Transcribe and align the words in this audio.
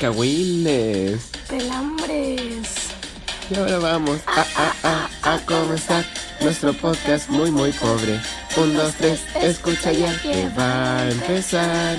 Cahuiles. 0.00 1.30
Pelambres. 1.48 2.68
Y 3.50 3.56
ahora 3.56 3.78
vamos 3.78 4.20
a, 4.26 4.40
a, 4.40 5.08
a, 5.24 5.34
a 5.34 5.38
comenzar 5.40 6.04
nuestro 6.40 6.72
podcast 6.74 7.28
muy 7.30 7.50
muy 7.50 7.72
pobre. 7.72 8.20
Un, 8.56 8.76
dos, 8.76 8.94
tres, 8.94 9.20
escucha 9.40 9.92
ya 9.92 10.16
que 10.20 10.48
va 10.56 10.98
a 10.98 11.10
empezar. 11.10 11.96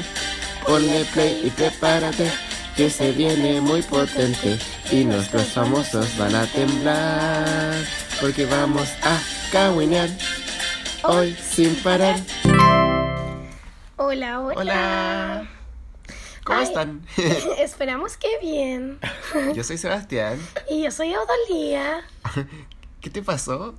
Ponle 0.65 1.04
play 1.13 1.41
y 1.46 1.49
prepárate, 1.49 2.31
que 2.75 2.89
se 2.89 3.12
viene 3.12 3.59
muy 3.59 3.82
potente. 3.82 4.59
Y 4.91 5.04
nuestros 5.04 5.47
famosos 5.47 6.16
van 6.18 6.36
a 6.36 6.45
temblar. 6.47 7.75
Porque 8.21 8.45
vamos 8.45 8.88
a 9.02 9.20
cahuinear 9.52 10.09
hoy 11.04 11.36
sin 11.36 11.75
parar. 11.75 12.18
Hola, 13.97 14.39
hola. 14.39 14.55
Hola. 14.55 15.59
¿Cómo 16.50 16.61
Ay. 16.61 16.66
están? 16.66 17.02
Esperamos 17.59 18.18
que 18.18 18.39
bien. 18.41 18.97
Yo 19.55 19.64
soy 19.64 19.78
Sebastián. 19.78 20.39
Y 20.68 20.82
yo 20.82 20.89
soy 20.89 21.14
Odalía. 21.14 22.01
¿Qué 23.01 23.11
te 23.11 23.21
pasó? 23.21 23.75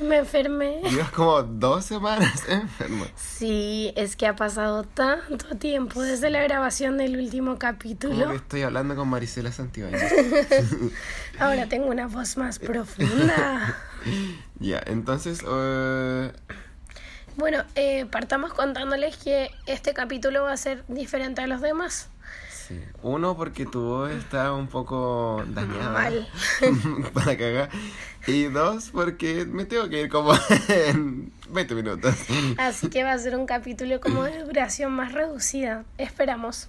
Me 0.00 0.18
enfermé. 0.18 0.80
Llevas 0.88 1.10
como 1.10 1.42
dos 1.42 1.84
semanas 1.84 2.44
enfermo. 2.48 3.04
Sí, 3.16 3.92
es 3.96 4.14
que 4.14 4.28
ha 4.28 4.36
pasado 4.36 4.84
tanto 4.84 5.56
tiempo 5.56 6.00
desde 6.00 6.30
la 6.30 6.40
grabación 6.42 6.96
del 6.96 7.18
último 7.18 7.58
capítulo. 7.58 8.32
estoy 8.32 8.62
hablando 8.62 8.94
con 8.94 9.08
Marisela 9.08 9.50
Santibáñez. 9.50 10.12
Ahora 11.40 11.68
tengo 11.68 11.88
una 11.88 12.06
voz 12.06 12.36
más 12.36 12.60
profunda. 12.60 13.76
ya, 14.60 14.80
entonces, 14.86 15.40
eh, 15.46 16.32
Bueno, 17.38 17.62
eh, 17.76 18.04
partamos 18.10 18.52
contándoles 18.52 19.16
que 19.16 19.52
este 19.66 19.94
capítulo 19.94 20.42
va 20.42 20.52
a 20.52 20.56
ser 20.56 20.82
diferente 20.88 21.40
a 21.40 21.46
los 21.46 21.60
demás. 21.60 22.10
sí. 22.50 22.82
Uno, 23.00 23.36
porque 23.36 23.64
tu 23.64 23.80
voz 23.80 24.10
está 24.10 24.52
un 24.52 24.66
poco 24.66 25.44
dañada. 25.46 25.92
Mal. 25.92 26.28
para 27.14 27.38
cagar. 27.38 27.70
Y 28.26 28.46
dos, 28.46 28.90
porque 28.90 29.46
me 29.46 29.66
tengo 29.66 29.88
que 29.88 30.02
ir 30.02 30.08
como 30.08 30.32
en 30.68 31.32
20 31.50 31.74
minutos. 31.76 32.16
Así 32.58 32.90
que 32.90 33.04
va 33.04 33.12
a 33.12 33.18
ser 33.18 33.36
un 33.36 33.46
capítulo 33.46 34.00
como 34.00 34.24
de 34.24 34.42
duración 34.42 34.90
más 34.90 35.12
reducida. 35.12 35.84
Esperamos. 35.96 36.68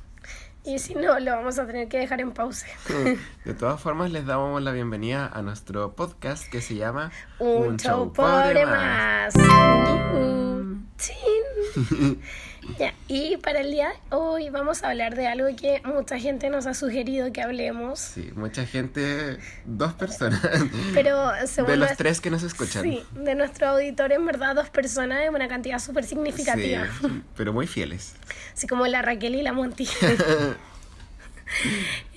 Y 0.64 0.78
si 0.78 0.94
no, 0.94 1.20
lo 1.20 1.32
vamos 1.32 1.58
a 1.58 1.66
tener 1.66 1.88
que 1.88 1.98
dejar 1.98 2.22
en 2.22 2.32
pausa. 2.32 2.68
De 3.44 3.54
todas 3.56 3.82
formas, 3.82 4.12
les 4.12 4.28
damos 4.28 4.62
la 4.62 4.72
bienvenida 4.72 5.26
a 5.26 5.42
nuestro 5.42 5.94
podcast 5.94 6.48
que 6.48 6.62
se 6.62 6.76
llama 6.76 7.12
Un, 7.40 7.78
show 7.78 8.14
pobre 8.14 8.68
más. 8.68 9.34
Mm, 9.36 10.49
chin. 10.98 12.22
Ya, 12.78 12.94
y 13.08 13.38
para 13.38 13.62
el 13.62 13.72
día 13.72 13.90
de 13.90 14.16
hoy 14.16 14.50
vamos 14.50 14.84
a 14.84 14.90
hablar 14.90 15.16
de 15.16 15.28
algo 15.28 15.48
que 15.56 15.82
mucha 15.86 16.20
gente 16.20 16.50
nos 16.50 16.68
ha 16.68 16.74
sugerido 16.74 17.32
que 17.32 17.42
hablemos. 17.42 18.00
Sí, 18.00 18.32
mucha 18.36 18.66
gente, 18.66 19.40
dos 19.66 19.94
personas. 19.94 20.42
Pero 20.94 21.32
según 21.48 21.72
De 21.72 21.78
los 21.78 21.98
tres 21.98 22.22
que 22.22 22.30
nos 22.30 22.44
escuchan. 22.44 22.84
Sí, 22.84 23.04
de 23.14 23.34
nuestro 23.34 23.70
auditor, 23.70 24.12
en 24.12 24.26
verdad, 24.26 24.56
dos 24.56 24.70
personas 24.70 25.24
es 25.24 25.30
una 25.30 25.48
cantidad 25.48 25.80
súper 25.80 26.04
significativa. 26.04 26.86
Sí, 27.02 27.24
pero 27.36 27.54
muy 27.54 27.66
fieles. 27.66 28.14
Así 28.54 28.68
como 28.68 28.86
la 28.88 29.02
Raquel 29.02 29.36
y 29.36 29.42
la 29.42 29.54
Monty. 29.54 29.88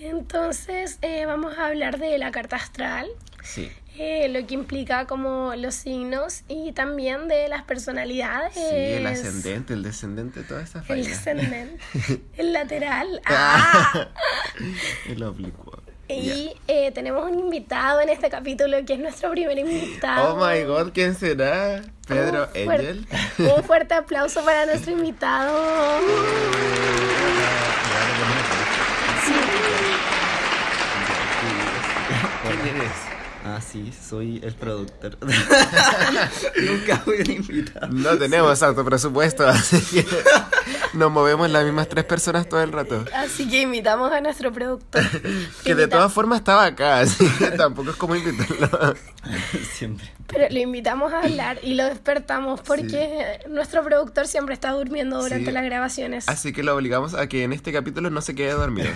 Entonces, 0.00 0.98
eh, 1.02 1.24
vamos 1.24 1.56
a 1.56 1.66
hablar 1.66 1.98
de 1.98 2.18
la 2.18 2.30
carta 2.30 2.56
astral, 2.56 3.06
Sí. 3.42 3.70
Eh, 3.98 4.29
lo 4.29 4.47
que 4.47 4.55
implica 4.55 5.07
como 5.07 5.55
los 5.57 5.75
signos 5.75 6.43
y 6.48 6.73
también 6.73 7.29
de 7.29 7.48
las 7.48 7.62
personalidades. 7.62 8.55
Sí, 8.55 8.61
el 8.62 9.07
ascendente, 9.07 9.75
el 9.75 9.83
descendente, 9.83 10.43
toda 10.43 10.62
esa 10.62 10.79
El 10.81 10.85
faena. 10.85 11.09
descendente, 11.09 11.79
el 12.37 12.53
lateral. 12.53 13.20
¡Ah! 13.27 14.09
el 15.09 15.23
oblicuo. 15.23 15.81
Y 16.09 16.53
eh, 16.69 16.91
tenemos 16.93 17.25
un 17.31 17.39
invitado 17.39 18.01
en 18.03 18.11
este 18.11 18.29
capítulo 18.29 18.85
que 18.85 18.95
es 18.95 18.98
nuestro 18.98 19.31
primer 19.31 19.59
invitado. 19.59 20.35
Oh 20.35 20.47
my 20.47 20.63
god, 20.65 20.93
¿quién 20.93 21.14
será? 21.14 21.81
Pedro 22.07 22.48
Un 22.55 22.70
Angel. 22.70 23.07
Un 23.39 23.64
fuerte 23.64 23.95
aplauso 23.95 24.45
para 24.45 24.67
nuestro 24.67 24.92
invitado. 24.92 26.01
Ah, 33.45 33.61
sí, 33.61 33.92
soy 34.08 34.41
el 34.45 34.55
productor. 34.55 35.19
Nunca 36.63 37.03
a 37.07 37.30
invitar. 37.33 37.92
No 37.92 38.17
tenemos 38.17 38.63
alto 38.63 38.85
presupuesto, 38.85 39.47
así 39.47 39.80
que 39.80 40.07
nos 40.95 41.11
movemos 41.11 41.51
las 41.51 41.64
mismas 41.64 41.89
tres 41.89 42.05
personas 42.05 42.48
todo 42.48 42.63
el 42.63 42.70
rato. 42.73 43.05
Así 43.14 43.48
que 43.48 43.63
invitamos 43.63 44.13
a 44.13 44.20
nuestro 44.20 44.52
productor. 44.52 45.02
Que 45.64 45.75
de 45.75 45.89
todas 45.89 46.13
formas 46.13 46.39
estaba 46.41 46.64
acá, 46.67 47.01
así 47.01 47.29
que 47.39 47.47
tampoco 47.52 47.91
es 47.91 47.97
como 47.97 48.14
invitarlo. 48.17 48.95
Siempre. 49.73 50.11
Pero 50.29 50.47
lo 50.51 50.58
invitamos 50.61 51.13
a 51.13 51.20
hablar 51.20 51.58
y 51.63 51.75
lo 51.75 51.85
despertamos 51.85 52.61
porque 52.61 53.41
nuestro 53.48 53.83
productor 53.85 54.27
siempre 54.27 54.55
está 54.55 54.70
durmiendo 54.70 55.20
durante 55.20 55.47
Sí. 55.47 55.52
las 55.52 55.64
grabaciones. 55.64 56.29
Así 56.29 56.52
que 56.52 56.63
lo 56.63 56.75
obligamos 56.77 57.14
a 57.14 57.27
que 57.29 57.42
en 57.45 57.52
este 57.52 57.73
capítulo 57.73 58.08
no 58.11 58.20
se 58.23 58.35
quede 58.35 58.52
dormido. 58.52 58.89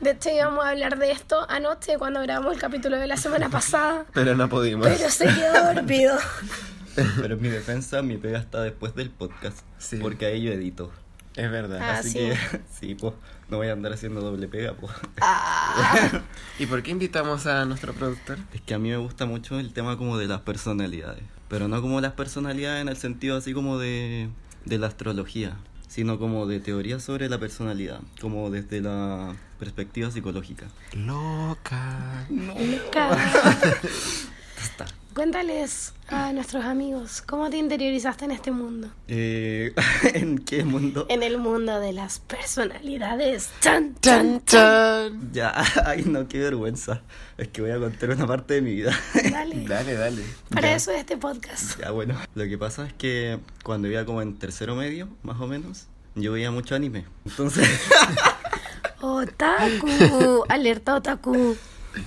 De 0.00 0.10
hecho, 0.10 0.30
íbamos 0.30 0.64
a 0.64 0.70
hablar 0.70 0.98
de 0.98 1.10
esto 1.10 1.46
anoche 1.48 1.96
cuando 1.98 2.20
grabamos 2.20 2.54
el 2.54 2.60
capítulo 2.60 2.96
de 2.98 3.06
la 3.06 3.16
semana 3.16 3.48
pasada, 3.48 4.04
Pero 4.12 4.34
no 4.36 4.48
pudimos. 4.48 4.86
pero 4.86 5.08
se 5.10 5.24
quedó 5.26 5.72
dormido. 5.74 6.16
Pero 7.20 7.34
en 7.34 7.42
mi 7.42 7.48
defensa, 7.48 8.00
mi 8.02 8.16
pega 8.16 8.38
está 8.38 8.62
después 8.62 8.94
del 8.94 9.10
podcast. 9.10 9.58
Sí. 9.78 9.98
Porque 10.00 10.24
ahí 10.26 10.42
yo 10.42 10.52
edito. 10.52 10.90
Es 11.34 11.50
verdad. 11.50 11.78
Ah, 11.82 11.98
Así 11.98 12.10
sí. 12.10 12.18
que, 12.18 12.38
sí, 12.80 12.94
pues, 12.94 13.12
no 13.50 13.58
voy 13.58 13.68
a 13.68 13.72
andar 13.72 13.92
haciendo 13.92 14.22
doble 14.22 14.48
pega, 14.48 14.72
pues. 14.72 14.92
Ah, 15.20 16.22
¿Y 16.58 16.64
por 16.64 16.82
qué 16.82 16.92
invitamos 16.92 17.46
a 17.46 17.66
nuestro 17.66 17.92
productor? 17.92 18.38
Es 18.54 18.62
que 18.62 18.72
a 18.72 18.78
mí 18.78 18.88
me 18.88 18.96
gusta 18.96 19.26
mucho 19.26 19.58
el 19.60 19.74
tema 19.74 19.98
como 19.98 20.16
de 20.16 20.26
las 20.26 20.40
personalidades. 20.40 21.22
Pero 21.48 21.68
no 21.68 21.82
como 21.82 22.00
las 22.00 22.12
personalidades 22.14 22.80
en 22.80 22.88
el 22.88 22.96
sentido 22.96 23.36
así 23.36 23.52
como 23.52 23.78
de, 23.78 24.30
de 24.64 24.78
la 24.78 24.86
astrología, 24.86 25.54
sino 25.88 26.18
como 26.18 26.46
de 26.46 26.60
teoría 26.60 26.98
sobre 26.98 27.28
la 27.28 27.38
personalidad, 27.38 28.00
como 28.22 28.48
desde 28.50 28.80
la 28.80 29.36
perspectiva 29.58 30.10
psicológica. 30.10 30.66
Loca. 30.94 32.26
Luca, 32.30 33.18
Está. 34.62 34.86
cuéntales 35.14 35.92
a 36.08 36.32
nuestros 36.32 36.64
amigos 36.64 37.22
cómo 37.22 37.50
te 37.50 37.56
interiorizaste 37.58 38.24
en 38.24 38.30
este 38.30 38.50
mundo. 38.50 38.88
Eh, 39.08 39.72
¿En 40.14 40.38
qué 40.38 40.64
mundo? 40.64 41.06
En 41.08 41.22
el 41.22 41.38
mundo 41.38 41.78
de 41.80 41.92
las 41.92 42.18
personalidades. 42.20 43.50
Chan, 43.60 43.94
Chan, 44.00 44.42
chan. 44.44 45.30
Ya, 45.32 45.52
ay 45.86 46.04
no, 46.06 46.26
qué 46.28 46.38
vergüenza. 46.38 47.02
Es 47.38 47.48
que 47.48 47.60
voy 47.62 47.70
a 47.70 47.78
contar 47.78 48.10
una 48.10 48.26
parte 48.26 48.54
de 48.54 48.62
mi 48.62 48.74
vida. 48.74 48.98
Dale. 49.30 49.64
Dale, 49.66 49.94
dale. 49.94 50.22
Para 50.50 50.68
Ya. 50.70 50.76
eso 50.76 50.90
es 50.90 51.00
este 51.00 51.16
podcast. 51.16 51.78
Ya, 51.80 51.90
bueno. 51.90 52.16
Lo 52.34 52.44
que 52.44 52.56
pasa 52.58 52.86
es 52.86 52.92
que 52.94 53.38
cuando 53.62 53.88
iba 53.88 54.04
como 54.06 54.22
en 54.22 54.36
tercero 54.38 54.74
medio, 54.74 55.08
más 55.22 55.38
o 55.40 55.46
menos, 55.46 55.86
yo 56.14 56.32
veía 56.32 56.50
mucho 56.50 56.74
anime. 56.74 57.04
Entonces, 57.26 57.68
Otaku. 59.00 60.44
Alerta 60.48 60.94
otaku. 60.96 61.56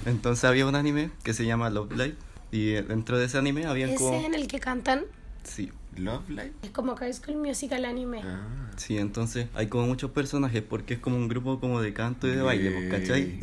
entonces 0.06 0.44
había 0.46 0.66
un 0.66 0.76
anime 0.76 1.12
que 1.24 1.34
se 1.34 1.46
llama 1.46 1.70
Love 1.70 1.92
Live. 1.94 2.16
Y 2.52 2.72
dentro 2.72 3.18
de 3.20 3.26
ese 3.26 3.38
anime 3.38 3.66
habían 3.66 3.90
Ese 3.92 4.00
como... 4.00 4.26
en 4.26 4.34
el 4.34 4.48
que 4.48 4.60
cantan 4.60 5.04
Sí, 5.44 5.72
Love 5.98 6.28
Life. 6.30 6.52
es 6.64 6.72
como 6.72 6.96
High 6.96 7.14
School 7.14 7.38
Musical 7.38 7.86
anime. 7.86 8.22
Ah. 8.24 8.42
sí, 8.76 8.98
entonces 8.98 9.48
hay 9.54 9.68
como 9.68 9.86
muchos 9.88 10.12
personajes 10.12 10.64
porque 10.68 10.96
es 10.96 11.00
como 11.00 11.16
un 11.16 11.28
grupo 11.28 11.60
como 11.60 11.80
de 11.82 11.94
canto 11.94 12.28
y 12.28 12.32
de 12.32 12.42
baile, 12.42 12.72
pues, 12.72 13.02
¿cachai? 13.02 13.40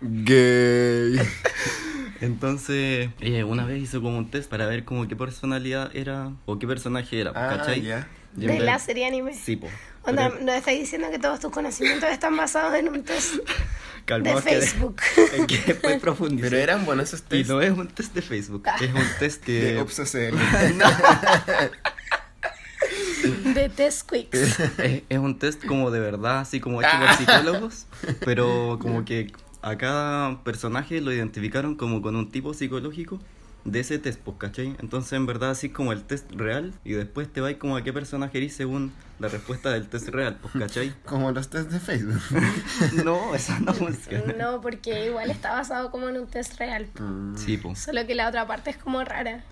Gay. 0.00 1.18
Entonces, 2.22 3.10
eh, 3.20 3.44
una 3.44 3.66
vez 3.66 3.82
hizo 3.82 4.00
como 4.00 4.16
un 4.16 4.30
test 4.30 4.48
para 4.48 4.66
ver 4.66 4.84
como 4.86 5.06
qué 5.06 5.14
personalidad 5.14 5.94
era 5.94 6.32
o 6.46 6.58
qué 6.58 6.66
personaje 6.66 7.20
era, 7.20 7.32
pues, 7.34 7.44
Ah, 7.44 7.56
¿cachai? 7.58 7.82
ya. 7.82 8.08
Y 8.36 8.46
De 8.46 8.60
la 8.60 8.78
serie 8.78 9.06
anime. 9.06 9.34
Sí, 9.34 9.56
po. 9.56 9.68
Onda, 10.04 10.30
Pero- 10.30 10.44
nos 10.44 10.54
estáis 10.56 10.80
diciendo 10.80 11.08
que 11.10 11.18
todos 11.18 11.40
tus 11.40 11.50
conocimientos 11.50 12.08
están 12.10 12.36
basados 12.36 12.74
en 12.74 12.88
un 12.88 13.02
test 13.02 13.34
de 14.06 14.22
que- 14.22 14.40
Facebook. 14.40 15.00
Es 15.34 15.46
que 15.46 15.58
después 15.72 15.98
profundicé. 16.00 16.48
Pero 16.50 16.62
eran 16.62 16.84
buenos 16.84 17.08
esos 17.08 17.20
Y 17.20 17.24
test 17.38 17.50
no 17.50 17.60
es 17.60 17.70
un 17.72 17.88
test 17.88 18.14
de 18.14 18.22
Facebook, 18.22 18.62
es 18.80 18.94
un 18.94 19.02
test 19.18 19.42
que... 19.44 19.52
de 19.52 19.84
de 23.54 23.68
Test 23.70 24.08
Quicks. 24.10 24.38
es, 24.78 25.02
es 25.08 25.18
un 25.18 25.38
test 25.38 25.64
como 25.64 25.90
de 25.90 25.98
verdad, 26.00 26.40
así 26.40 26.60
como 26.60 26.80
hecho 26.82 26.90
por 26.98 27.16
psicólogos, 27.16 27.86
pero 28.24 28.78
como 28.80 29.04
que 29.04 29.32
a 29.62 29.76
cada 29.78 30.42
personaje 30.44 31.00
lo 31.00 31.12
identificaron 31.12 31.74
como 31.74 32.02
con 32.02 32.14
un 32.16 32.30
tipo 32.30 32.54
psicológico 32.54 33.18
de 33.66 33.80
ese 33.80 33.98
test, 33.98 34.20
pues, 34.20 34.36
¿cachai? 34.38 34.76
Entonces, 34.80 35.12
en 35.12 35.26
verdad, 35.26 35.50
así 35.50 35.68
como 35.68 35.92
el 35.92 36.02
test 36.04 36.30
real 36.32 36.72
y 36.84 36.92
después 36.92 37.28
te 37.32 37.40
vais 37.40 37.56
como 37.56 37.76
a 37.76 37.82
qué 37.82 37.92
personaje 37.92 38.38
eres 38.38 38.54
según 38.54 38.92
la 39.18 39.28
respuesta 39.28 39.70
del 39.70 39.88
test 39.88 40.08
real, 40.08 40.38
pues, 40.40 40.54
¿cachai? 40.58 40.92
Como 41.04 41.32
los 41.32 41.48
test 41.48 41.70
de 41.70 41.80
Facebook. 41.80 42.20
no, 43.04 43.34
eso 43.34 43.54
no 43.60 43.72
funciona. 43.74 44.34
No, 44.34 44.60
porque 44.60 45.06
igual 45.06 45.30
está 45.30 45.52
basado 45.52 45.90
como 45.90 46.08
en 46.08 46.18
un 46.18 46.26
test 46.26 46.58
real. 46.58 46.86
Mm. 46.98 47.36
Sí, 47.36 47.56
pues. 47.56 47.78
Solo 47.78 48.06
que 48.06 48.14
la 48.14 48.28
otra 48.28 48.46
parte 48.46 48.70
es 48.70 48.76
como 48.76 49.02
rara. 49.04 49.42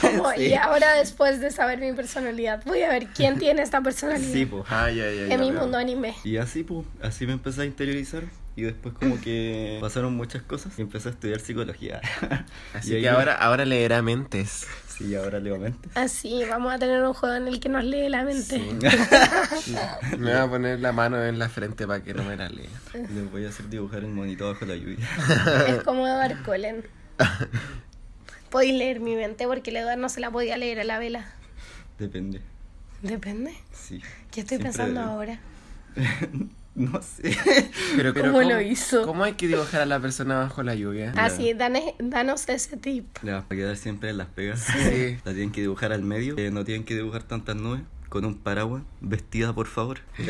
Como, 0.00 0.32
Y 0.34 0.54
ahora 0.54 0.94
después 0.94 1.40
de 1.40 1.50
saber 1.52 1.78
mi 1.78 1.92
personalidad, 1.92 2.62
voy 2.66 2.82
a 2.82 2.88
ver 2.88 3.06
quién 3.14 3.38
tiene 3.38 3.62
esta 3.62 3.80
personalidad 3.80 4.32
Sí, 4.32 4.44
pues. 4.44 4.64
Ay, 4.68 5.00
ay, 5.00 5.18
ay. 5.20 5.32
en 5.32 5.40
mi 5.40 5.52
ya 5.52 5.60
mundo 5.60 5.78
anime. 5.78 6.14
Y 6.24 6.36
así, 6.38 6.64
pues, 6.64 6.84
así 7.00 7.26
me 7.26 7.34
empecé 7.34 7.62
a 7.62 7.64
interiorizar. 7.66 8.24
Y 8.60 8.64
después 8.64 8.94
como 8.94 9.20
que 9.20 9.78
pasaron 9.80 10.14
muchas 10.14 10.42
cosas 10.42 10.78
y 10.78 10.82
empecé 10.82 11.08
a 11.08 11.12
estudiar 11.12 11.40
psicología. 11.40 12.00
Así 12.74 12.90
que 12.90 13.00
me- 13.00 13.08
ahora, 13.08 13.34
ahora 13.34 13.64
leerá 13.64 14.02
mentes. 14.02 14.66
Sí, 14.88 15.14
ahora 15.14 15.40
leo 15.40 15.58
mentes. 15.58 15.90
Así, 15.96 16.42
vamos 16.48 16.74
a 16.74 16.78
tener 16.78 17.02
un 17.02 17.14
juego 17.14 17.34
en 17.34 17.48
el 17.48 17.58
que 17.58 17.70
nos 17.70 17.84
lee 17.84 18.10
la 18.10 18.22
mente. 18.22 18.58
Me 20.18 20.30
voy 20.30 20.40
a 20.40 20.46
poner 20.46 20.78
la 20.80 20.92
mano 20.92 21.24
en 21.24 21.38
la 21.38 21.48
frente 21.48 21.86
para 21.86 22.02
que 22.04 22.12
no 22.12 22.22
me 22.22 22.36
la 22.36 22.50
lea. 22.50 22.68
Les 22.92 23.30
voy 23.30 23.46
a 23.46 23.48
hacer 23.48 23.70
dibujar 23.70 24.00
el 24.00 24.10
monito 24.10 24.46
bajo 24.52 24.66
la 24.66 24.76
lluvia. 24.76 24.98
Es 25.68 25.82
como 25.84 26.06
Edward 26.06 26.42
Cullen. 26.44 26.84
Podéis 28.50 28.74
leer 28.74 29.00
mi 29.00 29.16
mente 29.16 29.46
porque 29.46 29.70
el 29.70 29.76
Edward 29.78 29.98
no 29.98 30.08
se 30.10 30.20
la 30.20 30.30
podía 30.30 30.58
leer 30.58 30.80
a 30.80 30.84
la 30.84 30.98
vela. 30.98 31.32
Depende. 31.98 32.42
Depende. 33.00 33.54
Sí. 33.72 34.02
¿Qué 34.30 34.40
estoy 34.42 34.58
Siempre- 34.58 34.64
pensando 34.84 35.00
ahora? 35.00 35.38
No 36.80 37.00
sé. 37.02 37.36
Pero, 37.96 38.14
pero 38.14 38.32
¿Cómo 38.32 38.42
lo 38.48 38.60
hizo? 38.60 39.04
¿Cómo 39.04 39.24
hay 39.24 39.32
que 39.34 39.46
dibujar 39.48 39.80
a 39.82 39.86
la 39.86 39.98
persona 40.00 40.38
bajo 40.38 40.62
la 40.62 40.74
lluvia? 40.74 41.12
Ah, 41.16 41.28
sí, 41.30 41.52
dane- 41.54 41.94
danos 41.98 42.48
ese 42.48 42.76
tip. 42.76 43.06
Le 43.22 43.32
va 43.32 43.38
a 43.38 43.48
quedar 43.48 43.76
siempre 43.76 44.10
en 44.10 44.18
las 44.18 44.28
pegas. 44.28 44.60
Sí. 44.60 45.18
La 45.24 45.32
tienen 45.32 45.50
que 45.52 45.60
dibujar 45.62 45.92
al 45.92 46.02
medio. 46.02 46.36
eh, 46.38 46.50
no 46.50 46.64
tienen 46.64 46.84
que 46.84 46.94
dibujar 46.94 47.22
tantas 47.24 47.56
nubes. 47.56 47.82
Con 48.08 48.24
un 48.24 48.34
paraguas. 48.36 48.82
Vestida, 49.00 49.52
por 49.52 49.66
favor. 49.68 49.98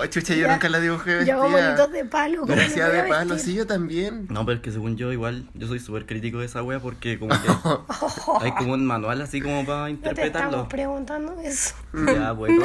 Oh, 0.00 0.06
chucha, 0.06 0.34
yo 0.34 0.46
Ya. 0.46 0.52
nunca 0.52 0.70
la 0.70 0.80
dibujé 0.80 1.24
Yo 1.26 1.34
hago 1.34 1.42
vestida. 1.50 1.66
bonitos 1.76 1.92
de 1.92 2.04
palo. 2.06 2.40
¿cómo 2.42 2.54
me 2.54 2.62
Vestida 2.62 2.88
voy 2.88 2.96
a 2.98 3.02
de 3.02 3.08
palo, 3.10 3.34
vestir? 3.34 3.52
sí, 3.52 3.58
yo 3.58 3.66
también. 3.66 4.26
No, 4.30 4.46
pero 4.46 4.56
es 4.56 4.62
que 4.62 4.70
según 4.72 4.96
yo, 4.96 5.12
igual, 5.12 5.48
yo 5.54 5.66
soy 5.66 5.80
súper 5.80 6.06
crítico 6.06 6.38
de 6.38 6.46
esa 6.46 6.62
wea 6.62 6.80
porque 6.80 7.18
como 7.18 7.30
que 7.34 7.48
hay 8.40 8.52
como 8.52 8.72
un 8.74 8.86
manual 8.86 9.20
así 9.20 9.40
como 9.42 9.64
para 9.66 9.80
No 9.80 9.84
te 9.86 9.90
interpretarlo. 9.92 10.48
estamos 10.48 10.68
preguntando 10.68 11.36
eso. 11.42 11.74
Ya, 12.06 12.32
bueno. 12.32 12.64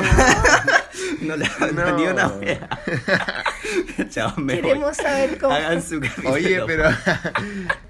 no 1.22 1.36
le 1.36 1.46
No. 1.74 1.98
ni 1.98 2.04
una 2.08 2.28
wea. 2.28 2.70
Chao, 4.10 4.34
me 4.38 4.56
voy. 4.56 4.62
Queremos 4.64 4.98
saber 4.98 5.38
cómo. 5.38 5.54
Hagan 5.54 5.82
su 5.82 6.00
capítulo. 6.00 6.32
Oye, 6.32 6.62
pero 6.68 6.90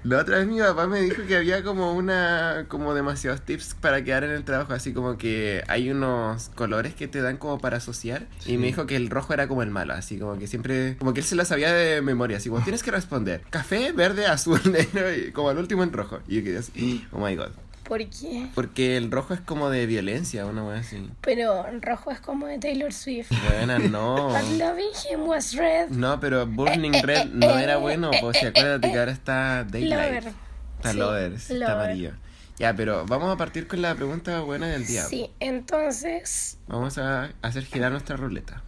la 0.04 0.18
otra 0.18 0.38
vez 0.38 0.46
mi 0.46 0.58
papá 0.60 0.86
me 0.86 1.00
dijo 1.00 1.22
que 1.26 1.36
había 1.36 1.62
como 1.62 1.92
una, 1.94 2.66
como 2.68 2.94
demasiados 2.94 3.42
tips 3.42 3.74
para 3.80 4.04
quedar 4.04 4.24
en 4.24 4.30
el 4.30 4.44
trabajo, 4.44 4.72
así 4.72 4.92
como 4.92 5.18
que 5.18 5.62
hay 5.68 5.90
unos 5.90 6.50
colores 6.54 6.94
que 6.94 7.08
te 7.08 7.20
dan 7.20 7.36
como 7.36 7.58
para 7.58 7.78
asociar 7.78 8.26
y 8.46 8.56
me 8.58 8.66
dijo 8.66 8.86
que 8.86 8.96
el 8.96 9.10
rojo 9.10 9.34
era 9.34 9.48
como 9.48 9.62
el 9.62 9.70
malo, 9.70 9.94
así 9.94 10.18
como 10.18 10.38
que 10.38 10.46
siempre, 10.46 10.96
como 10.98 11.14
que 11.14 11.20
él 11.20 11.26
se 11.26 11.34
lo 11.34 11.44
sabía 11.44 11.72
de 11.72 12.02
memoria, 12.02 12.36
así 12.36 12.48
como 12.48 12.62
tienes 12.62 12.82
que 12.82 12.90
responder, 12.90 13.42
café, 13.50 13.92
verde, 13.92 14.26
azul, 14.26 14.60
negro 14.70 15.12
y 15.12 15.32
como 15.32 15.48
al 15.48 15.58
último 15.58 15.82
en 15.82 15.92
rojo. 15.92 16.20
Y 16.28 16.36
yo 16.36 16.44
quedé 16.44 16.58
así, 16.58 17.06
oh 17.12 17.24
my 17.24 17.34
god. 17.36 17.50
¿Por 17.84 18.06
qué? 18.08 18.48
Porque 18.54 18.96
el 18.96 19.10
rojo 19.10 19.34
es 19.34 19.40
como 19.40 19.68
de 19.68 19.86
violencia, 19.86 20.46
una 20.46 20.64
wea 20.64 20.80
así. 20.80 21.10
Pero 21.20 21.66
rojo 21.80 22.10
es 22.10 22.20
como 22.20 22.46
de 22.46 22.58
Taylor 22.58 22.92
Swift. 22.92 23.30
Buena, 23.48 23.78
no. 23.78 24.28
But 24.32 24.58
loving 24.58 24.92
him 25.10 25.26
was 25.26 25.54
red. 25.54 25.88
No, 25.90 26.20
pero 26.20 26.46
Burning 26.46 26.94
Eh, 26.94 27.02
Red 27.02 27.26
no 27.26 27.58
era 27.58 27.76
bueno, 27.78 28.10
pues 28.20 28.38
si 28.38 28.46
acuérdate 28.46 28.90
que 28.90 28.98
ahora 28.98 29.12
está 29.12 29.64
Daylight. 29.64 30.24
Lover. 30.24 30.32
Está 30.76 30.92
Sí, 30.92 30.98
Lover, 30.98 31.32
está 31.32 31.72
amarillo. 31.72 32.12
Ya, 32.58 32.74
pero 32.74 33.04
vamos 33.06 33.32
a 33.32 33.36
partir 33.36 33.66
con 33.66 33.82
la 33.82 33.94
pregunta 33.94 34.40
buena 34.40 34.68
del 34.68 34.86
día. 34.86 35.04
Sí, 35.04 35.30
entonces. 35.40 36.58
Vamos 36.68 36.98
a 36.98 37.30
hacer 37.42 37.64
girar 37.64 37.90
nuestra 37.92 38.16
ruleta. 38.16 38.62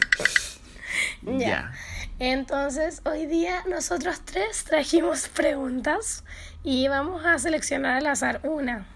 Weón. 1.23 1.39
Ya. 1.39 1.73
Entonces, 2.19 3.01
hoy 3.05 3.27
día 3.27 3.63
nosotros 3.69 4.21
tres 4.25 4.63
trajimos 4.63 5.27
preguntas 5.29 6.23
y 6.63 6.87
vamos 6.87 7.23
a 7.25 7.37
seleccionar 7.37 7.97
al 7.97 8.07
azar 8.07 8.41
una. 8.43 8.87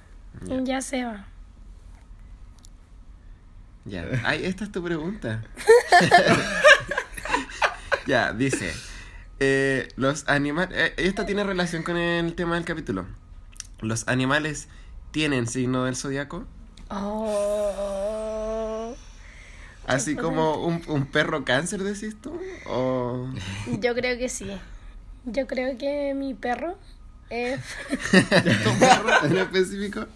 Ya 0.64 0.82
se 0.82 1.06
va. 1.06 1.28
Ya. 3.86 4.06
Ay, 4.24 4.46
esta 4.46 4.64
es 4.64 4.72
tu 4.72 4.84
pregunta. 4.84 5.44
ya, 8.08 8.34
dice. 8.34 8.74
eh, 9.40 9.88
los 9.96 10.28
animales. 10.28 10.94
esta 10.98 11.26
tiene 11.26 11.44
relación 11.44 11.84
con 11.84 11.98
el 11.98 12.34
tema 12.36 12.56
del 12.56 12.66
capítulo. 12.66 13.06
¿Los 13.82 14.08
animales 14.08 14.68
tienen 15.12 15.48
signo 15.48 15.86
del 15.86 15.96
zodiaco? 15.96 16.46
Oh. 16.90 18.81
Así 19.88 20.16
como 20.16 20.66
un, 20.66 20.82
un 20.88 21.06
perro 21.06 21.44
cáncer, 21.44 21.84
decís 21.84 22.16
tú. 22.22 22.40
O. 22.68 23.28
Yo 23.80 23.94
creo 23.96 24.18
que 24.18 24.30
sí. 24.30 24.50
Yo 25.26 25.48
creo 25.48 25.78
que 25.78 26.14
mi 26.14 26.34
perro 26.34 26.78
es. 27.30 27.60
¿Tu 27.90 28.80
perro 28.80 29.26
en 29.26 29.38
específico? 29.38 30.06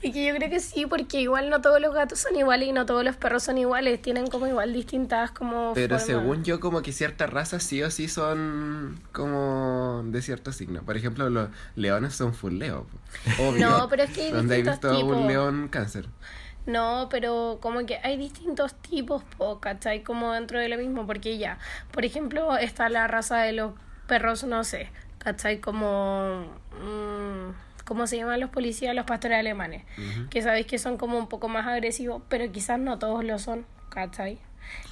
Y 0.00 0.12
que 0.12 0.24
yo 0.24 0.34
creo 0.36 0.48
que 0.48 0.60
sí, 0.60 0.86
porque 0.86 1.20
igual 1.20 1.50
no 1.50 1.60
todos 1.60 1.80
los 1.80 1.92
gatos 1.92 2.20
son 2.20 2.36
iguales 2.36 2.68
y 2.68 2.72
no 2.72 2.86
todos 2.86 3.02
los 3.02 3.16
perros 3.16 3.42
son 3.42 3.58
iguales. 3.58 4.00
Tienen 4.00 4.28
como 4.28 4.46
igual 4.46 4.72
distintas 4.72 5.32
como. 5.32 5.72
Pero 5.74 5.98
formas. 5.98 6.06
según 6.06 6.44
yo, 6.44 6.60
como 6.60 6.82
que 6.82 6.92
ciertas 6.92 7.28
razas 7.28 7.64
sí 7.64 7.82
o 7.82 7.90
sí 7.90 8.06
son 8.06 9.00
como 9.10 10.02
de 10.06 10.22
cierto 10.22 10.52
signo. 10.52 10.82
Por 10.82 10.96
ejemplo, 10.96 11.28
los 11.30 11.48
leones 11.74 12.14
son 12.14 12.32
full 12.32 12.54
leo. 12.54 12.86
Obvio. 13.40 13.68
No, 13.68 13.88
pero 13.88 14.04
es 14.04 14.10
que 14.10 14.22
hay 14.22 14.32
¿Dónde 14.32 14.54
hay 14.54 14.62
distintos 14.62 14.92
visto 14.92 15.06
un 15.06 15.26
león 15.26 15.68
cáncer? 15.68 16.06
No, 16.68 17.08
pero 17.10 17.58
como 17.62 17.86
que 17.86 17.98
hay 18.02 18.18
distintos 18.18 18.74
tipos, 18.74 19.24
po, 19.38 19.58
¿cachai? 19.58 20.02
Como 20.02 20.32
dentro 20.32 20.60
de 20.60 20.68
lo 20.68 20.76
mismo, 20.76 21.06
porque 21.06 21.38
ya, 21.38 21.58
por 21.92 22.04
ejemplo, 22.04 22.58
está 22.58 22.90
la 22.90 23.06
raza 23.06 23.38
de 23.38 23.52
los 23.54 23.72
perros, 24.06 24.44
no 24.44 24.62
sé, 24.64 24.90
¿cachai? 25.18 25.60
Como... 25.60 26.44
mm, 26.78 27.68
¿Cómo 27.86 28.06
se 28.06 28.18
llaman 28.18 28.38
los 28.38 28.50
policías? 28.50 28.94
Los 28.94 29.06
pastores 29.06 29.38
alemanes. 29.38 29.82
Que 30.28 30.42
sabéis 30.42 30.66
que 30.66 30.76
son 30.76 30.98
como 30.98 31.16
un 31.16 31.26
poco 31.26 31.48
más 31.48 31.66
agresivos, 31.66 32.20
pero 32.28 32.52
quizás 32.52 32.78
no 32.78 32.98
todos 32.98 33.24
lo 33.24 33.38
son, 33.38 33.64
¿cachai? 33.88 34.38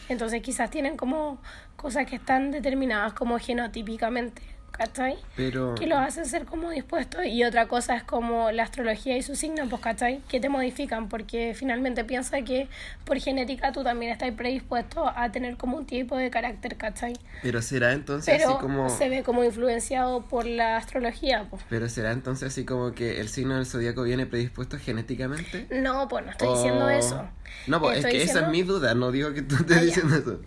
Entonces 0.09 0.41
quizás 0.41 0.71
tienen 0.71 0.97
como 0.97 1.39
cosas 1.77 2.07
que 2.07 2.17
están 2.17 2.53
determinadas 2.53 3.13
como 3.13 3.39
genotípicamente, 3.39 4.41
¿cachai? 4.71 5.17
Pero. 5.37 5.75
que 5.75 5.87
los 5.87 5.99
hacen 5.99 6.27
ser 6.27 6.45
como 6.45 6.71
dispuestos 6.71 7.25
y 7.25 7.45
otra 7.45 7.67
cosa 7.67 7.97
es 7.97 8.03
como 8.03 8.51
la 8.51 8.63
astrología 8.65 9.17
y 9.17 9.23
sus 9.23 9.39
signos, 9.39 9.69
pues, 9.71 9.81
¿cachai? 9.81 10.21
Que 10.29 10.39
te 10.41 10.49
modifican 10.49 11.09
porque 11.09 11.55
finalmente 11.57 12.05
piensa 12.05 12.43
que 12.43 12.69
por 13.05 13.19
genética 13.19 13.73
tú 13.73 13.83
también 13.83 14.13
estás 14.13 14.31
predispuesto 14.33 15.09
a 15.09 15.33
tener 15.33 15.57
como 15.57 15.77
un 15.79 15.87
tipo 15.87 16.17
de 16.17 16.29
carácter, 16.31 16.77
¿cachai? 16.77 17.15
Pero 17.43 17.63
será 17.63 17.93
entonces 17.93 18.35
Pero 18.37 18.51
así 18.51 18.59
como. 18.61 18.91
se 18.91 19.09
ve 19.09 19.23
como 19.23 19.45
influenciado 19.45 20.23
por 20.27 20.45
la 20.47 20.77
astrología, 20.77 21.47
pues. 21.49 21.63
Pero 21.71 21.89
será 21.89 22.13
entonces 22.13 22.49
así 22.53 22.65
como 22.65 22.93
que 22.93 23.21
el 23.21 23.29
signo 23.29 23.57
del 23.57 23.67
zodiaco 23.67 24.03
viene 24.03 24.27
predispuesto 24.27 24.79
genéticamente. 24.79 25.67
No, 25.71 26.07
pues 26.09 26.25
no 26.25 26.31
estoy 26.33 26.49
diciendo 26.55 26.85
O- 26.87 26.91
eso. 26.91 27.29
No, 27.67 27.81
pues 27.81 27.99
es 27.99 28.07
que 28.07 28.23
esa 28.23 28.41
es 28.41 28.49
mi 28.49 28.63
duda, 28.63 28.95
no 28.95 29.11
digo 29.11 29.33
que 29.33 29.43
tú 29.43 29.55
estés 29.57 29.77
Ah, 29.79 29.81
diciendo 29.81 30.15
eso. 30.17 30.41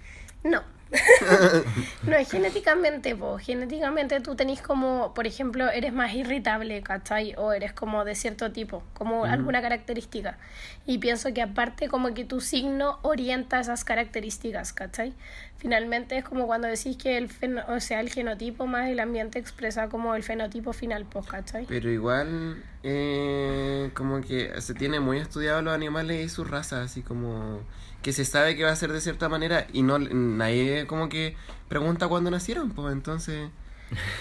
No. 0.43 0.61
no 2.03 2.15
es 2.15 2.31
genéticamente, 2.31 3.15
po. 3.15 3.37
Genéticamente 3.37 4.19
tú 4.21 4.35
tenés 4.35 4.61
como, 4.61 5.13
por 5.13 5.27
ejemplo, 5.27 5.69
eres 5.69 5.93
más 5.93 6.13
irritable, 6.13 6.81
¿cachai? 6.81 7.35
O 7.37 7.53
eres 7.53 7.73
como 7.73 8.05
de 8.05 8.15
cierto 8.15 8.51
tipo, 8.51 8.83
como 8.93 9.25
alguna 9.25 9.61
característica. 9.61 10.37
Y 10.85 10.97
pienso 10.97 11.33
que 11.33 11.41
aparte 11.41 11.87
como 11.87 12.13
que 12.13 12.25
tu 12.25 12.41
signo 12.41 12.99
orienta 13.03 13.59
esas 13.59 13.83
características, 13.83 14.73
¿cachai? 14.73 15.13
Finalmente 15.57 16.17
es 16.17 16.23
como 16.23 16.47
cuando 16.47 16.67
decís 16.67 16.97
que 16.97 17.17
el 17.17 17.29
o 17.67 17.79
sea, 17.79 17.99
el 17.99 18.09
genotipo 18.09 18.65
más 18.65 18.89
el 18.89 18.99
ambiente 18.99 19.39
expresa 19.39 19.89
como 19.89 20.15
el 20.15 20.23
fenotipo 20.23 20.73
final, 20.73 21.05
pues, 21.05 21.27
¿cachai? 21.27 21.65
Pero 21.67 21.91
igual, 21.91 22.63
eh, 22.83 23.91
como 23.93 24.21
que 24.21 24.59
se 24.61 24.73
tiene 24.73 24.99
muy 24.99 25.19
estudiado 25.19 25.61
los 25.61 25.73
animales 25.73 26.25
y 26.25 26.29
sus 26.29 26.49
razas, 26.49 26.91
así 26.91 27.01
como 27.01 27.59
que 28.01 28.13
se 28.13 28.25
sabe 28.25 28.55
que 28.55 28.63
va 28.63 28.71
a 28.71 28.75
ser 28.75 28.91
de 28.93 29.01
cierta 29.01 29.27
manera 29.29 29.67
y 29.73 29.81
no 29.83 29.99
nadie 29.99 30.87
como 30.87 31.09
que 31.09 31.35
pregunta 31.67 32.07
cuándo 32.07 32.31
nacieron, 32.31 32.71
pues 32.71 32.93
entonces, 32.93 33.49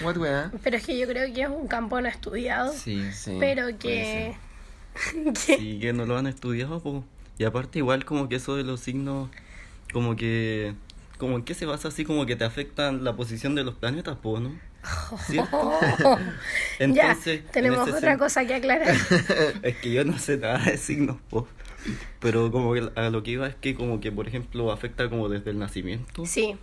what 0.03 0.17
wea? 0.17 0.51
Pero 0.63 0.77
es 0.77 0.85
que 0.85 0.97
yo 0.97 1.07
creo 1.07 1.33
que 1.33 1.41
es 1.43 1.49
un 1.49 1.67
campo 1.67 1.99
no 2.01 2.07
estudiado, 2.07 2.73
Sí. 2.73 3.11
Sí, 3.13 3.37
pero 3.39 3.67
que... 3.79 4.35
que- 5.45 5.57
Sí, 5.57 5.79
que 5.79 5.93
no 5.93 6.05
lo 6.05 6.17
han 6.17 6.27
estudiado, 6.27 6.81
po. 6.81 7.05
Y 7.37 7.45
aparte 7.45 7.79
igual 7.79 8.03
como 8.05 8.27
que 8.27 8.35
eso 8.35 8.55
de 8.55 8.63
los 8.63 8.79
signos, 8.81 9.29
como 9.93 10.15
que... 10.15 10.75
Como 11.17 11.35
en 11.35 11.43
qué 11.43 11.53
se 11.53 11.65
basa 11.65 11.89
así 11.89 12.05
como 12.05 12.25
que 12.25 12.35
te 12.37 12.45
afectan 12.45 13.03
la 13.03 13.15
posición 13.15 13.53
de 13.55 13.63
los 13.65 13.75
planetas, 13.75 14.17
po, 14.17 14.39
¿no? 14.39 14.51
¿Cierto? 15.27 15.71
Entonces, 16.79 17.43
ya, 17.45 17.51
tenemos 17.51 17.87
en 17.87 17.95
otra 17.95 18.13
sen- 18.15 18.19
cosa 18.19 18.45
que 18.45 18.55
aclarar. 18.55 18.95
Es 19.61 19.75
que 19.77 19.91
yo 19.91 20.05
no 20.05 20.17
sé 20.17 20.37
nada 20.37 20.59
de 20.59 20.77
signos, 20.77 21.17
po. 21.29 21.47
Pero 22.19 22.51
como 22.51 22.73
que 22.73 22.89
a 22.95 23.09
lo 23.09 23.23
que 23.23 23.31
iba 23.31 23.47
es 23.47 23.55
que 23.55 23.75
como 23.75 23.99
que, 23.99 24.11
por 24.11 24.27
ejemplo, 24.27 24.71
afecta 24.71 25.09
como 25.09 25.29
desde 25.29 25.51
el 25.51 25.59
nacimiento. 25.59 26.25
Sí, 26.25 26.57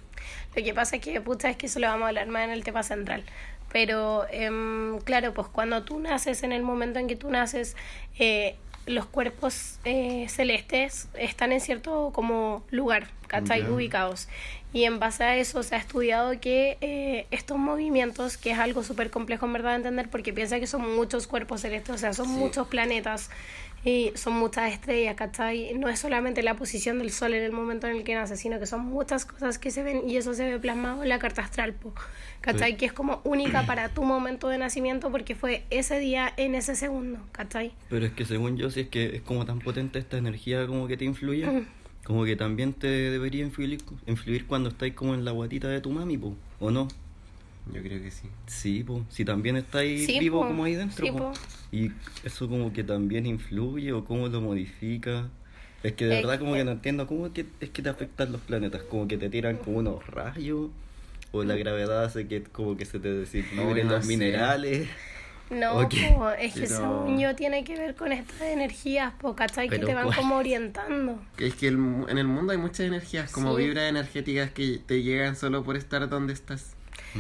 Lo 0.54 0.64
que 0.64 0.75
pasa 0.75 0.96
es 0.96 1.02
que, 1.02 1.20
pucha, 1.20 1.50
es 1.50 1.56
que 1.56 1.66
eso 1.66 1.78
lo 1.80 1.87
vamos 1.87 2.04
a 2.04 2.08
hablar 2.08 2.28
más 2.28 2.44
en 2.44 2.50
el 2.50 2.64
tema 2.64 2.82
central. 2.82 3.25
Pero, 3.73 4.26
em, 4.30 4.99
claro, 5.00 5.35
pues 5.35 5.49
cuando 5.49 5.82
tú 5.82 5.99
naces, 5.99 6.42
en 6.42 6.52
el 6.52 6.62
momento 6.62 6.99
en 6.99 7.08
que 7.08 7.16
tú 7.16 7.30
naces, 7.30 7.76
eh, 8.18 8.56
los 8.87 9.06
cuerpos 9.06 9.78
eh, 9.85 10.26
celestes 10.28 11.08
están 11.18 11.52
en 11.52 11.61
cierto 11.61 12.12
como 12.14 12.64
lugar, 12.70 13.08
¿cachai? 13.26 13.68
Ubicados. 13.68 14.28
Y 14.73 14.85
en 14.85 14.99
base 14.99 15.25
a 15.25 15.37
eso 15.37 15.62
se 15.62 15.75
ha 15.75 15.78
estudiado 15.78 16.38
que 16.40 16.78
eh, 16.80 17.26
estos 17.30 17.58
movimientos, 17.58 18.37
que 18.37 18.52
es 18.52 18.58
algo 18.58 18.85
súper 18.85 19.11
complejo 19.11 19.46
en 19.46 19.54
verdad 19.54 19.70
de 19.70 19.76
entender, 19.76 20.08
porque 20.08 20.32
piensa 20.32 20.61
que 20.61 20.66
son 20.66 20.94
muchos 20.94 21.26
cuerpos 21.26 21.62
celestes, 21.62 21.94
o 21.94 21.99
sea, 21.99 22.12
son 22.12 22.28
muchos 22.28 22.68
planetas 22.68 23.30
y 23.85 24.12
son 24.14 24.35
muchas 24.35 24.73
estrellas, 24.73 25.14
¿cachai? 25.14 25.75
No 25.75 25.88
es 25.88 26.00
solamente 26.00 26.42
la 26.42 26.54
posición 26.56 26.99
del 26.99 27.11
sol 27.11 27.35
en 27.35 27.42
el 27.42 27.52
momento 27.52 27.87
en 27.87 27.97
el 27.97 28.04
que 28.04 28.14
nace, 28.14 28.37
sino 28.37 28.59
que 28.59 28.66
son 28.66 28.80
muchas 28.80 29.25
cosas 29.25 29.59
que 29.59 29.71
se 29.71 29.83
ven 29.83 30.09
y 30.09 30.16
eso 30.16 30.35
se 30.35 30.50
ve 30.50 30.59
plasmado 30.59 31.02
en 31.02 31.09
la 31.09 31.18
carta 31.18 31.42
astral, 31.42 31.73
po, 31.75 31.95
¿cachai? 32.40 32.73
Sí. 32.73 32.76
Que 32.78 32.87
es 32.87 32.92
como 32.92 33.21
única 33.25 33.64
para 33.64 33.88
tu 33.88 34.02
momento 34.02 34.49
de 34.49 34.59
nacimiento 34.59 35.11
porque 35.11 35.35
fue 35.35 35.64
ese 35.71 35.99
día 36.00 36.33
en 36.37 36.54
ese 36.54 36.75
segundo, 36.75 37.21
¿cachai? 37.33 37.73
Pero 37.88 38.06
es 38.06 38.12
que 38.12 38.25
según 38.25 38.56
yo, 38.56 38.71
si 38.71 38.80
es 38.80 38.88
que 38.88 39.16
es 39.16 39.23
como 39.23 39.45
tan 39.47 39.61
potente 39.61 39.99
esta 39.99 40.18
energía 40.18 40.66
como 40.66 40.88
que 40.88 40.97
te 40.97 41.04
influye, 41.04 41.64
como 42.04 42.25
que 42.25 42.37
también 42.37 42.73
te 42.73 42.88
debería 42.88 43.45
influir, 43.45 43.80
influir 44.06 44.47
cuando 44.47 44.68
estáis 44.68 44.95
como 44.95 45.14
en 45.14 45.25
la 45.25 45.30
guatita 45.30 45.68
de 45.68 45.80
tu 45.80 45.90
mami, 45.90 46.18
po, 46.18 46.35
¿o 46.59 46.71
no? 46.71 46.88
Yo 47.73 47.82
creo 47.82 48.00
que 48.00 48.11
sí. 48.11 48.28
Sí, 48.46 48.85
po, 48.85 49.04
si 49.08 49.25
también 49.25 49.56
estáis 49.56 50.06
Sí, 50.06 50.18
vivo 50.20 50.40
po, 50.42 50.49
como 50.49 50.64
ahí 50.64 50.75
dentro, 50.76 51.04
sí, 51.04 51.11
po. 51.12 51.18
po. 51.18 51.32
Y 51.73 51.90
eso 52.25 52.49
como 52.49 52.73
que 52.73 52.85
también 52.85 53.26
influye 53.26 53.92
o 53.92 54.04
cómo 54.04 54.28
lo 54.28 54.40
modifica. 54.40 55.28
Es 55.82 55.92
que 55.92 56.06
de 56.06 56.18
Es 56.18 56.23
verdad 56.25 56.38
como 56.38 56.52
que- 56.52 56.58
que 56.58 56.64
no 56.64 56.70
entiendo 56.73 57.06
cómo 57.06 57.26
es 57.26 57.32
que, 57.32 57.46
es 57.61 57.70
que 57.70 57.82
te 57.82 57.88
afectan 57.88 58.32
los 58.32 58.40
planetas, 58.40 58.82
como 58.82 59.06
que 59.08 59.18
te 59.18 59.28
tiran 59.28 59.56
como 59.56 59.78
unos 59.78 60.06
rayos 60.06 60.70
o 61.32 61.42
la 61.44 61.56
gravedad 61.56 62.04
hace 62.04 62.26
que 62.28 62.42
como 62.44 62.76
que 62.76 62.85
se 62.85 62.99
te 63.00 63.12
desequilibren 63.12 63.88
no 63.88 63.94
los 63.94 64.04
sé. 64.06 64.08
minerales. 64.16 64.88
No, 65.50 65.75
po, 65.88 66.30
es 66.30 66.54
que 66.54 66.62
Pero- 66.62 66.76
según 66.76 67.18
yo 67.20 67.35
tiene 67.37 67.62
que 67.62 67.76
ver 67.76 67.94
con 67.94 68.11
estas 68.12 68.40
energías, 68.42 69.12
po, 69.20 69.37
¿cachai? 69.37 69.68
Que 69.68 69.78
te 69.78 69.94
van 69.94 70.04
¿cuál? 70.06 70.16
como 70.16 70.37
orientando. 70.37 71.20
Es 71.38 71.54
que 71.54 71.68
el 71.68 71.78
mu- 71.78 72.08
en 72.08 72.18
el 72.18 72.26
mundo 72.26 72.50
hay 72.52 72.58
muchas 72.58 72.80
energías, 72.80 73.30
como 73.30 73.56
Sí. 73.56 73.64
vibras 73.64 73.88
energéticas 73.88 74.50
que 74.50 74.78
te 74.85 75.02
llegan 75.02 75.37
solo 75.37 75.62
por 75.62 75.76
estar 75.76 76.08
donde 76.08 76.32
estás. 76.32 76.75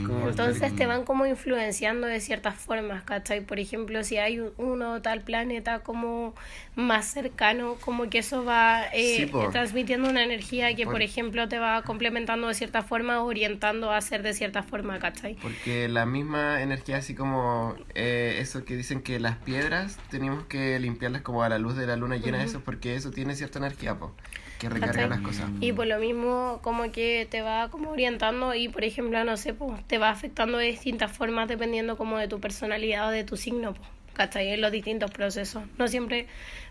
Como 0.04 0.28
Entonces 0.28 0.74
te 0.74 0.86
van 0.86 1.04
como 1.04 1.26
influenciando 1.26 2.06
de 2.06 2.20
ciertas 2.20 2.54
formas, 2.56 3.02
¿cachai? 3.04 3.40
Por 3.40 3.58
ejemplo, 3.58 4.02
si 4.04 4.18
hay 4.18 4.40
un- 4.40 4.52
uno 4.56 5.00
tal 5.02 5.22
planeta 5.22 5.80
como 5.80 6.34
más 6.74 7.06
cercano, 7.06 7.76
como 7.80 8.08
que 8.10 8.18
eso 8.18 8.44
va 8.44 8.84
eh, 8.92 9.28
Sí, 9.28 9.32
transmitiendo 9.52 10.08
una 10.08 10.22
energía 10.22 10.74
que, 10.74 10.84
por 10.84 10.94
Por- 10.94 11.02
ejemplo, 11.02 11.48
te 11.48 11.58
va 11.58 11.82
complementando 11.82 12.48
de 12.48 12.54
cierta 12.54 12.82
forma, 12.82 13.22
orientando 13.22 13.90
a 13.92 13.96
hacer 13.96 14.22
de 14.22 14.32
cierta 14.34 14.62
forma, 14.62 14.98
¿cachai? 14.98 15.36
Porque 15.36 15.88
la 15.88 16.06
misma 16.06 16.62
energía, 16.62 16.98
así 16.98 17.14
como 17.14 17.76
eh, 17.94 18.38
eso 18.40 18.64
que 18.64 18.76
dicen 18.76 19.02
que 19.02 19.18
las 19.20 19.36
piedras 19.36 19.98
tenemos 20.10 20.44
que 20.46 20.78
limpiarlas 20.80 21.22
como 21.22 21.42
a 21.42 21.48
la 21.48 21.58
luz 21.58 21.76
de 21.76 21.86
la 21.86 21.96
luna 21.96 22.16
llena, 22.16 22.42
eso 22.44 22.60
porque 22.60 22.94
eso 22.96 23.10
tiene 23.10 23.34
cierta 23.34 23.58
energía, 23.58 23.98
po, 23.98 24.14
que 24.58 24.68
las 24.68 25.20
cosas. 25.20 25.50
Y 25.60 25.72
por 25.72 25.86
lo 25.86 25.98
mismo, 25.98 26.60
como 26.62 26.90
que 26.92 27.26
te 27.30 27.42
va 27.42 27.68
como 27.70 27.90
orientando 27.90 28.54
y, 28.54 28.68
por 28.68 28.84
ejemplo, 28.84 29.22
no 29.24 29.36
sé, 29.36 29.54
pues, 29.54 29.82
te 29.86 29.98
va 29.98 30.10
afectando 30.10 30.58
de 30.58 30.66
distintas 30.66 31.12
formas 31.12 31.48
dependiendo 31.48 31.96
como 31.96 32.18
de 32.18 32.28
tu 32.28 32.40
personalidad 32.40 33.08
o 33.08 33.10
de 33.10 33.24
tu 33.24 33.36
signo, 33.36 33.74
pues, 33.74 33.88
¿cachai? 34.14 34.48
En 34.52 34.60
los 34.60 34.72
distintos 34.72 35.10
procesos. 35.10 35.62
No 35.78 35.88
siempre, 35.88 36.26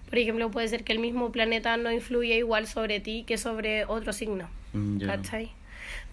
por 0.10 0.18
ejemplo, 0.18 0.50
puede 0.51 0.68
ser 0.68 0.84
que 0.84 0.94
el 0.94 1.00
mismo 1.00 1.32
planeta 1.32 1.77
no 1.77 1.92
influya 1.92 2.36
igual 2.36 2.68
sobre 2.68 3.00
ti 3.00 3.24
que 3.27 3.38
sobre 3.38 3.86
otro 3.86 4.13
signo, 4.13 4.50
Mm, 4.74 4.98
ya. 5.00 5.08
¿cachai? 5.08 5.51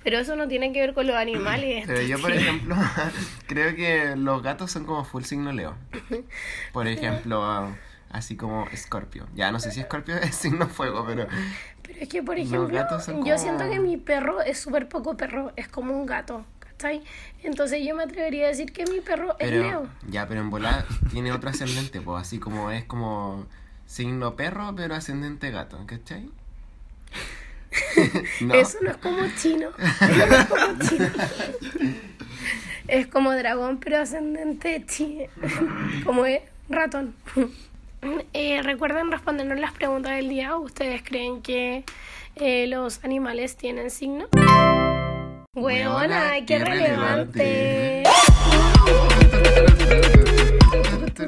Pero 0.04 0.18
eso 0.18 0.34
no 0.36 0.48
tiene 0.48 0.72
que 0.72 0.80
ver 0.80 0.94
con 0.94 1.06
los 1.06 1.14
animales. 1.16 1.84
Pero 1.86 2.02
yo, 2.02 2.18
por 2.20 2.32
ejemplo, 2.32 2.74
creo 3.46 3.74
que 3.76 4.14
los 4.16 4.42
gatos 4.42 4.70
son 4.70 4.84
como 4.84 5.04
full 5.04 5.22
signo 5.22 5.52
Leo. 5.52 5.74
Por 6.72 6.88
ejemplo, 6.88 7.42
ah, 7.44 7.70
así 8.12 8.36
como 8.36 8.66
Escorpio. 8.68 9.26
Ya 9.34 9.50
no 9.50 9.58
sé 9.58 9.70
si 9.70 9.80
Escorpio 9.80 10.16
es 10.22 10.34
signo 10.34 10.68
fuego, 10.68 11.04
pero 11.06 11.26
Pero 11.82 11.98
es 12.00 12.08
que, 12.08 12.22
por 12.22 12.38
ejemplo, 12.38 12.88
yo 13.24 13.38
siento 13.38 13.68
que 13.68 13.80
mi 13.80 13.96
perro 13.96 14.40
es 14.42 14.58
súper 14.58 14.88
poco 14.88 15.16
perro, 15.16 15.52
es 15.56 15.68
como 15.68 15.94
un 15.94 16.06
gato, 16.06 16.44
¿cachai? 16.60 17.02
Entonces 17.42 17.84
yo 17.84 17.94
me 17.96 18.04
atrevería 18.04 18.46
a 18.46 18.48
decir 18.48 18.72
que 18.72 18.84
mi 18.86 19.00
perro 19.00 19.36
es 19.38 19.50
Leo. 19.50 19.88
ya, 20.08 20.28
pero 20.28 20.40
en 20.40 20.50
volar 20.50 20.84
tiene 21.10 21.32
otro 21.32 21.50
ascendente, 21.50 22.00
pues 22.00 22.22
así 22.22 22.38
como 22.38 22.70
es 22.70 22.84
como 22.84 23.46
signo 23.86 24.36
perro, 24.36 24.74
pero 24.76 24.94
ascendente 24.94 25.50
gato, 25.50 25.78
¿cachai? 25.86 26.30
no. 28.42 28.54
Eso 28.54 28.78
no 28.82 28.90
es 28.90 28.96
como 28.98 29.26
chino. 29.36 29.70
Eso 29.78 30.26
no 30.26 30.36
es 30.36 30.44
como 30.46 30.78
chino. 30.88 31.08
Es 32.88 33.06
como 33.06 33.32
dragón, 33.32 33.78
pero 33.78 33.98
ascendente 33.98 34.84
chi. 34.86 35.26
Como 36.04 36.26
es 36.26 36.42
ratón. 36.68 37.14
Eh, 38.32 38.60
recuerden 38.62 39.10
respondernos 39.12 39.60
las 39.60 39.72
preguntas 39.72 40.12
del 40.16 40.28
día. 40.28 40.56
¿Ustedes 40.56 41.02
creen 41.04 41.40
que 41.40 41.84
eh, 42.36 42.66
los 42.66 43.04
animales 43.04 43.56
tienen 43.56 43.90
signo? 43.90 44.26
Huevona, 45.54 46.32
qué 46.40 46.46
qué 46.46 46.58
relevante. 46.64 47.38
relevante. 47.38 48.01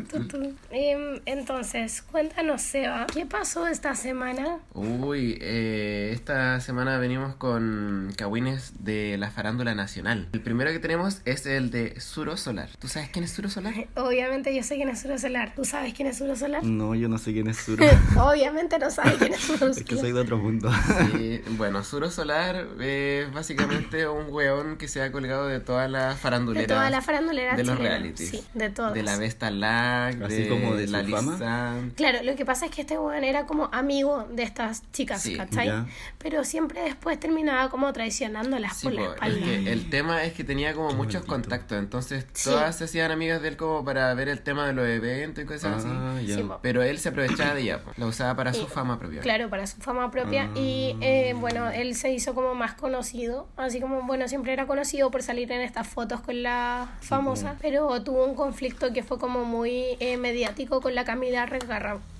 Em, 0.70 1.20
Entonces, 1.26 2.02
cuéntanos, 2.02 2.62
Seba, 2.62 3.06
¿qué 3.12 3.26
pasó 3.26 3.66
esta 3.66 3.94
semana? 3.94 4.58
Uy, 4.74 5.38
eh, 5.40 6.10
esta 6.12 6.60
semana 6.60 6.98
venimos 6.98 7.34
con 7.36 8.12
cagüines 8.16 8.72
de 8.84 9.16
la 9.18 9.30
farándula 9.30 9.74
nacional. 9.74 10.28
El 10.32 10.40
primero 10.40 10.70
que 10.72 10.78
tenemos 10.78 11.20
es 11.24 11.46
el 11.46 11.70
de 11.70 12.00
Suro 12.00 12.36
Solar. 12.36 12.68
¿Tú 12.78 12.88
sabes 12.88 13.08
quién 13.10 13.24
es 13.24 13.32
Suro 13.32 13.48
Solar? 13.48 13.74
Obviamente 13.96 14.54
yo 14.54 14.62
sé 14.62 14.76
quién 14.76 14.88
es 14.88 15.00
Suro 15.00 15.18
Solar. 15.18 15.52
¿Tú 15.54 15.64
sabes 15.64 15.94
quién 15.94 16.08
es 16.08 16.18
Suro 16.18 16.36
Solar? 16.36 16.64
No, 16.64 16.94
yo 16.94 17.08
no 17.08 17.18
sé 17.18 17.32
quién 17.32 17.48
es 17.48 17.58
Suro. 17.58 17.84
Obviamente 18.18 18.78
no 18.78 18.90
sabes 18.90 19.14
quién 19.14 19.34
es 19.34 19.40
Suro 19.40 19.68
es 19.68 19.76
que 19.82 19.84
Solar. 19.96 20.00
soy 20.00 20.12
de 20.12 20.20
otro 20.20 20.38
mundo. 20.38 20.70
Y, 21.18 21.38
bueno, 21.56 21.84
Suro 21.84 22.10
Solar 22.10 22.66
es 22.80 23.32
básicamente 23.32 24.08
un 24.08 24.26
weón 24.32 24.76
que 24.76 24.88
se 24.88 25.02
ha 25.02 25.12
colgado 25.12 25.46
de 25.46 25.60
toda 25.60 25.88
la 25.88 26.10
De 26.10 26.16
farandulera. 26.16 26.66
toda 26.66 26.90
la 26.90 27.00
farandulera 27.02 27.56
de 27.56 27.64
los 27.64 27.76
chilena. 27.76 27.96
realities. 27.96 28.30
Sí, 28.30 28.44
de 28.54 28.70
todos. 28.70 28.94
De 28.94 29.02
la 29.02 29.16
Vesta 29.16 29.50
Así 29.84 30.42
de, 30.42 30.48
como 30.48 30.74
de 30.74 30.86
su 30.86 30.92
la 30.92 31.04
fama. 31.04 31.78
Claro, 31.96 32.18
lo 32.22 32.34
que 32.36 32.44
pasa 32.44 32.66
es 32.66 32.70
que 32.72 32.80
este 32.82 32.98
weón 32.98 33.24
era 33.24 33.46
como 33.46 33.68
amigo 33.72 34.26
de 34.30 34.42
estas 34.42 34.82
chicas, 34.92 35.22
Sí, 35.22 35.36
¿cachai? 35.36 35.66
ya. 35.66 35.86
Pero 36.18 36.44
siempre 36.44 36.82
después 36.82 37.18
terminaba 37.20 37.70
como 37.70 37.92
traicionándolas 37.92 38.76
Sí, 38.76 38.84
por 38.86 38.92
la 38.94 39.02
es 39.02 39.08
espalda. 39.10 39.40
que 39.46 39.72
el 39.72 39.90
tema 39.90 40.24
es 40.24 40.32
que 40.32 40.44
tenía 40.44 40.74
como 40.74 40.92
muchos 40.94 41.24
contactos, 41.24 41.78
entonces 41.78 42.26
Sí. 42.32 42.50
todas 42.50 42.76
se 42.76 42.84
hacían 42.84 43.10
amigas 43.10 43.42
de 43.42 43.48
él 43.48 43.56
como 43.56 43.84
para 43.84 44.12
ver 44.14 44.28
el 44.28 44.40
tema 44.42 44.66
de 44.66 44.72
los 44.72 44.86
eventos 44.88 45.44
y 45.44 45.46
cosas 45.46 45.84
Ah, 45.86 46.14
así. 46.16 46.26
ya. 46.26 46.42
Po. 46.46 46.58
Pero 46.62 46.82
él 46.82 46.98
se 46.98 47.08
aprovechaba 47.10 47.54
de 47.54 47.62
ella, 47.62 47.80
la 47.96 48.06
usaba 48.06 48.34
para 48.36 48.52
su 48.54 48.62
Y- 48.62 48.66
fama 48.66 48.98
propia. 48.98 49.20
Claro, 49.20 49.48
para 49.50 49.66
su 49.66 49.76
fama 49.80 50.10
propia. 50.10 50.50
Ah. 50.54 50.58
Y 50.58 50.96
eh, 51.00 51.34
bueno, 51.38 51.70
él 51.70 51.94
se 51.94 52.12
hizo 52.12 52.34
como 52.34 52.54
más 52.54 52.74
conocido. 52.74 53.48
Así 53.56 53.80
como, 53.80 54.02
bueno, 54.02 54.28
siempre 54.28 54.52
era 54.52 54.66
conocido 54.66 55.10
por 55.10 55.22
salir 55.22 55.50
en 55.52 55.60
estas 55.60 55.86
fotos 55.86 56.20
con 56.20 56.42
la 56.42 56.88
famosa. 57.00 57.56
Pero 57.60 58.02
tuvo 58.02 58.24
un 58.24 58.34
conflicto 58.34 58.92
que 58.92 59.02
fue 59.02 59.18
como 59.18 59.44
muy 59.44 59.70
eh, 60.00 60.16
mediático 60.16 60.80
con 60.80 60.94
la 60.94 61.04
Camila 61.04 61.46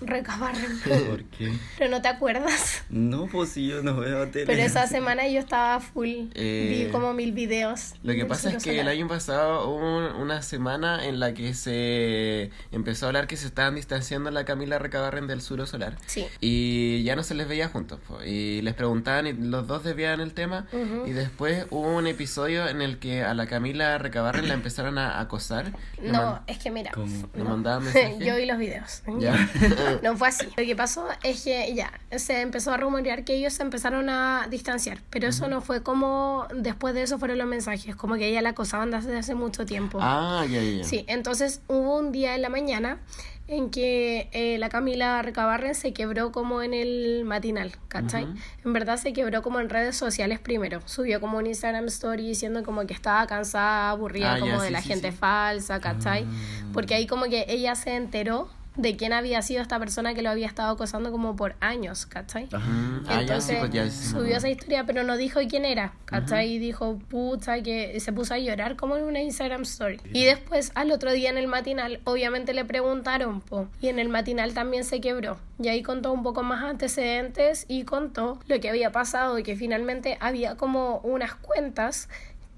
Recabarren. 0.01 0.81
¿Por 1.09 1.25
qué? 1.25 1.53
pero 1.79 1.91
no 1.91 2.03
te 2.03 2.09
acuerdas. 2.09 2.83
No, 2.91 3.27
pues 3.27 3.51
si 3.51 3.67
yo 3.69 3.83
no 3.83 3.97
veo 3.97 4.29
tele. 4.29 4.47
Pero 4.47 4.63
esa 4.63 4.87
semana 4.87 5.27
yo 5.29 5.39
estaba 5.41 5.81
full. 5.81 6.29
Eh, 6.35 6.85
Vi 6.87 6.93
como 6.93 7.13
mil 7.13 7.33
videos. 7.33 7.95
Lo 8.03 8.13
que 8.15 8.25
pasa 8.25 8.51
es 8.51 8.63
que 8.63 8.81
el 8.81 8.89
año 8.89 9.09
pasado 9.09 9.69
hubo 9.69 9.99
un- 9.99 10.15
una 10.23 10.43
semana 10.43 11.05
en 11.07 11.21
la 11.21 11.35
que 11.35 11.55
se 11.55 12.51
empezó 12.73 13.07
a 13.07 13.09
hablar 13.09 13.27
que 13.27 13.37
se 13.37 13.47
estaban 13.47 13.75
distanciando 13.75 14.31
la 14.31 14.45
Camila 14.45 14.79
Recabarren 14.79 15.27
del 15.27 15.41
Suro 15.43 15.67
Solar. 15.67 15.97
Sí. 16.07 16.27
Y 16.41 17.03
ya 17.05 17.17
no 17.17 17.23
se 17.23 17.35
les 17.35 17.49
veía 17.49 17.69
juntos. 17.69 18.01
po, 18.07 18.23
Y 18.25 18.63
les 18.63 18.75
preguntaban 18.75 19.27
y 19.27 19.33
los 19.33 19.67
dos 19.67 19.85
desviaban 19.85 20.21
el 20.21 20.33
tema. 20.35 20.67
Y 21.07 21.11
después 21.13 21.67
hubo 21.71 21.95
un 21.97 22.07
episodio 22.07 22.69
en 22.69 22.83
el 22.83 22.99
que 22.99 23.23
a 23.23 23.35
la 23.35 23.47
Camila 23.47 23.99
Recabarren 23.99 24.49
la 24.49 24.55
empezaron 24.55 24.99
a 24.99 25.21
acosar. 25.21 25.73
No, 26.03 26.43
es 26.47 26.59
que 26.59 26.71
mira. 26.71 26.91
¿Cómo? 26.93 27.29
¿Le 27.45 27.49
no. 27.49 27.55
mandaban 27.57 27.85
mensajes? 27.85 28.19
Yo 28.19 28.37
vi 28.37 28.47
los 28.47 28.59
videos. 28.59 29.03
Ya. 29.19 29.49
No 30.03 30.17
fue 30.17 30.29
así. 30.29 30.47
Lo 30.57 30.65
que 30.65 30.77
pasó 30.77 31.07
es 31.23 31.45
que 31.45 31.75
ya 31.75 31.93
se 32.17 32.41
empezó 32.41 32.73
a 32.73 32.77
rumorear 32.77 33.25
que 33.25 33.35
ellos 33.35 33.53
se 33.53 33.63
empezaron 33.63 34.09
a 34.11 34.47
distanciar, 34.51 34.99
pero 35.11 35.29
eso 35.29 35.49
no 35.49 35.61
fue 35.61 35.83
como 35.83 36.47
después 36.55 36.95
de 36.95 37.03
eso 37.03 37.19
fueron 37.19 37.39
los 37.39 37.47
mensajes, 37.47 37.95
como 37.97 38.17
que 38.17 38.29
ella 38.29 38.43
la 38.43 38.51
acosaban 38.51 38.91
desde 38.91 39.17
hace 39.17 39.35
mucho 39.35 39.65
tiempo. 39.67 39.99
ah, 40.01 40.45
ya, 40.51 40.61
ya. 40.63 40.85
Sí, 40.85 41.05
entonces 41.09 41.61
hubo 41.69 41.97
un 41.99 42.13
día 42.13 42.35
en 42.35 42.43
la 42.43 42.49
mañana 42.49 42.99
en 43.47 43.71
que 43.71 44.29
eh, 44.33 44.57
la 44.59 44.71
Camila 44.71 45.21
Recabarren 45.21 45.75
se 45.75 45.93
quebró 45.93 46.33
como 46.33 46.63
en 46.63 46.73
el 46.73 47.25
matinal, 47.27 47.73
¿cachai? 47.89 48.25
Ujú. 48.25 48.35
En 48.65 48.73
verdad 48.73 48.97
se 48.97 49.13
quebró 49.13 49.43
como 49.43 49.61
en 49.61 49.69
redes 49.69 49.97
sociales 49.97 50.39
primero. 50.39 50.81
Subió 50.87 51.21
como 51.21 51.37
un 51.39 51.47
Instagram 51.47 51.85
story 51.87 52.27
diciendo 52.27 52.63
como 52.65 52.87
que 52.87 52.95
estaba 52.95 53.27
cansada, 53.27 53.91
aburrida 53.91 54.33
Ah, 54.35 54.39
ya, 54.39 54.41
como 54.41 54.61
de 54.63 54.69
sí, 54.69 54.73
la 54.73 54.81
sí, 54.81 54.89
gente 54.89 55.13
sí. 55.13 55.19
falsa, 55.19 55.81
¿cachai? 55.81 56.27
Porque 56.73 56.95
ahí 56.95 57.07
como 57.07 57.27
que 57.27 57.45
ella 57.49 57.75
se 57.75 57.95
enteró 57.97 58.49
de 58.77 58.97
quién 58.97 59.13
había 59.13 59.41
sido 59.43 59.63
esta 59.63 59.79
persona 59.79 60.15
que 60.15 60.23
lo 60.23 60.31
había 60.31 60.47
estado 60.47 60.73
acosando 60.73 61.13
como 61.13 61.37
por 61.37 61.55
años, 61.61 62.07
¿cachai? 62.07 62.47
Mm, 62.47 63.05
ah, 63.07 63.23
ya, 63.23 63.41
sí, 63.41 63.53
Entonces 63.53 63.57
pues 63.59 63.71
ya, 63.71 63.91
subió 63.91 64.37
esa 64.37 64.49
historia, 64.49 64.85
pero 64.85 65.05
no 65.05 65.17
dijo 65.17 65.41
quién 65.49 65.65
era, 65.65 65.95
¿cachai? 66.05 66.53
Y 66.53 66.59
dijo, 66.59 66.99
puta, 67.09 67.63
que 67.63 67.99
se 68.01 68.13
puso 68.13 68.35
a 68.35 68.39
llorar 68.39 68.77
como 68.77 68.97
en 68.97 69.05
una 69.05 69.21
Instagram 69.21 69.63
story. 69.63 70.01
Y 70.13 70.25
después, 70.25 70.73
al 70.75 70.91
otro 70.91 71.13
día 71.13 71.31
en 71.31 71.39
el 71.39 71.47
matinal, 71.47 72.01
obviamente 72.05 72.53
le 72.53 72.65
preguntaron, 72.65 73.41
po, 73.41 73.69
y 73.81 73.89
en 73.89 73.99
el 73.99 74.09
matinal 74.09 74.55
también 74.55 74.85
se 74.85 75.01
quebró. 75.01 75.39
Y 75.59 75.69
ahí 75.69 75.83
contó 75.83 76.13
un 76.13 76.23
poco 76.23 76.43
más 76.43 76.65
antecedentes 76.65 77.67
y 77.69 77.85
contó 77.85 78.41
lo 78.47 78.59
que 78.61 78.69
había 78.69 78.91
pasado 78.91 79.39
y 79.39 79.45
que 79.45 79.57
finalmente 79.57 80.19
había 80.21 80.57
como 80.57 80.99
unas 80.99 81.35
cuentas 81.37 82.09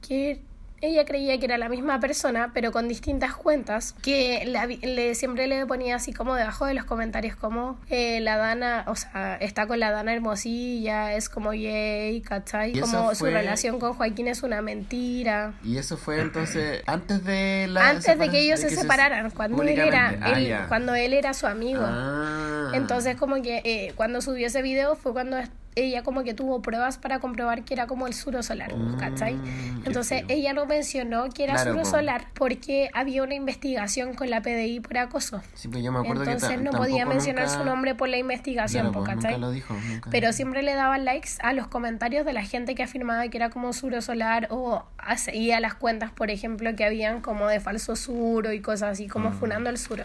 que 0.07 0.41
ella 0.83 1.05
creía 1.05 1.39
que 1.39 1.47
era 1.47 1.59
la 1.59 1.69
misma 1.69 2.01
persona, 2.01 2.51
pero 2.53 2.71
con 2.73 2.87
distintas 2.89 3.35
cuentas, 3.35 3.95
que 4.03 4.45
la 4.47 4.67
le, 4.67 5.15
siempre 5.15 5.47
le 5.47 5.65
ponía 5.67 5.97
así 5.97 6.13
como 6.13 6.35
debajo 6.35 6.67
de 6.67 6.75
los 6.75 6.85
comentarios 6.85 7.35
como 7.37 7.79
eh, 7.89 8.21
la 8.21 8.37
Dana, 8.37 8.85
o 8.87 8.95
sea, 8.97 9.37
está 9.41 9.67
con 9.67 9.81
la 9.81 9.91
Dana 9.91 10.13
Hermosilla, 10.13 11.15
es 11.15 11.29
como 11.29 11.51
gay, 11.51 12.21
¿cachai? 12.21 12.77
Y 12.77 12.81
Como 12.81 13.15
su 13.15 13.25
relación 13.27 13.79
con 13.79 13.95
Joaquín 13.95 14.29
es 14.29 14.43
una 14.43 14.61
mentira. 14.63 15.55
Y 15.65 15.79
eso 15.79 15.97
fue 15.97 16.21
entonces 16.21 16.83
antes 16.87 17.25
de 17.25 17.67
la 17.71 17.89
Antes 17.91 18.19
de 18.19 18.29
que 18.29 18.41
ellos 18.41 18.61
se 18.61 18.71
separaran, 18.71 19.31
cuando 19.31 19.63
él 19.63 19.79
era, 19.79 20.15
Ah, 20.21 20.39
él- 20.39 20.57
cuando 20.69 20.95
él 20.95 21.13
era 21.13 21.33
su 21.35 21.47
amigo. 21.47 21.83
Ah. 21.83 22.71
Entonces 22.75 23.17
como 23.17 23.41
que 23.43 23.61
eh, 23.65 23.93
cuando 23.97 24.21
subió 24.21 24.47
ese 24.47 24.63
video 24.63 24.95
fue 24.97 25.13
cuando 25.13 25.37
ella 25.77 26.03
como 26.03 26.25
que 26.25 26.33
tuvo 26.33 26.63
pruebas 26.63 26.97
para 26.97 27.19
comprobar 27.21 27.63
que 27.65 27.75
era 27.75 27.87
como 27.87 28.07
el 28.07 28.15
suro 28.15 28.43
solar, 28.43 28.75
¿cachai? 28.99 29.35
Mm, 29.35 29.83
Entonces 29.85 30.25
ella 30.29 30.55
no 30.55 30.65
mencionó 30.65 31.29
que 31.29 31.45
era 31.45 31.53
Claro, 31.53 31.73
suro 31.73 31.85
solar 31.85 32.29
porque 32.35 32.89
había 32.95 33.23
una 33.23 33.35
investigación 33.35 34.15
con 34.15 34.31
la 34.31 34.41
PDI 34.41 34.81
por 34.81 34.97
acoso. 34.97 35.43
Sí, 35.55 35.69
pero 35.69 35.81
yo 35.85 35.93
me 35.93 35.99
acuerdo 36.01 36.25
Entonces 36.25 36.61
no 36.63 36.71
podía 36.73 37.05
mencionar 37.05 37.45
nunca- 37.45 37.59
su 37.59 37.65
nombre 37.65 37.95
por 37.95 38.09
la 38.09 38.17
investigación, 38.17 38.87
Claro, 38.91 39.05
pues, 39.05 39.15
¿cachai? 39.17 39.33
nunca 39.35 39.47
lo 39.47 39.53
dijo, 39.53 39.75
nunca. 39.75 40.11
Pero 40.11 40.33
siempre 40.33 40.63
le 40.63 40.75
daban 40.75 41.05
likes 41.05 41.33
a 41.43 41.53
los 41.53 41.67
comentarios 41.69 42.25
de 42.25 42.33
la 42.33 42.43
gente 42.43 42.75
que 42.75 42.83
afirmaba 42.83 43.29
que 43.29 43.37
era 43.37 43.51
como 43.51 43.75
suro 43.75 44.01
solar 44.01 44.49
o 44.51 44.83
seguía 45.19 45.61
las 45.61 45.75
cuentas, 45.75 46.11
por 46.11 46.31
ejemplo, 46.31 46.75
que 46.75 46.87
habían 46.87 47.21
como 47.21 47.49
de 47.49 47.61
falso 47.61 47.97
suro 47.97 48.53
y 48.55 48.61
cosas 48.61 48.93
así, 48.93 49.09
como 49.09 49.29
Mm. 49.31 49.35
funando 49.35 49.69
el 49.69 49.77
suro. 49.77 50.05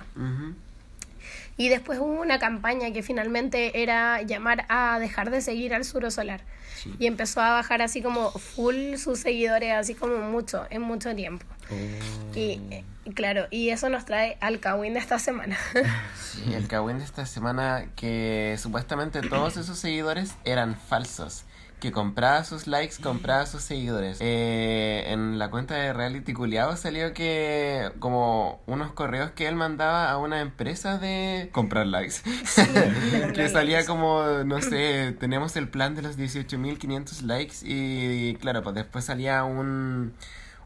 Y 1.61 1.69
después 1.69 1.99
hubo 1.99 2.19
una 2.19 2.39
campaña 2.39 2.91
que 2.91 3.03
finalmente 3.03 3.83
era 3.83 4.23
llamar 4.23 4.65
a 4.67 4.97
dejar 4.97 5.29
de 5.29 5.41
seguir 5.41 5.75
al 5.75 5.85
Suro 5.85 6.09
Solar. 6.09 6.41
Sí. 6.75 6.91
Y 6.97 7.05
empezó 7.05 7.39
a 7.39 7.51
bajar 7.51 7.83
así 7.83 8.01
como 8.01 8.31
full 8.31 8.95
sus 8.95 9.19
seguidores, 9.19 9.71
así 9.71 9.93
como 9.93 10.17
mucho, 10.17 10.65
en 10.71 10.81
mucho 10.81 11.15
tiempo. 11.15 11.45
Oh. 11.69 12.35
Y 12.35 12.59
eh, 12.71 12.83
claro, 13.13 13.45
y 13.51 13.69
eso 13.69 13.89
nos 13.89 14.05
trae 14.05 14.39
al 14.41 14.59
Kawin 14.59 14.95
de 14.95 15.01
esta 15.01 15.19
semana. 15.19 15.55
Sí, 16.15 16.51
el 16.55 16.67
Kawin 16.67 16.97
de 16.97 17.03
esta 17.03 17.27
semana 17.27 17.85
que 17.95 18.57
supuestamente 18.57 19.21
todos 19.21 19.55
esos 19.57 19.77
seguidores 19.77 20.33
eran 20.45 20.75
falsos. 20.75 21.43
Que 21.81 21.91
compraba 21.91 22.43
sus 22.43 22.67
likes, 22.67 23.01
compraba 23.01 23.45
sus 23.47 23.63
seguidores. 23.63 24.19
Eh, 24.21 25.05
en 25.07 25.39
la 25.39 25.49
cuenta 25.49 25.73
de 25.73 25.91
Reality 25.91 26.31
Culeado 26.31 26.77
salió 26.77 27.11
que 27.13 27.91
como 27.97 28.61
unos 28.67 28.93
correos 28.93 29.31
que 29.31 29.47
él 29.47 29.55
mandaba 29.55 30.11
a 30.11 30.17
una 30.17 30.41
empresa 30.41 30.99
de 30.99 31.49
comprar 31.51 31.87
likes. 31.87 32.17
que 33.33 33.49
salía 33.49 33.83
como, 33.87 34.23
no 34.45 34.61
sé, 34.61 35.15
tenemos 35.19 35.55
el 35.55 35.69
plan 35.69 35.95
de 35.95 36.03
los 36.03 36.19
18.500 36.19 37.23
likes 37.23 37.55
y 37.63 38.35
claro, 38.35 38.61
pues 38.61 38.75
después 38.75 39.03
salía 39.03 39.43
un, 39.43 40.13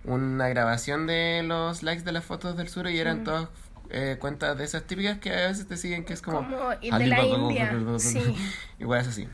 una 0.03 0.49
grabación 0.49 1.07
de 1.07 1.43
los 1.43 1.81
likes 1.81 2.03
de 2.03 2.11
las 2.11 2.25
fotos 2.25 2.57
del 2.57 2.67
sur 2.67 2.89
y 2.89 2.99
eran 2.99 3.23
todas 3.23 3.47
eh, 3.89 4.17
cuentas 4.19 4.57
de 4.57 4.65
esas 4.65 4.83
típicas 4.83 5.19
que 5.19 5.31
a 5.31 5.47
veces 5.47 5.65
te 5.65 5.77
siguen 5.77 6.03
que 6.03 6.13
es 6.13 6.21
como... 6.21 6.39
Como 6.39 6.69
de 6.71 7.07
la 7.07 7.23
India, 7.23 7.73
sí. 7.99 8.35
Igual 8.79 9.01
es 9.01 9.07
así. 9.07 9.29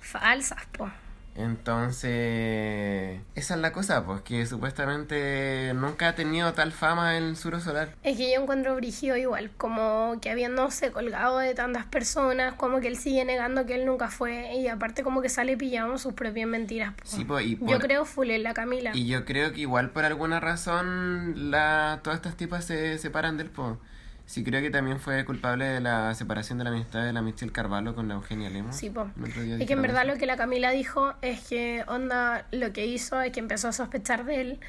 Falsas, 0.00 0.66
po. 0.76 0.90
Entonces, 1.34 3.20
esa 3.34 3.54
es 3.54 3.60
la 3.60 3.72
cosa, 3.72 4.04
pues 4.04 4.20
que 4.22 4.44
supuestamente 4.46 5.72
nunca 5.74 6.08
ha 6.08 6.14
tenido 6.14 6.52
tal 6.52 6.72
fama 6.72 7.16
el 7.16 7.36
Suro 7.36 7.60
Solar. 7.60 7.94
Es 8.02 8.16
que 8.18 8.32
yo 8.32 8.40
encuentro 8.40 8.74
brígido 8.76 9.16
igual, 9.16 9.50
como 9.56 10.18
que 10.20 10.30
habiéndose 10.30 10.92
colgado 10.92 11.38
de 11.38 11.54
tantas 11.54 11.86
personas, 11.86 12.54
como 12.54 12.80
que 12.80 12.88
él 12.88 12.96
sigue 12.96 13.24
negando 13.24 13.64
que 13.64 13.76
él 13.76 13.86
nunca 13.86 14.08
fue 14.08 14.54
y 14.56 14.68
aparte 14.68 15.02
como 15.02 15.22
que 15.22 15.28
sale 15.28 15.56
pillado 15.56 15.92
en 15.92 15.98
sus 15.98 16.12
propias 16.12 16.48
mentiras. 16.48 16.92
po. 16.94 17.02
Sí, 17.04 17.24
pues, 17.24 17.46
y 17.46 17.58
Yo 17.60 17.78
creo 17.78 18.04
full 18.04 18.30
en 18.30 18.42
la 18.42 18.52
Camila. 18.52 18.90
Y 18.94 19.06
yo 19.06 19.24
creo 19.24 19.52
que 19.52 19.62
igual 19.62 19.90
por 19.90 20.04
alguna 20.04 20.38
razón 20.38 21.50
la, 21.50 22.00
todas 22.02 22.18
estas 22.18 22.36
tipas 22.36 22.64
se 22.66 22.98
separan 22.98 23.36
del 23.38 23.48
po. 23.48 23.78
Sí, 24.26 24.44
creo 24.44 24.62
que 24.62 24.70
también 24.70 24.98
fue 25.00 25.24
culpable 25.24 25.64
de 25.66 25.80
la 25.80 26.14
separación 26.14 26.56
de 26.58 26.64
la 26.64 26.70
amistad 26.70 27.02
de 27.04 27.12
la 27.12 27.20
Michelle 27.22 27.52
Carvalho 27.52 27.94
con 27.94 28.08
la 28.08 28.14
Eugenia 28.14 28.48
Lemos. 28.48 28.74
Sí, 28.76 28.88
po. 28.88 29.10
Es 29.58 29.66
que 29.66 29.72
en 29.74 29.82
verdad 29.82 30.04
eso. 30.04 30.12
lo 30.12 30.18
que 30.18 30.26
la 30.26 30.36
Camila 30.36 30.70
dijo 30.70 31.14
es 31.20 31.40
que 31.48 31.84
onda 31.88 32.46
lo 32.50 32.72
que 32.72 32.86
hizo 32.86 33.20
es 33.20 33.32
que 33.32 33.40
empezó 33.40 33.68
a 33.68 33.72
sospechar 33.72 34.24
de 34.24 34.40
él 34.40 34.60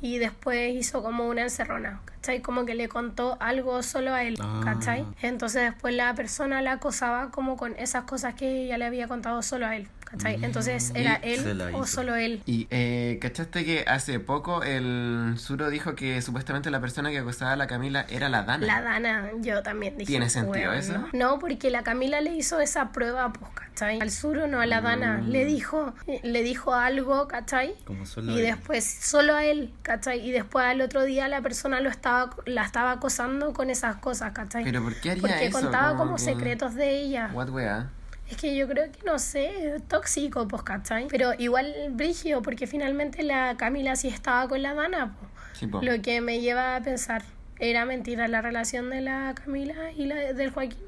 y 0.00 0.18
después 0.18 0.74
hizo 0.74 1.00
como 1.04 1.28
una 1.28 1.42
encerrona, 1.42 2.00
¿cachai? 2.06 2.40
Como 2.42 2.64
que 2.66 2.74
le 2.74 2.88
contó 2.88 3.36
algo 3.40 3.84
solo 3.84 4.12
a 4.12 4.24
él, 4.24 4.36
Ah. 4.40 4.60
¿cachai? 4.64 5.06
Entonces 5.22 5.62
después 5.62 5.94
la 5.94 6.12
persona 6.14 6.60
la 6.60 6.72
acosaba 6.72 7.30
como 7.30 7.56
con 7.56 7.76
esas 7.76 8.02
cosas 8.04 8.34
que 8.34 8.64
ella 8.64 8.78
le 8.78 8.86
había 8.86 9.06
contado 9.06 9.40
solo 9.42 9.66
a 9.66 9.76
él, 9.76 9.86
¿cachai? 10.12 10.38
Entonces 10.44 10.92
era 10.94 11.16
él 11.16 11.60
o 11.74 11.86
solo 11.86 12.14
él. 12.14 12.42
Y 12.46 12.66
eh, 12.70 13.18
¿cachaste 13.20 13.64
que 13.64 13.84
hace 13.88 14.20
poco 14.20 14.62
el 14.62 15.34
Suro 15.38 15.70
dijo 15.70 15.94
que 15.96 16.22
supuestamente 16.22 16.70
la 16.70 16.80
persona 16.80 17.10
que 17.10 17.18
acosaba 17.18 17.52
a 17.52 17.56
la 17.56 17.66
Camila 17.66 18.06
era 18.08 18.28
la 18.28 18.42
Dana? 18.44 18.66
La 18.66 18.80
Dana, 18.82 19.30
yo 19.40 19.62
también 19.62 19.96
dije. 19.98 20.06
¿Tiene 20.06 20.30
sentido 20.30 20.70
"Weón, 20.70 20.74
eso? 20.78 20.92
¿no?". 20.98 21.08
No, 21.12 21.38
porque 21.38 21.70
la 21.70 21.82
Camila 21.82 22.20
le 22.20 22.34
hizo 22.34 22.60
esa 22.60 22.92
prueba, 22.92 23.32
pues, 23.32 23.50
¿cachai? 23.54 24.00
Al 24.00 24.10
Suro, 24.10 24.46
no 24.46 24.60
a 24.60 24.66
la 24.66 24.80
Dana. 24.80 25.18
Mm. 25.22 25.28
Le 25.30 25.44
dijo, 25.44 25.94
le 26.22 26.42
dijo 26.42 26.74
algo, 26.74 27.26
¿cachai? 27.26 27.74
Como 27.84 28.06
solo 28.06 28.32
Y 28.32 28.38
él. 28.40 28.44
después, 28.46 28.84
solo 28.84 29.34
a 29.34 29.44
él, 29.44 29.72
¿cachai? 29.82 30.20
Y 30.26 30.30
después 30.30 30.64
al 30.66 30.80
otro 30.82 31.02
día 31.04 31.26
la 31.28 31.40
persona 31.40 31.80
lo 31.80 31.88
estaba, 31.90 32.36
la 32.46 32.62
estaba 32.64 32.92
acosando 32.92 33.52
con 33.54 33.70
esas 33.70 33.96
cosas, 33.96 34.32
¿cachai? 34.32 34.62
¿Pero 34.64 34.82
por 34.82 34.94
qué 34.96 35.12
haría 35.12 35.22
Porque 35.22 35.46
eso? 35.46 35.60
contaba 35.60 35.90
Como 35.90 36.02
como 36.02 36.16
que- 36.16 36.22
secretos 36.22 36.74
de 36.74 37.00
ella. 37.00 37.30
What 37.32 37.48
wea? 37.50 37.88
Es 38.32 38.38
que 38.38 38.56
yo 38.56 38.66
creo 38.66 38.90
que, 38.90 38.98
no 39.04 39.18
sé, 39.18 39.76
tóxico, 39.88 40.48
pues, 40.48 40.62
¿cachai? 40.62 41.06
Pero 41.10 41.34
igual 41.36 41.74
brígido, 41.90 42.40
porque 42.40 42.66
finalmente 42.66 43.22
la 43.22 43.58
Camila 43.58 43.94
sí 43.94 44.08
estaba 44.08 44.48
con 44.48 44.62
la 44.62 44.72
Dana, 44.72 45.14
pues. 45.18 45.30
Sí. 45.52 45.68
Lo 45.82 46.00
que 46.00 46.22
me 46.22 46.40
lleva 46.40 46.76
a 46.76 46.80
pensar, 46.80 47.22
¿era 47.58 47.84
mentira 47.84 48.28
la 48.28 48.40
relación 48.40 48.88
de 48.88 49.02
la 49.02 49.34
Camila 49.34 49.92
y 49.94 50.06
la 50.06 50.32
del 50.32 50.50
Joaquín? 50.50 50.80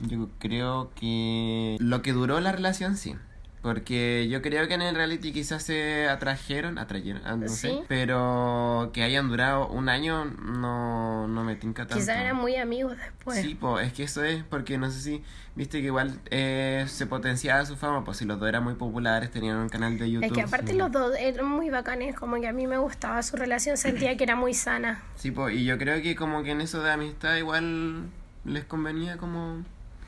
Yo 0.00 0.28
creo 0.38 0.90
que 0.94 1.78
lo 1.80 2.02
que 2.02 2.12
duró 2.12 2.38
la 2.40 2.52
relación 2.52 2.98
sí. 2.98 3.16
Porque 3.62 4.26
yo 4.30 4.40
creo 4.40 4.66
que 4.68 4.74
en 4.74 4.80
el 4.80 4.94
reality 4.94 5.32
quizás 5.32 5.62
se 5.62 6.08
atrajeron, 6.08 6.78
atrayeron, 6.78 7.20
ah, 7.26 7.36
no 7.36 7.46
sé, 7.48 7.82
pero 7.88 8.90
que 8.94 9.02
hayan 9.02 9.28
durado 9.28 9.68
un 9.68 9.90
año 9.90 10.24
no, 10.24 11.28
no 11.28 11.44
me 11.44 11.56
tinca 11.56 11.82
tanto. 11.82 11.96
Quizás 11.96 12.16
eran 12.16 12.36
muy 12.36 12.56
amigos 12.56 12.96
después. 12.96 13.42
Sí, 13.42 13.54
pues 13.54 13.86
es 13.86 13.92
que 13.92 14.04
eso 14.04 14.24
es, 14.24 14.42
porque 14.44 14.78
no 14.78 14.90
sé 14.90 15.00
si, 15.00 15.22
viste 15.54 15.80
que 15.80 15.88
igual 15.88 16.18
eh, 16.30 16.86
se 16.88 17.06
potenciaba 17.06 17.66
su 17.66 17.76
fama, 17.76 18.02
pues 18.02 18.16
si 18.16 18.24
los 18.24 18.40
dos 18.40 18.48
eran 18.48 18.64
muy 18.64 18.74
populares, 18.74 19.30
tenían 19.30 19.58
un 19.58 19.68
canal 19.68 19.98
de 19.98 20.10
YouTube. 20.10 20.24
es 20.24 20.32
que 20.32 20.40
aparte 20.40 20.72
sí. 20.72 20.78
los 20.78 20.90
dos 20.90 21.14
eran 21.18 21.46
muy 21.46 21.68
bacanes, 21.68 22.16
como 22.16 22.40
que 22.40 22.48
a 22.48 22.54
mí 22.54 22.66
me 22.66 22.78
gustaba 22.78 23.22
su 23.22 23.36
relación, 23.36 23.76
sentía 23.76 24.16
que 24.16 24.24
era 24.24 24.36
muy 24.36 24.54
sana. 24.54 25.02
Sí, 25.16 25.32
pues, 25.32 25.54
y 25.54 25.66
yo 25.66 25.76
creo 25.76 26.00
que 26.00 26.16
como 26.16 26.42
que 26.42 26.52
en 26.52 26.62
eso 26.62 26.82
de 26.82 26.92
amistad 26.92 27.36
igual 27.36 28.04
les 28.46 28.64
convenía 28.64 29.18
como 29.18 29.62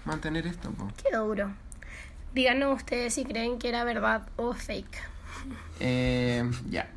mantener 0.06 0.46
esto, 0.46 0.70
pues. 0.70 0.90
Qué 0.94 1.14
duro. 1.14 1.52
Díganos 2.34 2.76
ustedes 2.76 3.14
si 3.14 3.24
creen 3.24 3.58
que 3.58 3.68
era 3.68 3.84
verdad 3.84 4.22
o 4.36 4.52
fake. 4.54 4.98
Eh, 5.80 6.44
ya. 6.70 6.88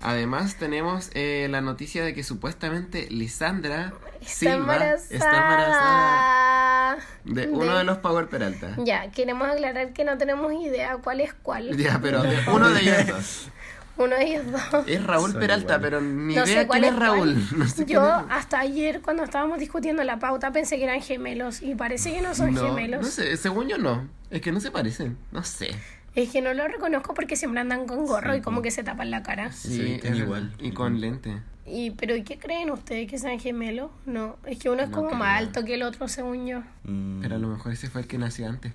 Además 0.00 0.56
tenemos 0.56 1.10
eh, 1.14 1.46
la 1.50 1.60
noticia 1.62 2.04
de 2.04 2.12
que 2.12 2.22
supuestamente 2.24 3.06
Lisandra 3.10 3.92
Está 4.20 4.32
Silva 4.34 4.54
embarazada. 4.54 4.96
está 5.10 5.36
embarazada 5.36 6.96
de 7.24 7.48
uno 7.48 7.72
De- 7.72 7.78
de 7.78 7.84
los 7.84 7.98
Power 7.98 8.26
Peralta. 8.28 8.74
Ya, 8.78 9.10
queremos 9.10 9.48
aclarar 9.48 9.92
que 9.92 10.04
no 10.04 10.18
tenemos 10.18 10.52
idea 10.52 10.96
cuál 10.98 11.20
es 11.20 11.32
cuál. 11.34 11.74
Ya, 11.76 11.98
pero 12.02 12.22
de 12.22 12.38
uno 12.52 12.68
de 12.70 12.80
ellos 12.80 13.06
dos. 13.06 13.48
Uno 13.96 14.16
de 14.16 14.24
ellos 14.24 14.44
dos. 14.50 14.84
Es 14.88 15.04
Raúl 15.06 15.30
Son 15.30 15.40
Peralta, 15.40 15.74
iguales. 15.76 15.80
pero 15.82 16.00
ni 16.00 16.34
No 16.34 16.44
idea 16.44 16.62
sé 16.62 16.66
cuál 16.66 16.80
quién 16.80 16.92
es 16.94 16.98
es 17.00 17.06
Raúl. 17.06 17.18
cuál. 17.48 17.48
No 17.58 17.68
sé 17.68 17.74
quién 17.84 17.88
Yo 17.88 18.06
es. 18.08 18.24
hasta 18.30 18.58
ayer 18.60 19.00
cuando 19.02 19.22
estábamos 19.24 19.58
discutiendo 19.58 20.02
la 20.04 20.18
pauta 20.18 20.50
pensé 20.50 20.76
que 20.78 20.84
eran 20.84 21.00
gemelos 21.00 21.62
y 21.62 21.74
parece 21.74 22.12
que 22.12 22.20
no 22.20 22.34
son 22.34 22.54
no, 22.54 22.62
gemelos. 22.66 23.02
no 23.02 23.06
sé, 23.08 23.36
según 23.36 23.68
yo 23.68 23.78
no. 23.78 24.08
Es 24.30 24.40
que 24.40 24.50
no 24.50 24.58
se 24.60 24.70
parecen, 24.72 25.16
no 25.30 25.44
sé. 25.44 25.70
Es 26.16 26.30
que 26.30 26.40
no 26.42 26.54
lo 26.54 26.66
reconozco 26.68 27.14
porque 27.14 27.36
siempre 27.36 27.60
andan 27.60 27.86
con 27.86 28.06
gorro 28.06 28.32
Sí, 28.32 28.38
y 28.38 28.42
como 28.42 28.62
que 28.62 28.70
se 28.70 28.82
tapan 28.84 29.10
la 29.10 29.22
cara. 29.22 29.52
Se 29.52 29.68
visten 29.82 30.14
es- 30.14 30.18
igual. 30.20 30.52
Y 30.58 30.72
con 30.72 31.00
lente. 31.00 31.40
Y 31.66 31.92
pero 31.92 32.14
¿y 32.14 32.22
qué 32.24 32.38
creen 32.38 32.70
ustedes 32.70 33.08
que 33.10 33.18
sean 33.18 33.40
gemelos? 33.40 33.90
No, 34.04 34.36
es 34.44 34.58
que 34.58 34.68
uno 34.68 34.82
es 34.82 34.90
No 34.90 34.96
como 34.96 35.10
más 35.12 35.38
alto 35.38 35.64
que 35.64 35.74
el 35.74 35.82
otro 35.82 36.08
según 36.08 36.46
yo. 36.46 36.60
Mm, 36.84 37.22
Pero 37.22 37.36
a 37.36 37.38
lo 37.38 37.48
mejor 37.48 37.72
ese 37.72 37.88
fue 37.88 38.02
el 38.02 38.06
que 38.06 38.18
nació 38.18 38.48
antes. 38.48 38.72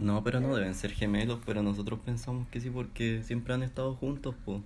No, 0.00 0.22
pero 0.22 0.38
no 0.40 0.54
deben 0.54 0.74
ser 0.74 0.92
gemelos, 0.92 1.40
pero 1.44 1.62
nosotros 1.64 1.98
pensamos 2.04 2.46
que 2.48 2.60
sí 2.60 2.70
porque 2.70 3.22
siempre 3.24 3.54
han 3.54 3.62
estado 3.64 3.94
juntos, 3.96 4.34
po. 4.44 4.62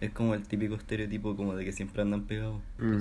Es 0.00 0.10
como 0.12 0.32
el 0.32 0.48
típico 0.48 0.76
estereotipo 0.76 1.36
como 1.36 1.54
de 1.54 1.62
que 1.66 1.72
siempre 1.74 2.00
andan 2.00 2.22
pegados. 2.22 2.62
Mm. 2.78 2.96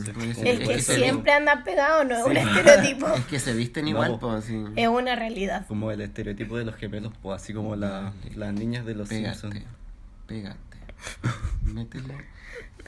Es 0.45 0.59
que 0.59 0.79
siempre 0.81 1.31
anda 1.31 1.63
pegado, 1.63 2.03
no 2.03 2.17
es 2.17 2.25
un 2.25 2.35
estereotipo. 2.35 3.07
Es 3.15 3.23
que 3.25 3.39
se 3.39 3.53
visten 3.53 3.87
igual, 3.87 4.17
pues, 4.19 4.43
sí. 4.43 4.61
Es 4.75 4.89
una 4.89 5.15
realidad. 5.15 5.65
Como 5.67 5.91
el 5.91 6.01
estereotipo 6.01 6.57
de 6.57 6.65
los 6.65 6.75
gemelos, 6.75 7.13
pues 7.21 7.41
así 7.41 7.53
como 7.53 7.77
la- 7.77 8.11
las 8.35 8.53
niñas 8.53 8.85
de 8.85 8.95
los 8.95 9.07
Pégate, 9.07 9.39
Simpsons. 9.39 9.65
pégate. 10.27 10.59
Métele. 11.63 12.15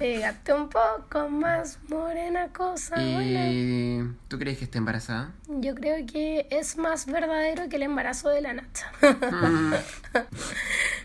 Pégate 0.06 0.52
un 0.52 0.68
poco 0.68 1.30
más, 1.30 1.78
morena 1.88 2.48
cosa 2.48 2.96
buena. 2.96 3.48
¿Y 3.50 4.02
tú 4.30 4.40
crees 4.40 4.58
que 4.58 4.64
está 4.66 4.80
embarazada? 4.80 5.30
Yo 5.48 5.76
creo 5.76 6.04
que 6.12 6.48
es 6.50 6.76
más 6.76 7.06
verdadero 7.06 7.70
que 7.70 7.76
el 7.76 7.84
embarazo 7.84 8.30
de 8.30 8.42
la 8.42 8.54
Nacha. 8.54 8.92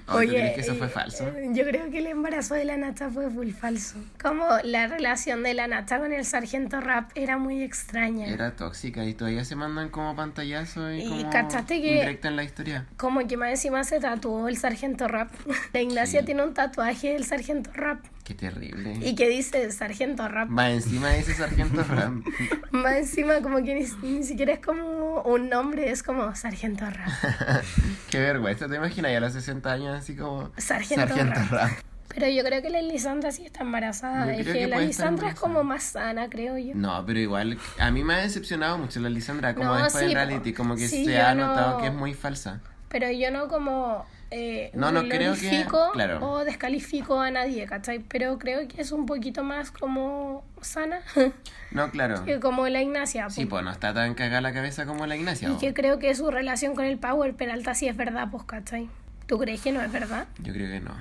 ¿O 0.08 0.20
tú 0.20 0.28
crees 0.28 0.54
que 0.54 0.60
eso 0.62 0.74
fue 0.76 0.86
eh, 0.86 0.90
falso? 0.90 1.28
eh, 1.28 1.48
Yo 1.52 1.64
creo 1.64 1.90
que 1.90 1.98
el 1.98 2.06
embarazo 2.06 2.54
de 2.54 2.64
la 2.64 2.78
Nacha 2.78 3.10
fue 3.10 3.28
full 3.28 3.50
falso. 3.50 3.98
Como 4.22 4.46
la 4.64 4.86
relación 4.86 5.42
de 5.42 5.52
la 5.52 5.66
Nacha 5.66 5.98
con 5.98 6.14
el 6.14 6.24
sargento 6.24 6.80
Rap 6.80 7.10
era 7.14 7.36
muy 7.36 7.62
extraña. 7.62 8.28
Era 8.28 8.56
tóxica 8.56 9.04
y 9.04 9.12
todavía 9.12 9.44
se 9.44 9.56
mandan 9.56 9.90
como 9.90 10.16
pantallazo 10.16 10.90
y, 10.90 11.02
Y 11.02 11.08
como 11.20 11.30
cachaste 11.30 11.82
que- 11.82 11.88
indirecta 11.96 12.28
en 12.28 12.36
la 12.36 12.44
historia. 12.44 12.86
Como 12.96 13.26
que 13.28 13.36
más 13.36 13.50
encima 13.50 13.84
se 13.84 14.00
tatuó 14.00 14.48
el 14.48 14.56
sargento 14.56 15.06
Rap. 15.06 15.30
La 15.74 15.82
Ignacia 15.82 16.24
tiene 16.24 16.44
un 16.44 16.54
tatuaje 16.54 17.12
del 17.12 17.24
sargento 17.26 17.70
Rap. 17.74 18.00
Qué 18.26 18.34
terrible. 18.34 18.98
Y 19.02 19.14
que 19.14 19.28
dice 19.28 19.70
sargento 19.70 20.26
Rap. 20.26 20.48
Va 20.50 20.68
encima 20.70 21.14
ese 21.16 21.32
sargento 21.32 21.84
Ram. 21.88 22.24
Más 22.72 22.94
encima 22.96 23.40
como 23.40 23.58
que 23.62 23.74
ni, 23.76 23.86
ni 24.10 24.24
siquiera 24.24 24.52
es 24.54 24.58
como 24.58 25.22
un 25.22 25.48
nombre, 25.48 25.90
es 25.92 26.02
como 26.02 26.34
sargento 26.34 26.84
Rap. 26.90 27.08
Qué 28.10 28.18
vergüenza, 28.18 28.66
¿te 28.68 28.74
imaginas? 28.76 29.12
Ya 29.12 29.18
a 29.18 29.20
los 29.20 29.32
60 29.32 29.72
años 29.72 29.96
así 29.96 30.16
como... 30.16 30.50
Sargento. 30.56 31.14
Ram. 31.14 31.70
Pero 32.08 32.28
yo 32.28 32.42
creo 32.42 32.62
que 32.62 32.70
la 32.70 32.82
Lisandra 32.82 33.30
sí 33.30 33.44
está 33.46 33.60
embarazada. 33.62 34.26
Yo 34.26 34.32
Es 34.32 34.40
creo 34.42 34.54
que, 34.54 34.60
que 34.60 34.66
la 34.66 34.80
Lisandra 34.80 35.28
es 35.28 35.34
como 35.38 35.62
más 35.62 35.84
sana, 35.84 36.28
creo 36.28 36.58
yo. 36.58 36.72
No, 36.74 37.04
pero 37.06 37.20
igual, 37.20 37.58
a 37.78 37.90
mí 37.92 38.02
me 38.02 38.14
ha 38.14 38.18
decepcionado 38.18 38.76
mucho 38.78 38.98
la 39.00 39.08
Lisandra, 39.10 39.54
como 39.54 39.66
No, 39.68 39.74
después 39.84 40.02
sí, 40.02 40.06
del 40.06 40.14
reality, 40.14 40.52
como 40.52 40.74
que 40.74 40.88
Sí, 40.88 41.04
se 41.04 41.20
ha 41.20 41.32
no- 41.34 41.46
notado 41.48 41.78
que 41.78 41.86
es 41.88 41.94
muy 41.94 42.14
falsa. 42.14 42.60
Pero 42.88 43.08
yo 43.12 43.30
no 43.30 43.46
como... 43.48 44.04
Eh, 44.30 44.70
No, 44.74 44.90
no 44.90 45.02
creo 45.08 45.34
que- 45.34 45.64
claro. 45.92 46.18
o 46.26 46.44
descalifico 46.44 47.20
a 47.20 47.30
nadie, 47.30 47.64
¿cachai? 47.66 48.00
Pero 48.00 48.38
creo 48.38 48.66
que 48.66 48.80
es 48.82 48.90
un 48.92 49.06
poquito 49.06 49.44
más 49.44 49.70
como 49.70 50.42
sana 50.60 51.00
No, 51.70 51.90
claro. 51.90 52.24
que 52.24 52.40
como 52.40 52.66
la 52.68 52.82
Ignacia. 52.82 53.30
Sí, 53.30 53.46
pues 53.46 53.62
no 53.64 53.70
está 53.70 53.94
tan 53.94 54.14
cagada 54.14 54.40
la 54.40 54.52
cabeza 54.52 54.84
como 54.86 55.06
la 55.06 55.14
Ignacia. 55.16 55.48
Y 55.50 55.56
que 55.58 55.72
creo 55.74 55.98
que 55.98 56.14
su 56.14 56.30
relación 56.30 56.74
con 56.74 56.84
el 56.86 56.98
Power 56.98 57.34
Peralta 57.34 57.74
sí 57.74 57.86
es 57.88 57.96
verdad, 57.96 58.28
pues, 58.30 58.42
¿cachai? 58.44 58.88
¿Tú 59.26 59.38
crees 59.38 59.60
que 59.60 59.72
no 59.72 59.80
es 59.82 59.90
verdad? 59.90 60.28
Yo 60.38 60.52
creo 60.52 60.68
que 60.70 60.80
no. 60.80 60.92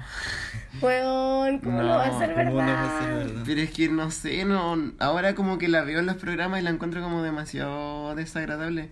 Weón, 0.82 1.60
¿cómo 1.60 1.82
no, 1.82 1.88
No, 1.88 1.98
va 1.98 2.06
a 2.06 2.20
ser 2.20 2.34
¿cómo 2.34 2.44
no 2.44 2.56
va 2.56 2.64
a 2.64 2.66
verdad? 2.66 3.00
ser 3.00 3.14
verdad? 3.28 3.44
Pero 3.46 3.62
es 3.62 3.70
que 3.72 3.88
no 3.90 4.12
sé, 4.12 4.46
no. 4.46 4.92
Ahora 5.00 5.36
como 5.36 5.58
que 5.58 5.68
la 5.68 5.84
veo 5.84 6.00
en 6.00 6.06
los 6.08 6.16
programas 6.18 6.60
y 6.60 6.64
la 6.64 6.72
encuentro 6.72 7.02
como 7.02 7.22
demasiado 7.22 8.16
desagradable. 8.16 8.90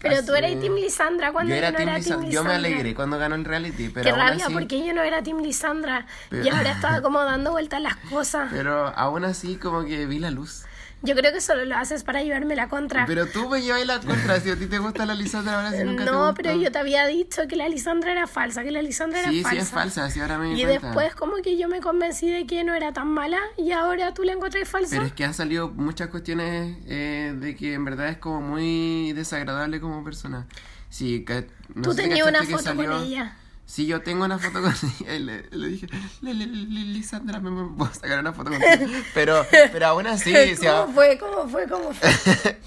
Pero 0.00 0.16
tú 0.22 0.34
Así- 0.34 0.44
eras 0.44 0.60
Team 0.60 0.74
Lisandra 0.74 1.32
cuando 1.32 1.48
Yo 1.48 1.54
yo, 1.54 1.58
era 1.60 1.70
no 1.70 1.76
Team 1.78 1.88
era 1.88 1.98
Lisandra. 1.98 2.20
Team 2.28 2.32
Yo 2.32 2.44
me 2.44 2.52
alegré 2.54 2.94
cuando 2.94 3.18
ganó 3.18 3.36
el 3.36 3.44
reality, 3.46 3.88
pero 3.88 4.04
Qué 4.04 4.10
aún 4.10 4.20
rabia, 4.20 4.44
así, 4.44 4.52
porque 4.54 4.86
yo 4.86 4.92
no 4.92 5.02
era 5.02 5.22
Team 5.22 5.38
Lisandra. 5.40 6.06
Pero- 6.28 6.44
Y 6.44 6.48
ahora 6.50 6.72
estaba 6.72 7.00
como 7.00 7.20
dando 7.24 7.52
vueltas 7.52 7.80
las 7.80 7.96
cosas. 7.96 8.48
pero 8.52 8.88
aún 8.96 9.24
así 9.24 9.56
como 9.56 9.84
que 9.86 10.04
vi 10.04 10.18
la 10.18 10.30
luz. 10.30 10.66
Yo 11.04 11.14
creo 11.14 11.32
que 11.32 11.40
solo 11.42 11.64
lo 11.66 11.76
haces 11.76 12.02
para 12.02 12.22
llevarme 12.22 12.56
la 12.56 12.68
contra. 12.68 13.04
Pero 13.06 13.26
tú 13.26 13.48
me 13.50 13.60
llevas 13.60 13.84
la 13.86 14.00
contra, 14.00 14.40
si 14.40 14.50
a 14.50 14.56
ti 14.56 14.66
te 14.66 14.78
gusta 14.78 15.04
la 15.04 15.14
Lisandra 15.14 15.56
ahora 15.56 15.70
si 15.76 15.84
nunca 15.84 16.04
no, 16.06 16.32
pero 16.34 16.54
yo 16.54 16.72
te 16.72 16.78
había 16.78 17.06
dicho 17.06 17.46
que 17.46 17.56
la 17.56 17.68
Lisandra 17.68 18.12
era 18.12 18.26
falsa, 18.26 18.62
que 18.64 18.70
la 18.70 18.80
Lisandra 18.80 19.20
era 19.20 19.30
Sí, 19.30 19.42
falsa. 19.42 19.54
sí 19.56 19.62
es 19.62 19.70
falsa, 19.70 20.10
sí 20.10 20.20
ahora 20.20 20.38
me 20.38 20.46
di 20.54 20.60
Y 20.62 20.64
cuenta. 20.64 20.86
después 20.86 21.14
como 21.14 21.36
que 21.42 21.58
yo 21.58 21.68
me 21.68 21.80
convencí 21.80 22.30
de 22.30 22.46
que 22.46 22.64
no 22.64 22.74
era 22.74 22.92
tan 22.94 23.08
mala 23.08 23.38
y 23.58 23.72
ahora 23.72 24.14
tú 24.14 24.22
la 24.22 24.32
encontrás 24.32 24.66
falsa. 24.66 24.96
Pero 24.96 25.04
es 25.06 25.12
que 25.12 25.24
han 25.26 25.34
salido 25.34 25.68
muchas 25.68 26.08
cuestiones 26.08 26.78
eh, 26.86 27.34
de 27.38 27.54
que 27.54 27.74
en 27.74 27.84
verdad 27.84 28.08
es 28.08 28.16
como 28.16 28.40
muy 28.40 29.12
desagradable 29.12 29.80
como 29.80 30.02
persona. 30.04 30.46
Sí, 30.88 31.24
que, 31.26 31.48
no 31.74 31.82
tú 31.82 31.94
tenías 31.94 32.26
una 32.26 32.44
foto 32.44 32.52
con 32.74 32.76
salió- 32.86 33.02
ella. 33.02 33.36
Sí, 33.66 33.86
yo 33.86 34.02
tengo 34.02 34.24
una 34.26 34.38
foto 34.38 34.60
con 34.60 34.74
ella 35.00 35.14
y 35.14 35.18
le, 35.20 35.48
le 35.50 35.68
dije, 35.68 35.86
"Le- 36.20 36.34
le- 36.34 36.46
le- 36.46 36.84
Lisandra, 36.84 37.40
¿me, 37.40 37.50
me 37.50 37.76
puedo 37.76 37.92
sacar 37.94 38.18
una 38.20 38.32
foto 38.34 38.50
contigo? 38.50 38.92
Pero, 39.14 39.44
pero 39.72 39.86
aún 39.86 40.06
así, 40.06 40.32
sea, 40.56 40.82
¿Cómo 40.82 40.92
fue? 40.94 41.18
¿Cómo 41.18 41.48
fue? 41.48 41.66
¿Cómo 41.66 41.92
fue? 41.94 42.58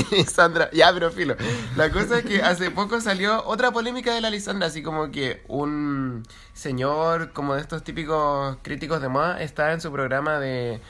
Lisandra, 0.10 0.70
ya, 0.72 0.92
pero 0.94 1.10
filo. 1.10 1.36
La 1.76 1.90
cosa 1.90 2.18
es 2.20 2.24
que 2.24 2.42
hace 2.42 2.70
poco 2.70 3.00
salió 3.02 3.44
otra 3.44 3.70
polémica 3.70 4.14
de 4.14 4.22
la 4.22 4.30
Lisandra, 4.30 4.68
así 4.68 4.82
como 4.82 5.10
que 5.10 5.42
un 5.46 6.26
señor, 6.54 7.32
como 7.32 7.54
de 7.54 7.60
estos 7.60 7.84
típicos 7.84 8.56
críticos 8.62 9.02
de 9.02 9.08
moda, 9.08 9.42
estaba 9.42 9.72
en 9.72 9.80
su 9.82 9.92
programa 9.92 10.38
de, 10.38 10.80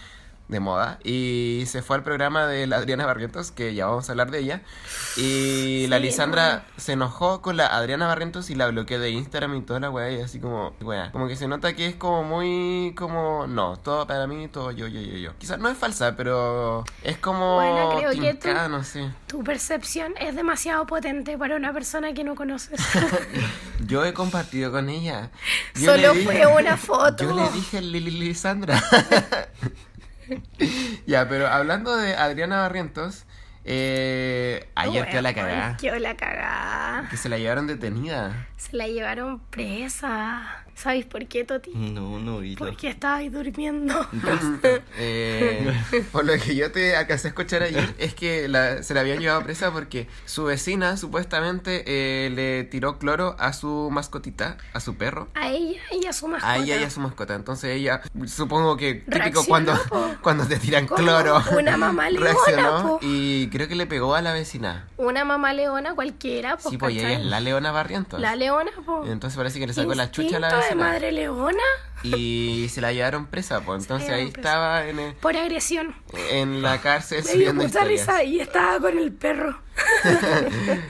de 0.47 0.61
moda 0.61 0.99
y 1.03 1.65
se 1.67 1.81
fue 1.81 1.97
al 1.97 2.03
programa 2.03 2.47
de 2.47 2.67
la 2.67 2.77
Adriana 2.77 3.07
Barrientos, 3.07 3.51
que 3.51 3.75
ya 3.75 3.87
vamos 3.87 4.09
a 4.09 4.13
hablar 4.13 4.31
de 4.31 4.41
ella. 4.41 4.61
Y 5.17 5.87
la 5.89 5.97
Sí, 5.97 6.03
Lisandra 6.03 6.67
se 6.77 6.93
enojó 6.93 7.41
con 7.41 7.57
la 7.57 7.67
Adriana 7.67 8.07
Barrientos 8.07 8.51
y 8.51 8.55
la 8.55 8.67
bloqueó 8.67 8.99
de 9.01 9.11
Instagram 9.11 9.57
y 9.57 9.63
toda 9.63 9.81
la 9.81 9.91
weá, 9.91 10.11
y 10.11 10.21
así 10.21 10.41
como, 10.41 10.75
weá, 10.83 11.11
como 11.13 11.29
que 11.29 11.37
se 11.37 11.49
nota 11.49 11.73
que 11.75 11.87
es 11.87 11.95
como 11.97 12.25
muy, 12.25 12.95
como, 12.97 13.47
no, 13.47 13.77
todo 13.79 14.07
para 14.07 14.27
mí, 14.27 14.49
todo 14.49 14.71
yo, 14.71 14.87
yo, 14.87 15.01
yo, 15.01 15.17
yo. 15.17 15.33
Quizás 15.39 15.59
no 15.59 15.69
es 15.71 15.79
falsa, 15.79 16.15
pero 16.15 16.85
es 17.03 17.17
como 17.17 17.55
Bueno, 17.55 17.97
creo 17.99 18.11
que 18.11 18.35
tú- 18.35 18.41
tincada, 18.41 18.69
no 18.69 18.85
sé. 18.85 19.11
Tu 19.27 19.43
percepción 19.43 20.13
es 20.21 20.37
demasiado 20.37 20.87
potente 20.87 21.39
para 21.39 21.57
una 21.57 21.73
persona 21.73 22.13
que 22.13 22.23
no 22.23 22.35
conoces. 22.35 22.81
Yo 23.87 24.05
he 24.05 24.15
compartido 24.15 24.71
con 24.71 24.89
ella. 24.89 25.31
Yo 25.75 25.93
Solo 25.93 26.15
le 26.15 26.25
fue 26.25 26.47
una 26.47 26.77
foto. 26.77 27.25
Yo 27.25 27.35
le 27.35 27.51
dije 27.51 27.81
Lili 27.83 28.11
Lisandra. 28.13 28.83
ya, 31.07 31.29
pero 31.29 31.49
hablando 31.49 31.97
de 31.97 32.15
Adriana 32.15 32.61
Barrientos, 32.61 33.25
eh, 33.65 34.69
ayer 34.75 35.09
quedó 35.09 35.23
la 35.23 35.35
cagada. 35.35 35.77
Quedó 35.77 35.99
la 35.99 36.17
cagada. 36.17 37.09
Que 37.09 37.17
se 37.17 37.29
la 37.29 37.39
llevaron 37.39 37.67
detenida. 37.67 38.49
Se 38.57 38.77
la 38.77 38.87
llevaron 38.87 39.41
presa. 39.51 40.64
¿Sabéis 40.77 41.07
por 41.07 41.25
qué, 41.27 41.45
Toti? 41.45 41.71
No, 41.75 42.19
no, 42.19 42.43
y 42.43 42.57
lo- 42.57 42.67
Porque 42.67 42.89
estaba 42.89 43.17
ahí 43.17 43.29
durmiendo. 43.29 43.95
Eh, 44.97 45.73
por 46.13 46.25
lo 46.25 46.33
que 46.35 46.55
yo 46.55 46.71
te 46.73 46.97
alcancé 46.97 47.29
a 47.29 47.31
escuchar 47.31 47.63
ayer 47.63 47.95
es 47.99 48.15
que 48.15 48.49
la- 48.49 48.83
se 48.83 48.95
la 48.95 49.01
habían 49.01 49.19
llevado 49.19 49.43
presa 49.43 49.73
porque 49.73 50.09
su 50.25 50.45
vecina 50.45 50.97
supuestamente 50.97 51.85
eh, 51.87 52.31
le 52.31 52.65
tiró 52.65 52.99
cloro 52.99 53.37
a 53.39 53.53
su 53.53 53.89
mascotita, 53.91 54.57
a 54.73 54.81
su 54.81 54.97
perro. 54.97 55.29
A 55.35 55.49
ella 55.51 55.81
y 55.93 56.07
a 56.07 56.13
su 56.13 56.29
mascota. 56.29 56.53
A 56.53 56.57
ella 56.59 56.77
y 56.81 56.85
a 56.85 56.91
su 56.91 57.01
mascota. 57.01 57.35
Entonces 57.35 57.71
ella, 57.77 58.03
supongo 58.27 58.77
que 58.77 58.95
típico 58.95 59.19
Reaccionó, 59.19 59.47
cuando, 59.49 59.75
po. 59.89 60.07
cuando 60.23 60.47
te 60.47 60.57
tiran 60.59 60.87
Como 60.87 61.03
cloro. 61.03 61.43
una 61.59 61.77
mamá 61.77 62.11
leona, 62.11 62.27
reaccionó 62.27 62.83
po. 62.89 62.99
y 63.03 63.49
creo 63.51 63.69
que 63.69 63.75
le 63.75 63.87
pegó 63.87 64.15
a 64.15 64.23
la 64.23 64.33
vecina. 64.33 64.89
Una 64.97 65.25
mamá 65.25 65.53
leona 65.53 65.95
cualquiera, 65.95 66.57
pues, 66.57 66.71
sí, 66.71 66.79
pues 66.79 66.95
ella 66.97 67.13
es 67.13 67.25
la 67.25 67.41
leona 67.41 67.73
Barrientos. 67.73 68.21
La 68.21 68.37
leona, 68.37 68.71
pues. 68.85 69.11
Entonces 69.11 69.37
parece 69.37 69.59
que 69.59 69.67
le 69.67 69.73
sacó 69.73 69.95
la 69.95 70.11
chucha 70.11 70.37
a 70.37 70.41
la 70.41 70.49
Instinto 70.49 70.64
de 70.69 70.75
madre 70.75 71.13
leona 71.13 71.63
Y 72.03 72.69
se 72.71 72.81
la 72.81 72.93
llevaron 72.93 73.27
presa, 73.27 73.61
pues. 73.63 73.83
Entonces 73.83 74.11
ahí 74.11 74.31
presa. 74.31 74.49
estaba 74.49 74.87
en, 74.87 74.99
el- 74.99 75.15
por 75.15 75.37
agresión. 75.37 75.95
en 76.31 76.61
la 76.63 76.81
cárcel 76.81 77.25
Me 77.25 77.33
dio 77.35 77.55
mucha 77.55 77.67
historias. 77.67 77.89
risa 78.01 78.23
y 78.25 78.41
estaba 78.41 78.79
con 78.81 78.99
el 78.99 79.13
perro. 79.13 79.59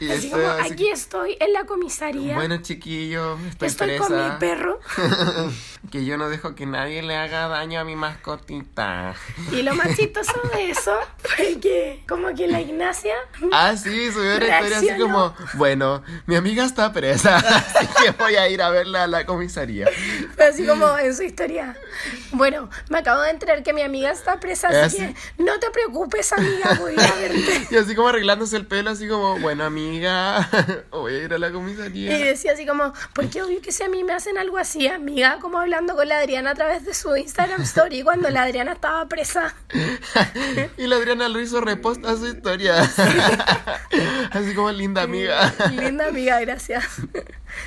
Y 0.00 0.10
Así 0.10 0.26
esto 0.26 0.36
como, 0.36 0.48
así- 0.50 0.72
aquí 0.72 0.88
estoy 0.90 1.36
en 1.40 1.52
la 1.52 1.64
comisaría. 1.64 2.34
Bueno, 2.34 2.56
chiquillo, 2.62 3.38
estoy, 3.48 3.68
estoy 3.68 3.88
presa. 3.88 4.04
con 4.06 4.24
mi 4.24 4.38
perro. 4.38 4.80
que 5.92 6.04
yo 6.04 6.18
no 6.18 6.28
dejo 6.28 6.54
que 6.56 6.66
nadie 6.66 7.00
le 7.02 7.16
haga 7.16 7.46
daño 7.48 7.78
a 7.80 7.84
mi 7.84 7.94
mascotita. 7.94 9.14
Y 9.52 9.62
lo 9.62 9.74
más 9.76 9.96
chistoso 9.96 10.32
de 10.52 10.70
eso 10.70 10.98
fue 11.18 11.58
que, 11.60 12.02
como 12.08 12.34
que 12.34 12.48
la 12.48 12.60
Ignacia. 12.60 13.14
Ah, 13.52 13.76
sí, 13.76 14.10
subió 14.12 14.36
una 14.36 14.46
historia 14.46 14.78
así 14.78 14.98
como, 15.00 15.34
bueno, 15.54 16.02
mi 16.26 16.34
amiga 16.34 16.64
está 16.64 16.92
presa, 16.92 17.36
así 17.38 17.86
que 18.02 18.10
voy 18.12 18.34
a 18.34 18.48
ir 18.48 18.60
a 18.62 18.70
verla 18.70 19.04
a 19.04 19.06
la 19.06 19.24
comisaría. 19.26 19.88
Así 20.38 20.66
como 20.66 20.98
en 20.98 21.14
su 21.14 21.22
historia. 21.22 21.76
Bueno, 22.32 22.68
me 22.90 22.98
acabo 22.98 23.22
de 23.22 23.30
enterar 23.30 23.62
que 23.62 23.72
mi 23.72 23.82
amiga 23.82 24.10
está 24.10 24.40
presa, 24.40 24.68
así 24.68 24.78
¿Ah, 24.78 25.08
sí? 25.08 25.14
que 25.36 25.42
no 25.44 25.58
te 25.60 25.70
preocupes, 25.70 26.32
amiga, 26.32 26.74
voy 26.80 26.94
a 26.98 27.14
verte. 27.14 27.68
Y 27.70 27.76
así 27.76 27.94
como 27.94 28.10
arreglándose 28.28 28.56
el 28.58 28.66
pelo, 28.66 28.90
así 28.90 29.08
como, 29.08 29.38
bueno, 29.38 29.64
amiga, 29.64 30.48
voy 30.90 31.14
a 31.14 31.18
ir 31.24 31.32
a 31.32 31.38
la 31.38 31.48
Y 31.48 31.52
comisaría. 31.52 32.18
decía 32.18 32.52
así 32.52 32.66
como, 32.66 32.92
porque 33.14 33.40
obvio 33.42 33.62
que 33.62 33.72
si 33.72 33.82
a 33.84 33.88
mí 33.88 34.04
me 34.04 34.12
hacen 34.12 34.36
algo 34.36 34.58
así, 34.58 34.86
amiga, 34.86 35.38
como 35.40 35.58
hablando 35.58 35.94
con 35.96 36.06
la 36.08 36.18
Adriana 36.18 36.50
a 36.50 36.54
través 36.54 36.84
de 36.84 36.92
su 36.92 37.16
Instagram 37.16 37.62
Story 37.62 38.02
cuando 38.02 38.28
la 38.28 38.42
Adriana 38.42 38.72
estaba 38.72 39.06
presa. 39.08 39.54
Y 40.76 40.86
la 40.86 40.96
Adriana 40.96 41.28
lo 41.28 41.40
hizo 41.40 41.60
repost 41.60 42.04
a 42.04 42.16
su 42.16 42.26
historia. 42.26 42.82
Así 44.30 44.54
como 44.54 44.70
linda 44.70 45.02
amiga. 45.02 45.52
Linda 45.70 46.08
amiga, 46.08 46.40
gracias. 46.40 46.84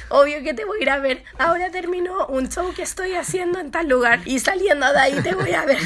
Obvio 0.09 0.41
que 0.43 0.53
te 0.53 0.65
voy 0.65 0.79
a 0.79 0.83
ir 0.83 0.89
a 0.89 0.99
ver. 0.99 1.23
Ahora 1.37 1.71
termino 1.71 2.27
un 2.27 2.49
show 2.49 2.73
que 2.73 2.83
estoy 2.83 3.15
haciendo 3.15 3.59
en 3.59 3.71
tal 3.71 3.87
lugar 3.89 4.21
y 4.25 4.39
saliendo 4.39 4.91
de 4.91 4.99
ahí 4.99 5.21
te 5.21 5.35
voy 5.35 5.51
a 5.53 5.65
ver. 5.65 5.79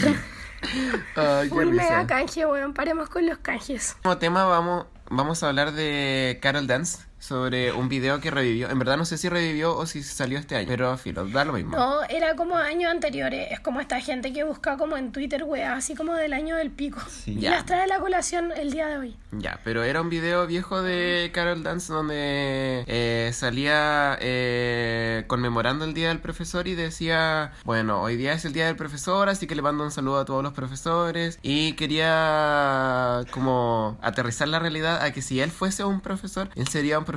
Ay, 1.15 1.49
qué 1.49 1.55
Full 1.55 1.71
mega 1.71 2.07
canje, 2.07 2.45
weón. 2.45 2.73
Paremos 2.73 3.09
con 3.09 3.25
los 3.25 3.37
canjes. 3.39 3.97
Como 4.01 4.17
tema 4.17 4.45
vamos, 4.45 4.85
vamos 5.09 5.43
a 5.43 5.49
hablar 5.49 5.71
de 5.73 6.39
Carol 6.41 6.67
Dance, 6.67 7.05
sobre 7.25 7.71
un 7.71 7.89
video 7.89 8.19
que 8.21 8.29
revivió. 8.31 8.69
En 8.69 8.77
verdad 8.79 8.97
no 8.97 9.05
sé 9.05 9.17
si 9.17 9.27
revivió 9.29 9.75
o 9.75 9.85
si 9.85 10.03
salió 10.03 10.37
este 10.37 10.55
año, 10.55 10.67
pero 10.67 10.95
filo, 10.97 11.25
da 11.27 11.43
lo 11.43 11.53
mismo. 11.53 11.75
No, 11.75 12.03
era 12.03 12.35
como 12.35 12.55
años 12.57 12.91
anteriores. 12.91 13.47
Es 13.51 13.59
como 13.59 13.81
esta 13.81 13.99
gente 13.99 14.31
que 14.31 14.43
busca 14.43 14.77
como 14.77 14.95
en 14.97 15.11
Twitter, 15.11 15.43
weá, 15.43 15.73
así 15.73 15.95
como 15.95 16.13
del 16.13 16.33
año 16.33 16.55
del 16.55 16.69
pico. 16.71 16.99
Sí. 17.09 17.33
Y 17.33 17.41
Ya. 17.41 17.51
las 17.51 17.65
trae 17.65 17.81
a 17.83 17.87
la 17.87 17.99
colación 17.99 18.51
el 18.55 18.71
día 18.71 18.87
de 18.87 18.97
hoy. 18.97 19.15
Ya, 19.31 19.59
pero 19.63 19.83
era 19.83 20.01
un 20.01 20.09
video 20.09 20.45
viejo 20.47 20.81
de 20.81 21.31
Carol 21.33 21.63
Dance 21.63 21.91
donde 21.91 22.83
eh, 22.87 23.31
salía 23.33 24.17
eh, 24.21 25.23
conmemorando 25.27 25.83
el 25.85 25.93
Día 25.93 26.09
del 26.09 26.19
Profesor 26.19 26.67
y 26.67 26.75
decía, 26.75 27.51
bueno, 27.63 28.01
hoy 28.01 28.15
día 28.15 28.33
es 28.33 28.45
el 28.45 28.53
Día 28.53 28.67
del 28.67 28.75
Profesor, 28.75 29.27
así 29.29 29.47
que 29.47 29.55
le 29.55 29.61
mando 29.61 29.83
un 29.83 29.91
saludo 29.91 30.19
a 30.19 30.25
todos 30.25 30.43
los 30.43 30.53
profesores 30.53 31.39
y 31.41 31.73
quería 31.73 33.21
como 33.31 33.97
aterrizar 34.01 34.47
la 34.47 34.59
realidad 34.59 35.01
a 35.01 35.11
que 35.11 35.21
si 35.21 35.41
él 35.41 35.51
fuese 35.51 35.83
un 35.83 36.01
profesor, 36.01 36.49
él 36.55 36.67
sería 36.67 36.97
un 36.99 37.03
profesor 37.05 37.14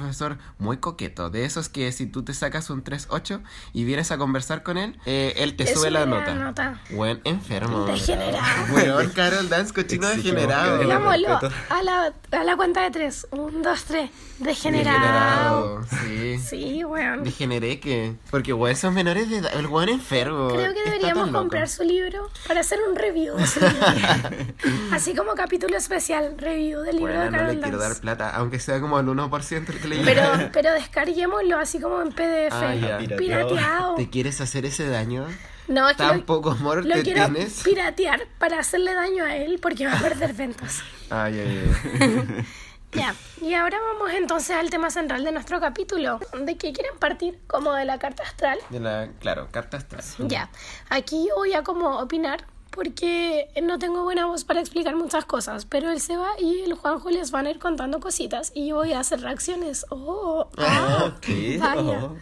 muy 0.59 0.79
coqueto, 0.79 1.31
de 1.31 1.45
esos 1.45 1.69
que 1.69 1.91
si 1.93 2.07
tú 2.07 2.23
te 2.23 2.35
sacas 2.35 2.71
un 2.71 2.83
3-8 2.85 3.41
y 3.73 3.85
vienes 3.85 4.11
a 4.11 4.19
conversar 4.19 4.63
con 4.63 4.79
él, 4.79 4.99
eh, 5.07 5.35
él 5.37 5.57
te 5.57 5.65
Te 5.65 5.75
sube 5.75 5.91
la 5.91 6.05
sube 6.05 6.11
la 6.11 6.21
nota. 6.21 6.35
nota. 6.35 6.81
Buen 6.91 7.21
enfermo. 7.25 7.85
Degenerado. 7.87 8.73
Weón, 8.75 9.11
Carol 9.11 9.49
Dance, 9.49 9.73
cochino 9.73 10.09
degenerado. 10.09 10.79
Digámoslo 10.79 11.39
a 11.71 11.83
la, 11.83 12.13
a 12.33 12.45
la 12.45 12.57
cuenta 12.57 12.83
de 12.83 12.91
tres. 12.91 13.27
Un, 13.31 13.63
dos, 13.63 13.85
tres. 13.85 14.11
Degenerado, 14.39 15.81
Degenerado. 15.81 15.87
Sí. 16.07 16.39
Sí, 16.39 16.85
weón. 16.85 17.25
Degeneré 17.25 17.81
que. 17.81 18.15
Porque 18.31 18.53
weón, 18.53 18.73
esos 18.73 18.93
menores 18.93 19.29
de 19.29 19.39
edad. 19.39 19.51
El 19.55 19.67
weón 19.67 19.89
enfermo. 19.89 20.49
Creo 20.49 20.73
que 20.75 20.85
deberíamos 20.85 21.31
comprar 21.31 21.69
su 21.69 21.83
libro 21.83 22.31
para 22.47 22.61
hacer 22.61 22.79
un 22.89 22.95
review 22.95 23.37
de 23.37 23.47
su 23.47 23.61
libro. 23.61 23.77
Así 24.93 25.15
como 25.15 25.35
capítulo 25.35 25.77
especial, 25.77 26.37
review 26.39 26.83
del 26.83 26.97
libro 26.97 27.13
Bueno, 27.13 27.25
de 27.25 27.31
no 27.31 27.37
Carol 27.37 27.55
le 27.57 27.61
quiero 27.63 27.79
dar 27.79 27.97
plata, 28.01 28.31
aunque 28.31 28.61
sea 28.61 28.81
como 28.81 28.99
el 29.01 29.07
1% 29.07 29.67
que 29.97 30.05
Pero, 30.05 30.23
pero 30.53 30.73
descarguémoslo 30.73 31.59
así 31.59 31.81
como 31.81 32.01
en 32.03 32.11
PDF. 32.13 32.53
Ah, 32.53 32.75
ya. 32.75 32.99
Pirateado. 33.17 33.95
¿Te 33.95 34.09
quieres 34.11 34.41
hacer 34.41 34.67
ese 34.67 34.89
daño? 34.89 35.27
No, 35.69 35.89
es 35.89 35.97
que 35.97 36.03
¿Tan 36.03 36.19
lo, 36.19 36.27
poco 36.27 36.51
amor 36.53 36.85
lo 36.87 36.95
que 36.95 37.03
quiero 37.03 37.27
tienes? 37.27 37.63
piratear 37.63 38.27
para 38.39 38.59
hacerle 38.59 38.95
daño 38.95 39.25
a 39.25 39.37
él 39.37 39.59
porque 39.61 39.87
va 39.87 39.93
a 39.93 40.01
perder 40.01 40.33
ventas. 40.33 40.83
Ay, 41.11 41.41
ay, 41.41 41.73
ay. 42.01 42.47
Ya, 42.93 43.15
y 43.43 43.53
ahora 43.53 43.77
vamos 43.93 44.11
entonces 44.15 44.57
al 44.57 44.71
tema 44.71 44.91
central 44.91 45.23
de 45.23 45.31
nuestro 45.31 45.61
capítulo. 45.61 46.21
¿De 46.33 46.57
qué 46.57 46.73
quieren 46.73 46.99
partir? 46.99 47.39
Como 47.47 47.75
de 47.75 47.85
la 47.85 47.99
carta 47.99 48.23
astral. 48.23 48.59
De 48.71 48.81
la, 48.81 49.11
claro, 49.21 49.49
carta 49.51 49.77
astral. 49.77 50.03
Ya, 50.21 50.49
aquí 50.89 51.27
yo 51.29 51.35
voy 51.37 51.53
a 51.53 51.63
como 51.63 51.99
opinar 51.99 52.47
porque 52.79 53.49
no 53.61 53.81
tengo 53.81 54.05
buena 54.05 54.27
voz 54.27 54.45
para 54.45 54.61
explicar 54.61 54.95
muchas 54.95 55.25
cosas, 55.25 55.65
pero 55.65 55.91
el 55.91 56.01
Seba 56.01 56.29
y 56.41 56.61
el 56.61 56.75
Juanjo 56.75 57.11
les 57.11 57.33
van 57.33 57.47
a 57.47 57.51
ir 57.51 57.59
contando 57.59 57.99
cositas 57.99 58.53
y 58.55 58.69
yo 58.69 58.77
voy 58.77 58.93
a 58.93 59.01
hacer 59.01 59.21
reacciones. 59.21 59.85
Oh, 59.91 60.49
ah, 60.59 61.17
¿Qué? 61.21 61.59
vaya. 61.61 61.81
Oh, 62.05 62.17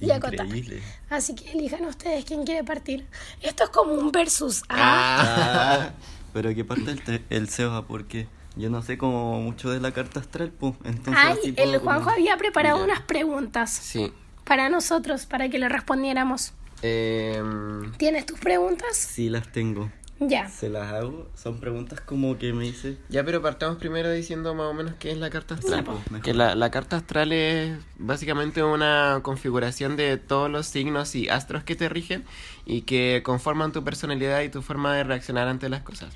Y 0.00 0.10
a 0.10 0.16
increíble. 0.16 0.82
Así 1.10 1.36
que 1.36 1.52
elijan 1.52 1.84
ustedes 1.86 2.24
quién 2.24 2.42
quiere 2.44 2.64
partir. 2.64 3.06
Esto 3.40 3.62
es 3.64 3.70
como 3.70 3.92
un 3.92 4.10
versus. 4.10 4.64
Ah, 4.68 5.22
Ah, 5.22 5.90
pero 6.32 6.52
que 6.56 6.64
parte 6.64 6.90
el, 6.90 7.04
te- 7.04 7.22
el 7.30 7.48
Seba, 7.48 7.86
porque 7.86 8.26
yo 8.56 8.68
no 8.68 8.82
sé 8.82 8.98
como 8.98 9.40
mucho 9.40 9.70
de 9.70 9.78
la 9.78 9.92
carta 9.92 10.18
astral, 10.18 10.50
pues. 10.50 10.74
Entonces, 10.82 11.22
Ay, 11.24 11.36
así 11.38 11.54
el 11.56 11.78
Juanjo 11.78 12.00
como- 12.06 12.16
había 12.16 12.36
preparado 12.36 12.82
unas 12.82 13.02
preguntas 13.02 13.70
Sí. 13.70 14.12
para 14.44 14.68
nosotros, 14.70 15.26
para 15.26 15.48
que 15.48 15.60
le 15.60 15.68
respondiéramos. 15.68 16.52
Em, 16.82 17.92
¿Tienes 17.98 18.24
tus 18.24 18.40
preguntas? 18.40 18.96
Sí, 18.96 19.28
las 19.28 19.52
tengo. 19.52 19.90
Ya. 20.20 20.48
Se 20.48 20.68
las 20.68 20.92
hago. 20.92 21.28
Son 21.34 21.60
preguntas 21.60 22.00
como 22.02 22.36
que 22.36 22.52
me 22.52 22.64
dice. 22.64 22.98
ya, 23.08 23.24
pero 23.24 23.40
partamos 23.40 23.78
primero 23.78 24.10
diciendo 24.10 24.54
más 24.54 24.66
o 24.66 24.74
menos 24.74 24.94
qué 24.98 25.10
es 25.12 25.18
la 25.18 25.30
carta 25.30 25.54
astral. 25.54 25.84
Sí, 25.86 26.20
que 26.20 26.34
la, 26.34 26.54
la 26.54 26.70
carta 26.70 26.96
astral 26.96 27.32
es 27.32 27.78
básicamente 27.96 28.62
una 28.62 29.20
configuración 29.22 29.96
de 29.96 30.18
todos 30.18 30.50
los 30.50 30.66
signos 30.66 31.14
y 31.14 31.28
astros 31.30 31.64
que 31.64 31.74
te 31.74 31.88
rigen 31.88 32.24
y 32.66 32.82
que 32.82 33.22
conforman 33.24 33.72
tu 33.72 33.82
personalidad 33.82 34.42
y 34.42 34.50
tu 34.50 34.60
forma 34.60 34.94
de 34.94 35.04
reaccionar 35.04 35.48
ante 35.48 35.68
las 35.70 35.82
cosas. 35.82 36.14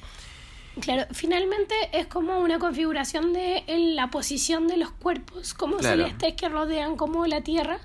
Claro, 0.81 1.05
finalmente 1.13 1.75
es 1.93 2.07
como 2.07 2.39
una 2.41 2.59
configuración 2.59 3.33
de 3.33 3.63
la 3.95 4.11
posición 4.11 4.67
de 4.67 4.77
los 4.77 4.91
cuerpos 4.91 5.55
como 5.55 5.77
Claro. 5.77 6.03
celestes 6.05 6.35
que 6.35 6.49
rodean 6.49 6.97
como 6.97 7.27
la 7.27 7.43
Tierra 7.43 7.79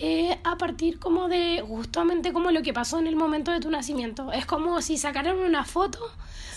eh, 0.00 0.38
a 0.44 0.56
partir 0.56 0.98
como 0.98 1.28
de 1.28 1.64
justamente 1.66 2.32
como 2.32 2.50
lo 2.50 2.62
que 2.62 2.72
pasó 2.72 2.98
en 2.98 3.06
el 3.08 3.16
momento 3.16 3.50
de 3.50 3.60
tu 3.60 3.70
nacimiento. 3.70 4.30
Es 4.32 4.46
como 4.46 4.80
si 4.82 4.98
sacaran 4.98 5.36
una 5.38 5.64
foto 5.64 5.98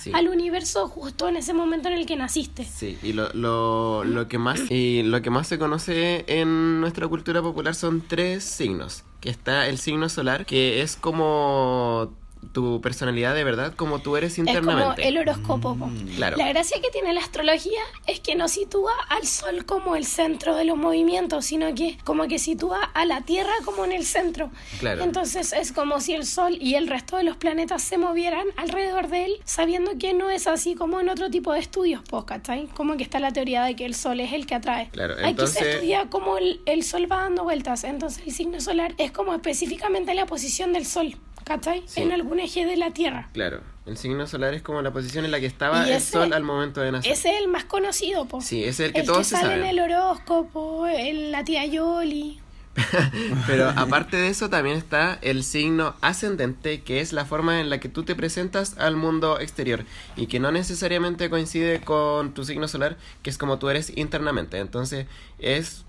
Sí. 0.01 0.11
al 0.13 0.27
universo 0.27 0.87
justo 0.87 1.27
en 1.29 1.35
ese 1.37 1.53
momento 1.55 1.87
en 1.87 1.95
el 1.95 2.05
que 2.05 2.15
naciste. 2.15 2.63
Sí, 2.63 2.97
y 3.01 3.13
lo, 3.13 3.33
lo, 3.33 4.03
lo 4.03 4.27
que 4.27 4.37
más 4.37 4.69
y 4.69 5.01
lo 5.01 5.19
que 5.23 5.31
más 5.31 5.47
se 5.47 5.57
conoce 5.57 6.25
en 6.27 6.79
nuestra 6.79 7.07
cultura 7.07 7.41
popular 7.41 7.73
son 7.73 8.01
tres 8.07 8.43
signos. 8.43 9.03
Que 9.19 9.31
está 9.31 9.67
el 9.67 9.79
signo 9.79 10.07
solar, 10.09 10.45
que 10.45 10.83
es 10.83 10.95
como 10.95 12.13
tu 12.51 12.81
personalidad 12.81 13.33
de 13.35 13.43
verdad, 13.43 13.73
como 13.75 13.99
tú 13.99 14.17
eres 14.17 14.31
Es 14.33 14.37
como 14.37 14.49
internamente. 14.49 15.07
el 15.07 15.17
horóscopo. 15.17 15.75
po. 15.75 15.89
Claro. 16.15 16.37
La 16.37 16.47
gracia 16.49 16.79
que 16.81 16.89
tiene 16.91 17.13
la 17.13 17.21
astrología 17.21 17.81
es 18.07 18.19
que 18.19 18.35
no 18.35 18.47
sitúa 18.47 18.93
al 19.09 19.25
sol 19.25 19.65
como 19.65 19.95
el 19.95 20.05
centro 20.05 20.55
de 20.55 20.65
los 20.65 20.77
movimientos, 20.77 21.45
sino 21.45 21.73
que 21.75 21.97
como 22.03 22.27
que 22.27 22.39
sitúa 22.39 22.83
a 22.83 23.05
la 23.05 23.21
Tierra 23.21 23.53
como 23.63 23.85
en 23.85 23.91
el 23.91 24.05
centro. 24.05 24.51
Claro. 24.79 25.03
Entonces 25.03 25.53
es 25.53 25.71
como 25.71 25.99
si 25.99 26.13
el 26.13 26.25
sol 26.25 26.57
y 26.59 26.75
el 26.75 26.87
resto 26.87 27.17
de 27.17 27.23
los 27.23 27.37
planetas 27.37 27.81
se 27.81 27.97
movieran 27.97 28.45
alrededor 28.57 29.07
de 29.09 29.25
él, 29.25 29.33
sabiendo 29.45 29.91
que 29.99 30.13
no 30.13 30.29
es 30.29 30.47
así 30.47 30.75
como 30.75 30.99
en 30.99 31.09
otro 31.09 31.29
tipo 31.29 31.53
de 31.53 31.59
estudios, 31.59 32.01
¿cachai? 32.25 32.67
Como 32.67 32.97
que 32.97 33.03
está 33.03 33.19
la 33.19 33.31
teoría 33.31 33.63
de 33.63 33.75
que 33.75 33.85
el 33.85 33.95
sol 33.95 34.19
es 34.19 34.33
el 34.33 34.45
que 34.45 34.55
atrae. 34.55 34.89
Claro, 34.91 35.13
Aquí 35.15 35.29
entonces- 35.29 35.57
se 35.59 35.71
estudia 35.71 36.09
como 36.09 36.37
el, 36.37 36.61
el 36.65 36.83
sol 36.83 37.11
va 37.11 37.17
dando 37.21 37.43
vueltas, 37.43 37.83
entonces 37.83 38.23
el 38.25 38.33
signo 38.33 38.59
solar 38.61 38.93
es 38.97 39.11
como 39.11 39.33
específicamente 39.33 40.13
la 40.13 40.25
posición 40.25 40.73
del 40.73 40.85
sol, 40.85 41.15
¿cachai? 41.45 41.83
Sí. 41.87 42.01
En 42.01 42.11
algún 42.11 42.39
eje 42.41 42.65
de 42.65 42.75
la 42.75 42.91
Tierra. 42.91 43.29
Claro, 43.33 43.61
el 43.85 43.97
signo 43.97 44.27
solar 44.27 44.53
es 44.53 44.61
como 44.61 44.81
la 44.81 44.91
posición 44.91 45.23
en 45.23 45.31
la 45.31 45.39
que 45.39 45.45
estaba 45.45 45.87
Y 45.87 45.91
el 45.91 45.97
ese- 45.97 46.11
sol 46.11 46.33
al 46.33 46.43
momento 46.43 46.81
de 46.81 46.91
nacer. 46.91 47.11
Ese 47.13 47.29
es 47.33 47.39
el 47.41 47.47
más 47.47 47.63
conocido, 47.63 48.25
po. 48.25 48.41
Sí, 48.41 48.63
ese 48.63 48.69
es 48.69 48.79
el 48.89 48.93
que 48.93 48.99
el 49.01 49.05
todos 49.05 49.19
que 49.19 49.23
se 49.25 49.35
sale 49.37 49.53
en 49.53 49.59
saben. 49.61 49.69
el 49.69 49.79
horóscopo, 49.79 50.85
el, 50.87 51.31
la 51.31 51.43
tía 51.45 51.65
Yoli. 51.65 52.41
Pero 53.47 53.69
aparte 53.69 54.17
de 54.17 54.27
eso 54.27 54.49
también 54.49 54.75
está 54.75 55.17
el 55.21 55.45
signo 55.45 55.95
ascendente, 56.01 56.81
que 56.81 56.99
es 56.99 57.13
la 57.13 57.23
forma 57.23 57.61
en 57.61 57.69
la 57.69 57.79
que 57.79 57.87
tú 57.87 58.03
te 58.03 58.15
presentas 58.15 58.77
al 58.77 58.97
mundo 58.97 59.39
exterior 59.39 59.85
y 60.17 60.27
que 60.27 60.41
no 60.41 60.51
necesariamente 60.51 61.29
coincide 61.29 61.79
con 61.79 62.33
tu 62.33 62.43
signo 62.43 62.67
solar, 62.67 62.97
que 63.23 63.29
es 63.29 63.37
como 63.37 63.59
tú 63.59 63.69
eres 63.69 63.95
internamente. 63.95 64.57
Entonces 64.59 65.07
es 65.39 65.85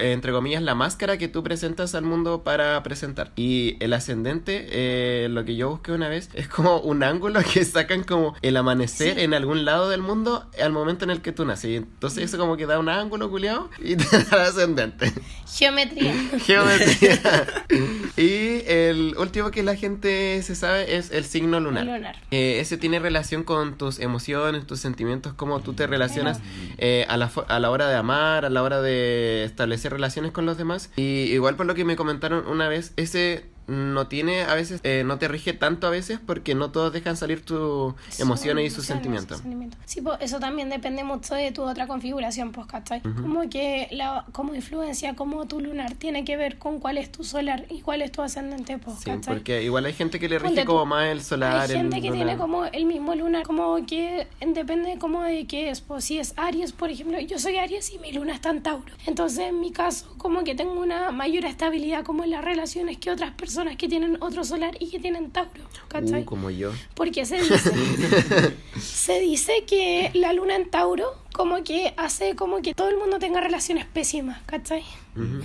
entre 0.00 0.32
comillas 0.32 0.62
la 0.62 0.74
máscara 0.74 1.18
que 1.18 1.28
tú 1.28 1.42
presentas 1.42 1.94
al 1.94 2.04
mundo 2.04 2.42
para 2.42 2.82
presentar. 2.82 3.32
Y 3.36 3.76
el 3.80 3.92
ascendente, 3.92 4.66
eh, 4.70 5.28
lo 5.28 5.44
que 5.44 5.56
yo 5.56 5.70
busqué 5.70 5.92
una 5.92 6.08
vez, 6.08 6.30
es 6.34 6.48
como 6.48 6.78
un 6.78 7.02
ángulo 7.02 7.40
que 7.42 7.64
sacan 7.64 8.02
como 8.02 8.34
el 8.42 8.56
amanecer 8.56 9.18
en 9.18 9.34
algún 9.34 9.64
lado 9.64 9.88
del 9.88 10.02
mundo 10.02 10.48
al 10.60 10.72
momento 10.72 11.04
en 11.04 11.10
el 11.10 11.22
que 11.22 11.32
tú 11.32 11.44
naces. 11.44 11.70
Y 11.70 11.76
entonces 11.76 12.24
eso 12.24 12.38
como 12.38 12.56
que 12.56 12.66
da 12.66 12.78
un 12.78 12.88
ángulo 12.88 13.30
culiado 13.30 13.70
y 13.78 13.96
te 13.96 14.04
da 14.04 14.36
el 14.36 14.48
ascendente. 14.48 15.12
Geometría. 15.46 16.14
Geometría. 16.44 17.20
y 18.16 18.62
el 18.66 19.14
último 19.18 19.50
que 19.50 19.62
la 19.62 19.76
gente 19.76 20.42
se 20.42 20.54
sabe 20.54 20.96
es 20.96 21.10
el 21.10 21.24
signo 21.24 21.60
lunar. 21.60 21.84
Lunar. 21.84 22.16
Eh, 22.30 22.58
ese 22.60 22.76
tiene 22.76 22.98
relación 22.98 23.44
con 23.44 23.76
tus 23.78 23.98
emociones, 24.00 24.66
tus 24.66 24.80
sentimientos, 24.80 25.34
cómo 25.34 25.60
tú 25.60 25.74
te 25.74 25.86
relacionas 25.86 26.40
eh, 26.78 27.06
a, 27.08 27.16
la, 27.16 27.30
a 27.48 27.60
la 27.60 27.70
hora 27.70 27.88
de 27.88 27.96
amar, 27.96 28.44
a 28.44 28.50
la 28.50 28.62
hora 28.62 28.80
de 28.80 29.43
establecer 29.44 29.92
relaciones 29.92 30.32
con 30.32 30.46
los 30.46 30.58
demás. 30.58 30.90
Y 30.96 31.32
igual 31.32 31.56
por 31.56 31.66
lo 31.66 31.74
que 31.74 31.84
me 31.84 31.96
comentaron 31.96 32.46
una 32.46 32.68
vez, 32.68 32.92
ese 32.96 33.44
no 33.66 34.06
tiene 34.08 34.42
a 34.42 34.54
veces, 34.54 34.80
eh, 34.84 35.02
no 35.06 35.18
te 35.18 35.28
rige 35.28 35.52
tanto 35.52 35.86
a 35.86 35.90
veces 35.90 36.18
porque 36.24 36.54
no 36.54 36.70
todos 36.70 36.92
dejan 36.92 37.16
salir 37.16 37.44
tus 37.44 37.94
emociones 38.18 38.66
y 38.66 38.70
sus 38.74 38.84
sentimientos. 38.86 39.38
sentimientos. 39.38 39.78
Sí, 39.86 40.00
pues 40.02 40.18
eso 40.20 40.38
también 40.40 40.68
depende 40.68 41.02
mucho 41.04 41.34
de 41.34 41.50
tu 41.52 41.62
otra 41.62 41.86
configuración, 41.86 42.52
pues, 42.52 42.66
¿cachai? 42.66 43.00
Como 43.00 43.48
que 43.48 43.88
la, 43.92 44.26
como 44.32 44.54
influencia, 44.54 45.14
como 45.14 45.46
tu 45.46 45.60
lunar 45.60 45.94
tiene 45.94 46.24
que 46.24 46.36
ver 46.36 46.58
con 46.58 46.78
cuál 46.78 46.98
es 46.98 47.10
tu 47.10 47.24
solar 47.24 47.64
y 47.70 47.80
cuál 47.80 48.02
es 48.02 48.12
tu 48.12 48.22
ascendente, 48.22 48.78
pues, 48.78 48.98
Sí, 48.98 49.04
¿cachai? 49.06 49.34
porque 49.34 49.62
igual 49.62 49.86
hay 49.86 49.92
gente 49.94 50.20
que 50.20 50.28
le 50.28 50.38
rige 50.38 50.48
Ponte 50.48 50.62
tú, 50.62 50.68
como 50.68 50.86
más 50.86 51.06
el 51.08 51.22
solar. 51.22 51.62
Hay 51.62 51.68
gente 51.76 51.96
el 51.96 52.02
que 52.02 52.08
lunar. 52.10 52.26
tiene 52.26 52.38
como 52.38 52.64
el 52.66 52.84
mismo 52.84 53.14
lunar, 53.14 53.44
como 53.44 53.84
que 53.86 54.26
depende 54.46 54.98
como 54.98 55.22
de 55.22 55.46
qué 55.46 55.70
es. 55.70 55.80
Pues 55.80 56.04
si 56.04 56.18
es 56.18 56.34
Aries, 56.36 56.72
por 56.72 56.90
ejemplo, 56.90 57.18
yo 57.20 57.38
soy 57.38 57.56
Aries 57.56 57.92
y 57.94 57.98
mi 57.98 58.12
luna 58.12 58.34
está 58.34 58.50
en 58.50 58.62
Tauro. 58.62 58.84
Entonces, 59.06 59.48
en 59.48 59.60
mi 59.60 59.72
caso, 59.72 60.14
como 60.18 60.44
que 60.44 60.54
tengo 60.54 60.78
una 60.80 61.10
mayor 61.12 61.44
estabilidad 61.46 62.04
como 62.04 62.24
en 62.24 62.30
las 62.30 62.44
relaciones 62.44 62.98
que 62.98 63.10
otras 63.10 63.30
personas 63.30 63.53
que 63.76 63.88
tienen 63.88 64.18
otro 64.20 64.44
solar 64.44 64.76
y 64.80 64.90
que 64.90 64.98
tienen 64.98 65.30
Tauro, 65.30 65.64
¿cachai? 65.88 66.22
Uh, 66.22 66.24
como 66.24 66.50
yo. 66.50 66.72
Porque 66.94 67.24
se 67.24 67.40
dice, 67.40 67.72
se 68.80 69.20
dice 69.20 69.64
que 69.66 70.10
la 70.14 70.32
luna 70.32 70.56
en 70.56 70.70
Tauro 70.70 71.14
como 71.32 71.62
que 71.64 71.94
hace 71.96 72.36
como 72.36 72.62
que 72.62 72.74
todo 72.74 72.88
el 72.88 72.96
mundo 72.96 73.18
tenga 73.18 73.40
relaciones 73.40 73.86
pésimas, 73.86 74.40
¿cachai? 74.46 74.84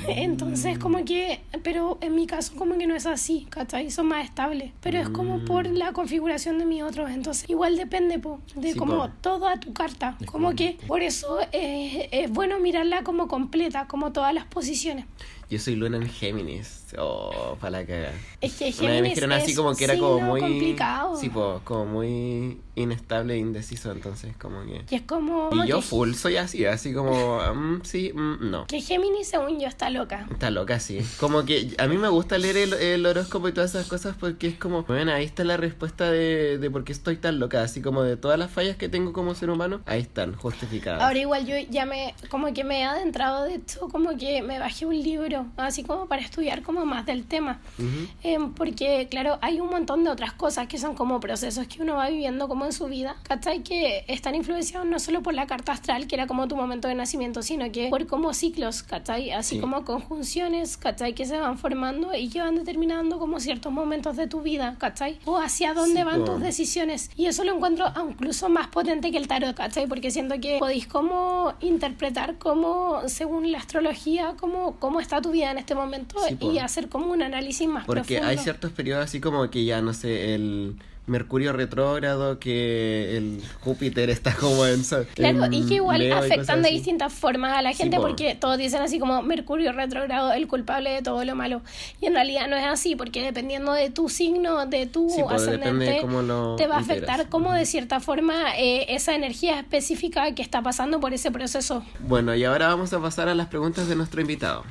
Entonces, 0.07 0.79
como 0.79 1.05
que, 1.05 1.41
pero 1.63 1.97
en 2.01 2.15
mi 2.15 2.27
caso, 2.27 2.53
como 2.55 2.77
que 2.77 2.87
no 2.87 2.95
es 2.95 3.05
así, 3.05 3.47
¿cachai? 3.49 3.91
Son 3.91 4.07
más 4.07 4.25
estables. 4.25 4.71
Pero 4.81 4.99
es 4.99 5.09
como 5.09 5.45
por 5.45 5.67
la 5.67 5.93
configuración 5.93 6.57
de 6.59 6.65
mis 6.65 6.83
otros. 6.83 7.09
Entonces, 7.11 7.49
igual 7.49 7.77
depende, 7.77 8.19
po, 8.19 8.41
de 8.55 8.73
Sí, 8.73 8.79
como 8.79 9.09
toda 9.09 9.59
tu 9.59 9.73
carta. 9.73 10.17
Como 10.25 10.55
que, 10.55 10.77
por 10.87 11.01
eso 11.01 11.39
eh, 11.51 12.09
es 12.11 12.29
bueno 12.31 12.59
mirarla 12.59 13.03
como 13.03 13.27
completa, 13.27 13.87
como 13.87 14.11
todas 14.11 14.33
las 14.33 14.45
posiciones. 14.45 15.05
Yo 15.49 15.57
soy 15.57 15.75
Luna 15.75 15.97
en 15.97 16.07
Géminis. 16.07 16.85
Oh, 16.97 17.57
para 17.59 17.79
la 17.79 17.85
caga. 17.85 18.13
Es 18.39 18.53
que 18.53 18.65
Una 18.65 18.71
vez 18.71 18.77
Géminis 18.77 19.01
me 19.01 19.09
dijeron 19.09 19.31
así 19.31 19.55
como 19.55 19.75
que 19.75 19.83
era 19.83 19.97
como 19.97 20.19
muy. 20.19 20.41
complicado. 20.41 21.17
Sí, 21.17 21.29
po, 21.29 21.61
como 21.63 21.85
muy 21.85 22.61
inestable 22.75 23.33
e 23.33 23.37
indeciso, 23.37 23.91
entonces 23.91 24.37
como 24.37 24.63
que. 24.63 24.85
Y 24.89 24.95
es 24.95 25.01
como... 25.03 25.49
Y 25.51 25.67
yo 25.67 25.81
full 25.81 26.13
soy 26.13 26.37
así, 26.37 26.65
así 26.65 26.93
como. 26.93 27.39
mm, 27.39 27.81
sí, 27.83 28.11
mm, 28.13 28.49
no. 28.49 28.67
Que 28.67 28.79
Géminis, 28.79 29.27
según 29.27 29.58
yo, 29.59 29.67
está 29.67 29.89
loca. 29.89 30.27
Está 30.31 30.49
loca, 30.51 30.79
sí. 30.79 30.99
Como 31.19 31.45
que 31.45 31.75
a 31.77 31.87
mí 31.87 31.97
me 31.97 32.09
gusta 32.09 32.37
leer 32.37 32.57
el, 32.57 32.73
el 32.73 33.05
horóscopo 33.05 33.47
y 33.47 33.51
todas 33.51 33.71
esas 33.71 33.87
cosas 33.87 34.15
porque 34.19 34.47
es 34.47 34.57
como, 34.57 34.83
bueno, 34.83 35.11
ahí 35.11 35.25
está 35.25 35.43
la 35.43 35.57
respuesta 35.57 36.11
de, 36.11 36.57
de 36.57 36.71
por 36.71 36.83
qué 36.83 36.91
estoy 36.91 37.17
tan 37.17 37.39
loca. 37.39 37.61
Así 37.61 37.81
como 37.81 38.03
de 38.03 38.17
todas 38.17 38.39
las 38.39 38.51
fallas 38.51 38.77
que 38.77 38.89
tengo 38.89 39.13
como 39.13 39.35
ser 39.35 39.49
humano, 39.49 39.81
ahí 39.85 40.01
están, 40.01 40.35
justificadas. 40.35 41.01
Ahora 41.01 41.19
igual 41.19 41.45
yo 41.45 41.55
ya 41.69 41.85
me, 41.85 42.13
como 42.29 42.53
que 42.53 42.63
me 42.63 42.81
he 42.81 42.83
adentrado, 42.83 43.45
de 43.45 43.55
hecho, 43.55 43.87
como 43.89 44.17
que 44.17 44.41
me 44.41 44.59
bajé 44.59 44.85
un 44.85 45.01
libro, 45.01 45.47
así 45.57 45.83
como 45.83 46.07
para 46.07 46.21
estudiar 46.21 46.61
como 46.61 46.85
más 46.85 47.05
del 47.05 47.25
tema. 47.25 47.59
Ujú. 47.77 48.07
Em, 48.23 48.53
porque, 48.53 49.07
claro, 49.09 49.37
hay 49.41 49.59
un 49.59 49.69
montón 49.69 50.03
de 50.03 50.09
otras 50.09 50.33
cosas 50.33 50.67
que 50.67 50.77
son 50.77 50.95
como 50.95 51.19
procesos 51.19 51.67
que 51.67 51.81
uno 51.81 51.95
va 51.95 52.09
viviendo 52.09 52.47
como 52.47 52.65
en 52.65 52.73
su 52.73 52.85
vida, 52.87 53.15
¿cachai? 53.23 53.63
Que 53.63 54.05
están 54.07 54.35
influenciados 54.35 54.87
no 54.87 54.99
solo 54.99 55.21
por 55.21 55.33
la 55.33 55.47
carta 55.47 55.71
astral, 55.71 56.07
que 56.07 56.15
era 56.15 56.27
como 56.27 56.47
tu 56.47 56.55
momento 56.55 56.87
de 56.87 56.95
nacimiento, 56.95 57.41
sino 57.41 57.71
que 57.71 57.89
por 57.89 58.05
como 58.07 58.33
ciclos, 58.33 58.83
¿cachai? 58.83 59.31
Así 59.49 59.55
Sí. 59.55 59.61
como 59.61 59.83
conjunciones, 59.83 60.77
¿cachai? 60.77 61.15
Que 61.15 61.25
se 61.25 61.39
van 61.39 61.57
formando 61.57 62.13
y 62.15 62.29
que 62.29 62.39
van 62.39 62.55
determinando 62.55 63.17
como 63.17 63.39
ciertos 63.39 63.71
momentos 63.71 64.15
de 64.15 64.27
tu 64.27 64.41
vida, 64.41 64.75
¿cachai? 64.77 65.17
O 65.25 65.37
hacia 65.37 65.73
dónde 65.73 66.01
Sí, 66.01 66.03
van 66.05 66.23
tus 66.23 66.39
decisiones. 66.39 67.09
Y 67.15 67.25
eso 67.25 67.43
lo 67.43 67.55
encuentro 67.55 67.85
incluso 68.09 68.47
más 68.49 68.67
potente 68.67 69.11
que 69.11 69.17
el 69.17 69.27
tarot, 69.27 69.55
¿cachai? 69.55 69.87
Porque 69.87 70.11
siento 70.11 70.35
que 70.39 70.57
podéis 70.59 70.85
como 70.85 71.53
interpretar 71.61 72.37
como, 72.37 73.01
según 73.07 73.51
la 73.51 73.57
astrología, 73.57 74.35
cómo, 74.39 74.75
cómo 74.79 74.99
está 74.99 75.19
tu 75.21 75.31
vida 75.31 75.49
en 75.51 75.57
este 75.57 75.73
momento 75.73 76.17
Sí, 76.27 76.37
y 76.39 76.59
hacer 76.59 76.87
como 76.89 77.11
un 77.11 77.23
análisis 77.23 77.67
más 77.67 77.85
Porque 77.85 78.15
profundo. 78.17 78.27
hay 78.27 78.37
ciertos 78.37 78.71
periodos 78.71 79.05
así 79.05 79.19
como 79.19 79.49
que 79.49 79.65
ya, 79.65 79.81
no 79.81 79.93
sé, 79.93 80.35
el 80.35 80.75
Mercurio 81.09 81.51
retrógrado, 81.53 82.39
que 82.39 83.17
el 83.17 83.41
Júpiter 83.61 84.09
está 84.09 84.33
como 84.35 84.65
en... 84.65 84.83
Claro, 84.83 85.45
en 85.45 85.53
y 85.53 85.65
que 85.65 85.75
igual 85.75 85.99
Leo 85.99 86.17
afectan 86.17 86.61
de 86.61 86.69
distintas 86.69 87.11
formas 87.11 87.57
a 87.57 87.61
la 87.61 87.73
gente 87.73 87.97
po. 87.97 88.03
porque 88.03 88.35
todos 88.35 88.57
dicen 88.57 88.81
así 88.81 88.99
como 88.99 89.21
Mercurio 89.21 89.71
retrógrado, 89.71 90.31
el 90.31 90.47
culpable 90.47 90.91
de 90.91 91.01
todo 91.01 91.25
lo 91.25 91.35
malo. 91.35 91.61
Y 91.99 92.05
en 92.05 92.13
realidad 92.13 92.47
no 92.47 92.55
es 92.55 92.65
así 92.65 92.95
porque 92.95 93.21
dependiendo 93.23 93.73
de 93.73 93.89
tu 93.89 94.09
signo, 94.09 94.65
de 94.65 94.85
tu 94.85 95.09
Sí, 95.09 95.21
ascendente, 95.27 95.85
de 95.85 96.01
cómo 96.01 96.21
lo 96.21 96.55
te 96.55 96.67
va 96.67 96.75
a 96.75 96.79
afectar 96.79 97.29
como 97.29 97.53
de 97.53 97.65
cierta 97.65 97.99
forma 97.99 98.55
eh, 98.57 98.85
esa 98.89 99.15
energía 99.15 99.59
específica 99.59 100.33
que 100.35 100.41
está 100.41 100.61
pasando 100.61 100.99
por 100.99 101.13
ese 101.13 101.31
proceso. 101.31 101.83
Bueno, 101.99 102.35
y 102.35 102.43
ahora 102.43 102.67
vamos 102.67 102.93
a 102.93 103.01
pasar 103.01 103.29
a 103.29 103.35
las 103.35 103.47
preguntas 103.47 103.87
de 103.87 103.95
nuestro 103.95 104.21
invitado. 104.21 104.63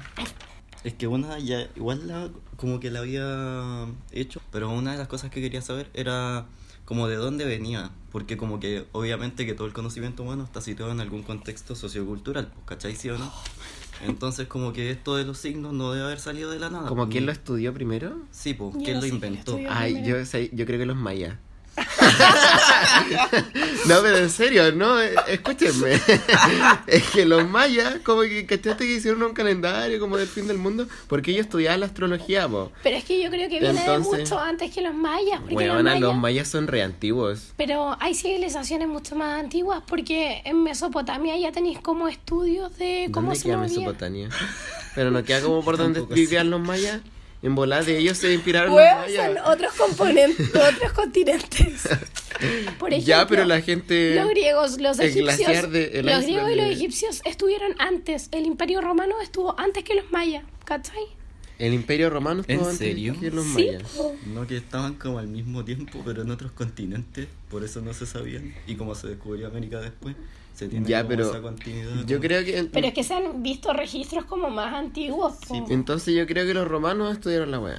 Es 0.85 0.95
que 0.95 1.07
una 1.07 1.39
ya 1.39 1.67
igual 1.77 2.07
la, 2.07 2.29
como 2.59 2.81
que 2.81 2.91
la 2.91 2.99
había 2.99 3.87
hecho, 4.13 4.43
pero 4.53 4.69
una 4.71 4.93
de 4.93 4.99
las 4.99 5.09
cosas 5.09 5.31
que 5.31 5.41
quería 5.41 5.63
saber 5.63 5.89
era 5.95 6.45
como 6.85 7.07
de 7.07 7.17
dónde 7.17 7.45
venía, 7.45 7.93
porque 8.13 8.37
como 8.37 8.59
que 8.61 8.87
obviamente 8.93 9.47
que 9.47 9.55
todo 9.55 9.67
el 9.67 9.73
conocimiento 9.73 10.23
humano 10.25 10.43
está 10.45 10.61
situado 10.61 10.91
en 10.93 11.01
algún 11.01 11.23
contexto 11.23 11.75
sociocultural, 11.77 12.49
pues, 12.49 12.67
¿cachai? 12.67 12.97
¿Sí 12.97 13.09
o 13.11 13.17
no? 13.19 13.31
Entonces 14.07 14.49
como 14.49 14.73
que 14.73 14.91
esto 14.91 15.17
de 15.17 15.25
los 15.25 15.39
signos 15.39 15.73
no 15.73 15.93
debe 15.93 16.05
haber 16.05 16.19
salido 16.21 16.51
de 16.51 16.59
la 16.59 16.69
nada. 16.71 16.89
¿Como 16.89 17.05
pues. 17.05 17.13
quién 17.13 17.27
lo 17.27 17.33
estudió 17.33 17.73
primero? 17.73 18.17
Sí, 18.33 18.55
pues, 18.55 18.75
¿quién 18.83 18.95
no 18.97 19.01
lo 19.03 19.07
inventó? 19.07 19.59
Ay, 19.69 19.95
primero. 19.95 20.19
yo, 20.19 20.27
sé- 20.27 20.51
yo 20.53 20.67
creo 20.67 20.79
que 20.79 20.87
los 20.87 20.97
mayas. 20.97 21.37
no, 23.87 24.03
pero 24.03 24.17
en 24.19 24.31
serio, 24.31 24.73
no, 24.73 25.01
escúchenme. 25.01 26.01
es 26.87 27.03
que 27.11 27.25
los 27.25 27.49
mayas, 27.49 27.97
como 28.05 28.23
que 28.23 28.47
cachaste 28.47 28.87
que 28.87 28.95
hicieron 28.95 29.23
un 29.23 29.33
calendario 29.35 29.99
como 30.01 30.17
del 30.17 30.29
fin 30.29 30.47
del 30.47 30.59
mundo, 30.59 30.87
porque 31.07 31.31
ellos 31.31 31.47
estudiaban 31.47 31.81
la 31.81 31.87
astrología, 31.87 32.49
po. 32.49 32.73
Pero 32.83 32.97
es 32.97 33.05
que 33.05 33.23
yo 33.23 33.31
creo 33.31 33.49
que 33.49 33.61
viene 33.61 33.81
Entonces- 33.81 34.13
de 34.13 34.19
mucho 34.19 34.39
antes 34.39 34.73
que 34.75 34.81
los 34.83 34.95
mayas. 34.95 35.41
Porque 35.49 35.67
los 35.67 35.83
mayas- 35.83 36.01
los 36.01 36.17
mayas 36.17 36.49
son 36.49 36.67
re 36.67 36.83
antiguos. 36.83 37.53
Pero 37.57 37.97
hay 38.01 38.15
civilizaciones 38.15 38.89
mucho 38.89 39.15
más 39.17 39.39
antiguas 39.41 39.83
porque 39.87 40.43
en 40.45 40.63
Mesopotamia 40.63 41.37
ya 41.37 41.53
tenéis 41.53 41.79
como 41.81 42.09
estudios 42.09 42.77
de 42.79 43.09
cómo 43.13 43.29
¿Dónde 43.29 43.41
se 43.41 43.49
queda 43.49 43.57
movía. 43.59 43.69
Mesopotamia? 43.79 44.29
Pero 44.95 45.11
no 45.11 45.23
queda 45.25 45.41
como 45.43 45.63
por 45.65 45.77
donde 45.79 46.01
vivían 46.03 46.51
los 46.51 46.61
mayas. 46.61 47.01
En 47.43 47.55
volar 47.55 47.85
de 47.85 47.99
ellos 47.99 48.19
se 48.19 48.33
inspiraron 48.35 48.71
los 48.75 48.81
mayas. 48.81 49.27
son 49.27 49.53
otros 49.53 49.73
componentes, 49.75 50.49
otros 50.55 50.93
continentes. 50.93 51.89
Por 52.79 52.91
ejemplo, 52.93 52.99
ya, 52.99 53.27
pero 53.27 53.45
la 53.45 53.61
gente... 53.61 54.15
los 54.17 54.29
griegos, 54.31 54.81
los 54.81 54.99
el 54.99 55.07
egipcios, 55.29 55.71
de- 55.71 56.03
los 56.03 56.23
griegos 56.25 56.51
y 56.51 56.55
los 56.57 56.67
de- 56.67 56.73
egipcios 56.73 57.21
estuvieron 57.25 57.75
antes. 57.79 58.29
El 58.33 58.45
Imperio 58.47 58.81
Romano 58.81 59.15
estuvo 59.23 59.59
antes 59.59 59.85
que 59.85 59.95
los 59.95 60.11
mayas, 60.11 60.45
¿cachai? 60.65 61.03
El 61.59 61.75
imperio 61.75 62.09
romano 62.09 62.43
estuvo 62.43 62.57
¿En 62.61 62.65
antes 62.67 62.79
serio? 62.79 63.17
que 63.19 63.33
los 63.33 63.45
Sí, 63.45 63.53
mayas. 63.67 63.83
No 64.27 64.47
que 64.47 64.57
estaban 64.57 64.95
como 64.95 65.19
al 65.19 65.27
mismo 65.27 65.65
tiempo, 65.65 66.01
pero 66.05 66.23
en 66.23 66.31
otros 66.31 66.53
continentes, 66.53 67.27
por 67.51 67.65
eso 67.65 67.81
no 67.81 67.93
se 67.95 68.07
sabían. 68.07 68.55
Y 68.69 68.77
como 68.77 68.95
se 68.95 69.09
descubrió 69.09 69.49
América 69.49 69.81
después, 69.81 70.15
se 70.59 70.69
tiene 70.69 70.89
Ya, 70.89 70.99
como 70.99 71.09
pero 71.11 71.31
esa 71.31 71.41
continuidad. 71.41 72.05
yo 72.07 72.21
creo 72.21 72.45
que... 72.45 72.69
pero 72.73 72.87
es 72.89 72.95
que 72.95 73.05
se 73.05 73.15
han 73.15 73.43
visto 73.43 73.73
registros 73.73 74.25
como 74.25 74.51
más 74.51 74.75
antiguos. 74.75 75.35
Sí, 75.47 75.63
Entonces 75.71 76.15
yo 76.15 76.27
creo 76.27 76.47
que 76.47 76.55
los 76.55 76.67
romanos 76.67 77.13
estudiaron 77.13 77.51
la 77.51 77.61
wea. 77.61 77.79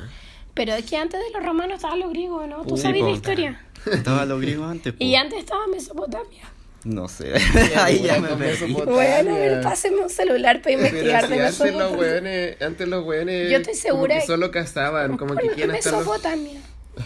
Pero 0.53 0.73
es 0.73 0.85
que 0.85 0.97
antes 0.97 1.19
de 1.19 1.31
los 1.31 1.43
romanos 1.45 1.75
estaban 1.75 1.99
los 1.99 2.09
griegos, 2.09 2.47
¿no? 2.47 2.63
Tú 2.65 2.75
Sí, 2.77 2.83
sabes 2.83 3.01
la 3.03 3.09
historia. 3.11 3.61
Estaba 3.91 4.25
los 4.25 4.41
griegos 4.41 4.69
antes. 4.69 4.93
po. 4.93 5.03
Y 5.03 5.15
antes 5.15 5.39
estaba 5.39 5.67
Mesopotamia. 5.67 6.43
No 6.83 7.07
sé. 7.07 7.33
Ahí 7.77 8.01
ya 8.03 8.19
me 8.19 8.29
perdí. 8.29 8.73
Bueno, 8.73 9.35
a 9.35 9.37
ver, 9.37 9.61
páseme 9.61 10.01
un 10.01 10.09
celular 10.09 10.61
para 10.61 10.75
investigar 10.75 11.27
Pero 11.29 11.43
de 11.45 11.51
si 11.51 11.63
antes 11.63 11.75
los 11.75 11.91
Mesopotamia. 11.91 11.99
weones, 12.13 12.61
antes 12.61 12.87
los 12.87 13.05
weones 13.05 13.51
Yo 13.51 13.57
estoy 13.57 13.73
segura 13.75 14.13
como 14.15 14.21
que 14.21 14.27
solo 14.27 14.51
cazaban, 14.51 15.17
como 15.17 15.35
que 15.35 15.47
quieren 15.49 15.75
estar 15.75 15.93
los... 15.93 16.05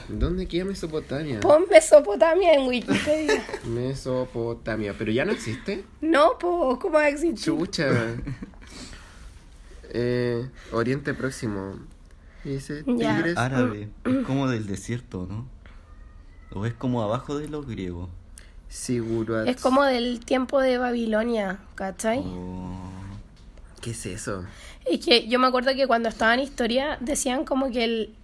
¿Dónde 0.08 0.48
queda 0.48 0.66
Mesopotamia? 0.66 1.40
Pon 1.40 1.66
Mesopotamia 1.70 2.54
en 2.54 2.68
Wikipedia. 2.68 3.46
Mesopotamia, 3.66 4.96
pero 4.98 5.12
ya 5.12 5.26
no 5.26 5.32
existe. 5.32 5.84
no, 6.02 6.38
pues, 6.40 6.80
¿cómo 6.80 6.96
va 6.96 7.04
a 7.04 7.10
existir? 7.10 7.54
Chucha. 7.54 7.88
eh, 9.90 10.50
Oriente 10.72 11.14
Próximo. 11.14 11.80
Dice. 12.44 12.84
Tigres. 12.84 13.38
Árabe. 13.38 13.90
Es 14.06 14.26
como 14.26 14.50
del 14.50 14.68
desierto, 14.68 15.28
¿no? 15.30 15.48
O 16.54 16.66
es 16.66 16.74
como 16.74 17.02
abajo 17.02 17.38
de 17.38 17.48
los 17.48 17.68
griegos. 17.68 18.10
Sigurat. 18.70 19.48
Es 19.48 19.62
como 19.62 19.84
del 19.84 20.20
tiempo 20.26 20.60
de 20.60 20.78
Babilonia, 20.78 21.60
¿cachai? 21.76 22.20
O... 22.20 22.76
¿Qué 23.82 23.92
es 23.92 24.06
eso? 24.06 24.46
Es 24.86 25.06
que 25.06 25.28
yo 25.28 25.40
me 25.40 25.48
acuerdo 25.48 25.74
que 25.76 25.88
cuando 25.88 26.10
estaba 26.10 26.34
en 26.34 26.40
historia 26.40 26.98
decían 27.00 27.46
como 27.46 27.72
que 27.72 27.84
el... 27.84 28.16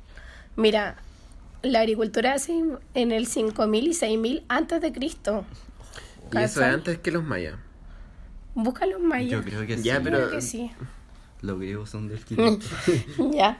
Mira, 0.56 0.98
la 1.62 1.80
agricultura 1.82 2.34
hace 2.34 2.64
en 2.94 3.12
el 3.12 3.28
5000 3.28 3.88
y 3.88 3.94
6000 3.94 4.44
antes 4.48 4.82
de 4.82 4.92
Cristo. 4.92 5.46
Y 6.32 6.38
eso 6.38 6.62
es 6.62 6.68
antes 6.74 7.00
que 7.00 7.12
los 7.12 7.24
mayas. 7.24 7.56
Busca 8.56 8.86
los 8.86 9.00
mayas. 9.02 9.32
Yo 9.32 9.44
creo 9.44 9.66
que 9.66 9.82
Ya, 9.82 9.98
sí. 9.98 10.02
pero- 10.04 10.18
Creo 10.18 10.32
que 10.32 10.42
sí. 10.42 10.72
Los 11.42 11.58
griegos 11.58 11.90
son 11.90 12.10
del 12.10 12.20
500. 12.26 12.70
ya. 13.34 13.60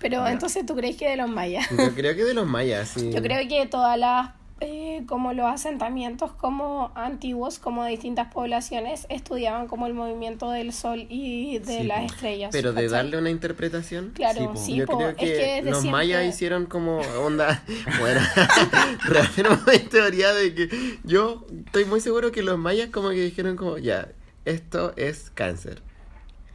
Pero 0.00 0.26
entonces 0.26 0.66
tú 0.66 0.76
crees 0.76 0.96
que 0.98 1.08
de 1.08 1.16
los 1.16 1.30
mayas. 1.30 1.66
Yo 1.70 1.94
creo 1.94 2.14
que 2.14 2.24
de 2.24 2.34
los 2.34 2.46
mayas, 2.46 2.88
sí. 2.90 3.10
Yo 3.10 3.22
creo 3.22 3.48
que 3.48 3.64
todas 3.66 3.98
las, 3.98 4.30
eh, 4.60 5.04
como 5.06 5.32
los 5.34 5.46
asentamientos 5.46 6.32
como 6.32 6.90
antiguos, 6.94 7.58
como 7.58 7.84
de 7.84 7.90
distintas 7.90 8.32
poblaciones, 8.32 9.06
estudiaban 9.10 9.66
como 9.68 9.86
el 9.86 9.92
movimiento 9.94 10.50
del 10.50 10.72
sol 10.72 11.06
y 11.10 11.58
de 11.58 11.78
Sí, 11.80 11.84
las 11.84 12.00
po. 12.00 12.06
estrellas. 12.06 12.48
Pero 12.52 12.72
de 12.72 12.88
darle 12.88 13.18
una 13.18 13.28
interpretación. 13.30 14.12
Claro, 14.14 14.54
Sí, 14.56 14.76
yo 14.76 14.86
creo 14.86 15.10
es 15.10 15.16
que, 15.16 15.62
los 15.62 15.80
siempre- 15.82 15.90
mayas 15.90 16.24
hicieron 16.24 16.66
como 16.66 17.00
onda. 17.22 17.62
Bueno, 18.00 18.20
reafirmo 19.04 19.56
mi 19.66 19.78
teoría 19.80 20.32
de 20.32 20.54
que 20.54 20.98
yo 21.04 21.46
estoy 21.66 21.84
muy 21.84 22.00
seguro 22.00 22.32
que 22.32 22.42
los 22.42 22.58
mayas 22.58 22.90
como 22.90 23.10
que 23.10 23.16
dijeron 23.22 23.56
como, 23.56 23.78
ya, 23.78 24.08
esto 24.44 24.92
es 24.96 25.30
cáncer. 25.34 25.82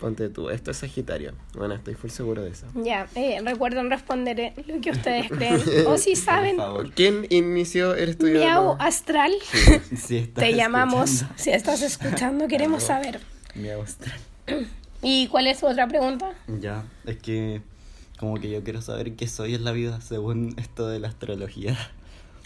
Ponte 0.01 0.29
tú, 0.29 0.49
esto 0.49 0.71
es 0.71 0.77
Sagitario. 0.77 1.33
Bueno, 1.53 1.75
estoy 1.75 1.93
full 1.93 2.09
seguro 2.09 2.41
de 2.41 2.49
eso. 2.49 2.65
Ya, 2.75 3.07
eh, 3.15 3.39
recuerden 3.45 3.89
responder 3.91 4.39
eh, 4.39 4.53
lo 4.67 4.81
que 4.81 4.89
ustedes 4.91 5.29
creen. 5.29 5.61
O 5.85 5.97
si 5.97 6.15
saben, 6.15 6.55
Por 6.57 6.65
favor. 6.65 6.91
¿Quién 6.91 7.27
inició 7.29 7.93
el 7.93 8.09
estudio? 8.09 8.39
de 8.39 8.45
miau 8.45 8.75
astral, 8.79 9.31
Si 9.95 10.17
estás 10.17 10.43
te 10.43 10.55
llamamos. 10.55 11.11
escuchando, 11.11 11.37
Si 11.37 11.49
estás 11.51 11.81
escuchando, 11.83 12.47
queremos 12.47 12.83
saber. 12.83 13.19
Miau 13.55 13.81
astral. 13.83 14.17
¿Y 15.03 15.27
cuál 15.27 15.45
es 15.47 15.59
su 15.59 15.67
otra 15.67 15.87
pregunta? 15.87 16.31
Ya, 16.47 16.83
es 17.05 17.17
que 17.17 17.61
como 18.19 18.35
que 18.39 18.49
yo 18.49 18.63
quiero 18.63 18.81
saber 18.81 19.15
qué 19.15 19.27
soy 19.27 19.55
en 19.55 19.63
la 19.63 19.71
vida 19.71 20.01
según 20.01 20.55
esto 20.57 20.87
de 20.87 20.99
la 20.99 21.07
astrología. 21.09 21.77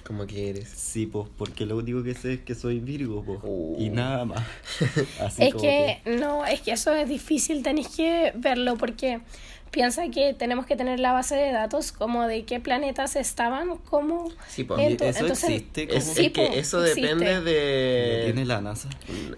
Como 0.06 0.28
que 0.28 0.50
eres. 0.52 0.70
Sí, 0.70 1.08
pues, 1.08 1.28
porque 1.36 1.66
lo 1.66 1.78
único 1.78 2.04
que 2.04 2.14
sé 2.14 2.34
es 2.34 2.40
que 2.42 2.54
soy 2.54 2.80
Virgo, 2.80 3.24
pues, 3.26 3.40
Oh. 3.44 3.76
y 3.80 3.90
nada 3.90 4.24
más. 4.26 4.44
Así 5.20 5.44
Es 5.46 5.54
como 5.54 5.64
que, 5.64 6.00
no, 6.06 6.46
es 6.46 6.62
que 6.62 6.72
eso 6.74 6.94
es 6.94 7.10
difícil, 7.10 7.64
tenéis 7.64 7.88
que 7.90 8.32
verlo 8.36 8.76
porque 8.78 9.20
piensa 9.76 10.10
que 10.10 10.34
tenemos 10.34 10.66
que 10.66 10.78
tener 10.78 11.02
la 11.02 11.12
base 11.12 11.36
de 11.36 11.52
datos 11.52 11.92
como 11.92 12.26
de 12.28 12.46
qué 12.46 12.62
planetas 12.62 13.18
estaban, 13.18 13.76
como... 13.90 14.32
Sí, 14.48 14.64
tu- 14.64 14.74
¿Eso 14.76 15.20
entonces- 15.20 15.44
existe? 15.50 15.84
Es, 15.84 15.88
¿Cómo? 15.90 15.98
es 16.00 16.06
Sí, 16.18 16.30
que 16.32 16.48
po, 16.48 16.54
eso 16.54 16.82
existe. 16.86 17.02
depende 17.02 17.34
Lo 17.36 17.42
de... 17.44 18.22
tiene 18.26 18.46
la 18.46 18.62
NASA. 18.62 18.88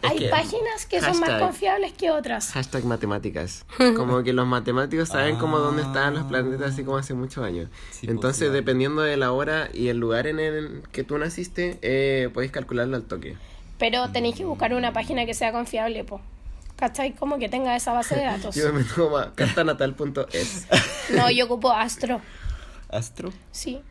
es 0.04 0.10
Hay 0.12 0.18
que- 0.20 0.30
páginas 0.30 0.86
que 0.86 1.02
son 1.02 1.20
más 1.20 1.42
confiables 1.42 1.92
que 1.94 2.12
otras. 2.12 2.52
Hashtag 2.52 2.86
matemáticas. 2.86 3.66
Como 3.98 4.22
que 4.22 4.32
los 4.32 4.46
matemáticos 4.46 5.10
saben 5.10 5.38
como 5.38 5.58
dónde 5.58 5.82
estaban 5.82 6.14
los 6.14 6.24
planetas 6.26 6.74
así 6.74 6.84
como 6.84 6.98
hace 6.98 7.16
muchos 7.16 7.44
años. 7.44 7.70
Sí, 7.90 8.02
pues, 8.06 8.12
Entonces, 8.12 8.52
dependiendo 8.54 9.02
de 9.02 9.18
la 9.18 9.32
hora 9.32 9.70
y 9.74 9.88
el 9.88 9.98
lugar 9.98 10.28
en 10.28 10.40
el 10.40 10.84
que 10.92 11.04
tú 11.04 11.18
naciste, 11.18 11.80
eh, 11.82 12.30
podéis 12.32 12.52
calcularlo 12.52 12.96
al 12.96 13.04
toque. 13.04 13.36
Pero 13.80 14.10
tenéis 14.12 14.36
que 14.36 14.46
buscar 14.46 14.74
una 14.76 14.94
página 14.94 15.26
que 15.26 15.34
sea 15.34 15.52
confiable, 15.52 16.04
po. 16.04 16.22
¿Cachai? 16.78 17.14
Como 17.14 17.38
que 17.40 17.50
tenga 17.50 17.76
esa 17.76 17.92
base 17.92 18.16
de 18.16 18.24
datos. 18.24 18.56
Yo 18.56 18.72
me 18.72 18.82
a 19.20 19.34
cartanatal.es. 19.36 20.68
No, 21.16 21.30
yo 21.32 21.46
ocupo 21.46 21.72
Astro, 21.72 22.22
¿Astro? 22.90 23.34
sí. 23.52 23.82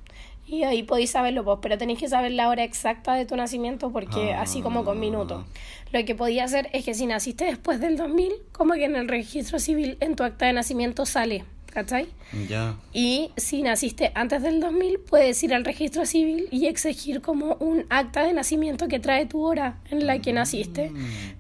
Y 0.49 0.63
ahí 0.63 0.85
podéis 0.85 1.11
saberlo, 1.11 1.43
pues, 1.45 1.59
pero 1.61 1.77
tenéis 1.77 1.99
que 1.99 2.09
saber 2.09 2.31
la 2.31 2.49
hora 2.49 2.63
exacta 2.63 3.15
de 3.15 3.27
tu 3.27 3.35
nacimiento 3.35 3.91
porque 3.91 4.33
Ah. 4.33 4.43
así 4.43 4.63
como 4.63 4.85
con 4.85 5.01
minutos. 5.01 5.45
Lo 5.91 6.05
que 6.05 6.15
podía 6.15 6.45
hacer 6.45 6.69
es 6.73 6.85
que 6.85 6.95
si 6.95 7.07
naciste 7.07 7.47
después 7.47 7.81
del 7.81 7.97
2000, 7.97 8.33
como 8.53 8.75
que 8.75 8.85
en 8.85 8.95
el 8.95 9.09
registro 9.09 9.59
civil, 9.59 9.97
en 9.99 10.15
tu 10.15 10.23
acta 10.23 10.47
de 10.47 10.53
nacimiento 10.53 11.05
sale, 11.05 11.45
¿cachai? 11.77 12.09
Ya. 12.49 12.79
Y 12.95 13.33
si 13.37 13.63
naciste 13.63 14.11
antes 14.15 14.43
del 14.43 14.61
2000, 14.61 14.99
puedes 14.99 15.43
ir 15.45 15.53
al 15.53 15.63
registro 15.63 16.07
civil 16.07 16.49
y 16.51 16.69
exigir 16.69 17.21
como 17.21 17.57
un 17.57 17.85
acta 17.91 18.23
de 18.23 18.33
nacimiento 18.33 18.89
que 18.89 18.99
trae 18.99 19.27
tu 19.27 19.43
hora 19.43 19.79
en 19.91 20.07
la 20.07 20.19
que 20.19 20.33
naciste, 20.33 20.91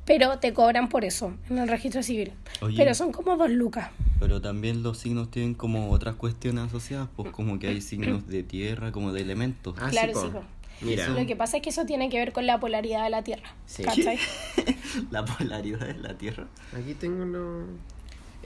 pero 0.04 0.38
te 0.38 0.52
cobran 0.52 0.90
por 0.90 1.06
eso 1.06 1.32
en 1.48 1.56
el 1.56 1.68
registro 1.68 2.02
civil. 2.02 2.32
Oye. 2.60 2.76
Pero 2.76 2.94
son 2.94 3.12
como 3.12 3.38
dos 3.38 3.48
lucas. 3.50 3.88
Pero 4.20 4.42
también 4.42 4.82
los 4.82 4.98
signos 4.98 5.30
tienen 5.30 5.54
como 5.54 5.90
otras 5.90 6.16
cuestiones 6.16 6.64
asociadas, 6.64 7.08
pues 7.16 7.30
como 7.32 7.58
que 7.58 7.68
hay 7.68 7.80
signos 7.80 8.26
de 8.26 8.42
tierra, 8.42 8.92
como 8.92 9.14
de 9.14 9.22
elementos. 9.22 9.74
Ah, 9.80 9.88
Claro, 9.88 10.20
sí, 10.20 10.28
po. 10.30 10.42
Mira. 10.82 11.08
Lo 11.08 11.24
que 11.24 11.34
pasa 11.34 11.56
es 11.56 11.62
que 11.62 11.70
eso 11.70 11.86
tiene 11.86 12.10
que 12.10 12.18
ver 12.18 12.34
con 12.34 12.44
la 12.44 12.60
polaridad 12.60 13.04
de 13.04 13.08
la 13.08 13.24
Tierra. 13.24 13.54
Sí. 13.64 13.82
¿Cachai? 13.82 14.18
La 15.10 15.24
polaridad 15.24 15.80
de 15.80 15.94
la 15.94 16.18
tierra. 16.18 16.46
Aquí 16.78 16.92
tengo 16.92 17.24
lo... 17.24 17.64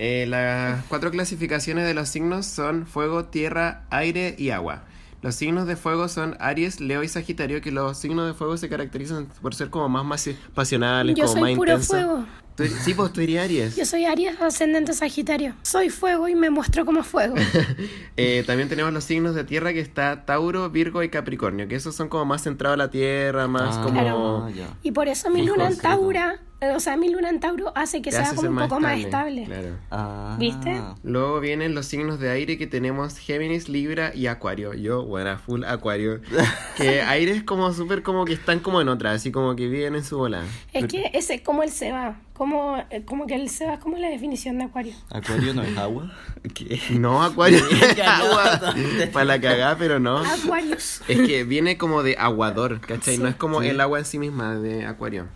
Eh, 0.02 0.24
las 0.26 0.82
cuatro 0.86 1.10
clasificaciones 1.10 1.84
de 1.86 1.92
los 1.92 2.08
signos 2.08 2.46
son 2.46 2.86
fuego, 2.86 3.26
tierra, 3.26 3.84
aire 3.90 4.34
y 4.38 4.48
agua. 4.48 4.84
Los 5.20 5.34
signos 5.34 5.66
de 5.66 5.76
fuego 5.76 6.08
son 6.08 6.38
Aries, 6.40 6.80
Leo 6.80 7.02
y 7.02 7.08
Sagitario, 7.08 7.60
que 7.60 7.70
los 7.70 7.98
signos 7.98 8.26
de 8.26 8.32
fuego 8.32 8.56
se 8.56 8.70
caracterizan 8.70 9.26
por 9.42 9.54
ser 9.54 9.68
como 9.68 9.90
más 9.90 10.04
masi- 10.06 10.36
pasionales, 10.54 11.14
Yo 11.16 11.24
como 11.26 11.32
soy 11.34 11.42
más 11.50 11.58
puro 11.58 11.72
intensos. 11.72 11.88
fuego. 11.98 12.24
Tú- 12.56 12.64
sí, 12.66 12.94
pues 12.94 13.12
tú 13.12 13.20
eres 13.20 13.40
Aries. 13.40 13.76
Yo 13.76 13.84
soy 13.84 14.06
Aries 14.06 14.40
ascendente 14.40 14.94
Sagitario. 14.94 15.54
Soy 15.60 15.90
fuego 15.90 16.28
y 16.28 16.34
me 16.34 16.48
muestro 16.48 16.86
como 16.86 17.02
fuego. 17.02 17.34
Eh, 18.16 18.42
también 18.46 18.70
tenemos 18.70 18.92
los 18.94 19.04
signos 19.04 19.34
de 19.34 19.44
tierra 19.44 19.74
que 19.74 19.80
está 19.80 20.24
Tauro, 20.24 20.68
Virgo 20.70 21.02
y 21.02 21.10
Capricornio, 21.10 21.68
que 21.68 21.74
esos 21.76 21.94
son 21.94 22.08
como 22.08 22.24
más 22.24 22.42
centrados 22.42 22.74
a 22.74 22.78
la 22.78 22.90
tierra, 22.90 23.46
más 23.48 23.76
Ah, 23.76 23.82
como... 23.82 24.00
Claro. 24.00 24.48
ya. 24.50 24.68
Y 24.82 24.92
por 24.92 25.08
eso 25.08 25.28
mi 25.30 25.44
luna 25.44 25.68
en. 25.68 25.76
Taura, 25.78 26.40
o 26.74 26.80
sea, 26.80 26.96
mi 26.96 27.08
luna 27.10 27.30
en 27.30 27.40
Tauro 27.40 27.72
hace 27.74 28.02
que 28.02 28.10
te 28.10 28.16
sea 28.16 28.26
hace 28.26 28.36
como 28.36 28.50
un 28.50 28.58
poco 28.58 28.80
más 28.80 28.98
estable. 28.98 29.44
Claro. 29.44 29.76
Ah. 29.90 30.36
¿Viste? 30.38 30.80
Luego 31.02 31.40
vienen 31.40 31.74
los 31.74 31.86
signos 31.86 32.20
de 32.20 32.30
aire 32.30 32.58
que 32.58 32.66
tenemos 32.66 33.16
Géminis, 33.18 33.68
Libra 33.68 34.12
y 34.14 34.26
Acuario. 34.26 34.74
Yo, 34.74 35.04
bueno, 35.04 35.38
full 35.38 35.64
Acuario. 35.64 36.20
que 36.76 37.02
aire 37.02 37.32
es 37.32 37.42
como 37.42 37.72
súper 37.72 38.02
como 38.02 38.24
que 38.24 38.34
están 38.34 38.60
como 38.60 38.80
en 38.80 38.88
otra, 38.88 39.12
así 39.12 39.30
como 39.32 39.56
que 39.56 39.68
viven 39.68 39.94
en 39.94 40.04
su 40.04 40.18
bola. 40.18 40.42
Es 40.72 40.86
que 40.86 41.10
ese 41.14 41.34
es 41.34 41.40
como 41.42 41.62
el 41.62 41.70
Seba. 41.70 42.20
Como, 42.34 42.82
como 43.04 43.26
que 43.26 43.34
el 43.34 43.50
Seba 43.50 43.74
es 43.74 43.80
como 43.80 43.98
la 43.98 44.08
definición 44.08 44.56
de 44.58 44.64
Acuario. 44.64 44.94
¿Acuario 45.10 45.52
no 45.52 45.62
es 45.62 45.76
agua? 45.78 46.10
¿Qué? 46.54 46.80
No, 46.98 47.22
Acuario 47.22 47.58
es 47.70 47.98
agua. 48.06 48.74
Para 49.12 49.24
la 49.26 49.40
cagada, 49.40 49.76
pero 49.76 49.98
no. 50.00 50.18
Acuarios. 50.18 51.02
Es 51.06 51.18
que 51.26 51.44
viene 51.44 51.76
como 51.76 52.02
de 52.02 52.16
aguador, 52.18 52.80
¿cachai? 52.80 53.16
Sí. 53.16 53.22
No 53.22 53.28
es 53.28 53.34
como 53.36 53.60
Sí. 53.60 53.68
el 53.68 53.80
agua 53.80 53.98
en 53.98 54.04
sí 54.06 54.18
misma 54.18 54.54
de 54.56 54.86
Acuario. 54.86 55.26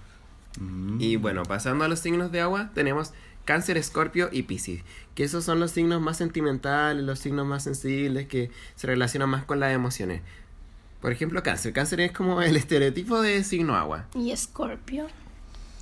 Mm. 0.61 1.01
Y 1.01 1.17
bueno, 1.17 1.43
pasando 1.45 1.85
a 1.85 1.89
los 1.89 2.01
signos 2.01 2.33
de 2.33 2.41
agua, 2.41 2.71
tenemos 2.75 3.13
Cáncer, 3.45 3.77
Escorpio 3.77 4.29
y 4.33 4.45
Piscis. 4.45 4.83
Que 5.15 5.25
esos 5.25 5.45
son 5.45 5.61
los 5.61 5.71
signos 5.71 6.01
más 6.01 6.17
sentimentales, 6.17 7.05
los 7.05 7.19
signos 7.19 7.47
más 7.47 7.65
sensibles, 7.65 8.27
que 8.27 8.51
se 8.77 8.87
relacionan 8.87 9.29
más 9.29 9.45
con 9.45 9.61
las 9.61 9.73
emociones. 9.73 10.23
Por 11.01 11.13
ejemplo, 11.13 11.43
Cáncer. 11.43 11.73
Cáncer 11.73 12.01
es 12.01 12.13
como 12.13 12.41
el 12.43 12.57
estereotipo 12.57 13.21
de 13.21 13.45
signo 13.45 13.77
agua. 13.77 14.07
Y 14.15 14.35
Scorpio. 14.37 15.07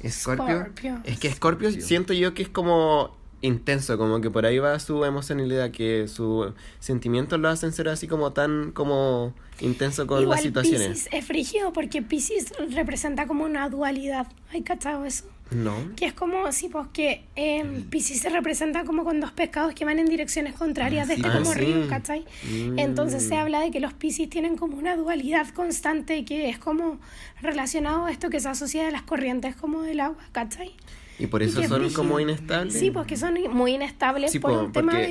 Escorpio. 0.01 0.63
Scorpio. 0.63 1.01
Es 1.05 1.19
que 1.21 1.29
Escorpio 1.29 1.71
siento 1.71 2.13
yo 2.13 2.35
que 2.35 2.43
es 2.43 2.49
como 2.49 3.17
intenso, 3.43 3.99
como 3.99 4.21
que 4.21 4.31
por 4.31 4.47
ahí 4.47 4.59
va 4.59 4.79
su 4.79 5.05
emocionalidad, 5.05 5.71
que 5.71 6.09
sus 6.09 6.53
sentimientos 6.81 7.39
lo 7.39 7.49
hacen 7.49 7.73
ser 7.73 7.89
así 7.89 8.07
como 8.09 8.33
tan 8.33 8.73
como 8.73 9.35
intenso 9.61 10.07
con 10.07 10.23
Igual 10.23 10.37
las 10.37 10.43
situaciones. 10.43 10.89
Pisces 10.89 11.09
es 11.13 11.25
frígido 11.25 11.73
porque 11.73 12.03
Pisces 12.03 12.53
representa 12.75 13.27
como 13.27 13.45
una 13.45 13.69
dualidad. 13.69 14.27
¿Hay 14.53 14.63
cachado 14.63 15.05
eso? 15.05 15.25
No. 15.51 15.75
Que 15.97 16.07
es 16.07 16.15
como, 16.15 16.51
sí, 16.51 16.71
pues 16.71 16.87
que 16.95 17.25
eh, 17.37 17.85
Piscis 17.91 18.23
se 18.23 18.31
representa 18.31 18.85
como 18.85 19.05
con 19.05 19.21
dos 19.21 19.33
pescados 19.33 19.75
que 19.75 19.85
van 19.85 19.99
en 19.99 20.07
direcciones 20.07 20.55
contrarias 20.55 21.09
de 21.09 21.15
este 21.15 21.29
Ah, 21.29 21.33
como 21.35 21.53
sí. 21.53 21.59
río, 21.59 21.89
¿cachai? 21.91 22.25
Mm. 22.51 22.79
Entonces 22.79 23.23
se 23.23 23.37
habla 23.37 23.61
de 23.61 23.71
que 23.71 23.79
los 23.79 23.93
Piscis 23.93 24.31
tienen 24.31 24.57
como 24.57 24.79
una 24.79 24.97
dualidad 24.97 25.47
constante 25.51 26.25
que 26.25 26.49
es 26.49 26.59
como 26.59 26.99
relacionado 27.43 28.07
a 28.07 28.11
esto 28.11 28.31
que 28.31 28.41
se 28.41 28.49
asocia 28.49 28.85
de 28.87 28.93
las 28.93 29.03
corrientes 29.03 29.55
como 29.55 29.83
del 29.83 30.01
agua, 30.01 30.25
¿cachai? 30.33 30.73
Y 31.19 31.27
por 31.27 31.43
eso 31.43 31.63
son 31.63 31.81
brígido. 31.81 32.03
como 32.03 32.19
inestables. 32.21 32.75
Sí, 32.79 32.91
porque 32.91 33.17
son 33.17 33.35
muy 33.51 33.75
inestables 33.75 34.33
Sí, 34.33 34.39
por 34.39 34.53
po, 34.53 34.61
un 34.61 34.73
tema 34.73 34.93
porque- 34.93 35.07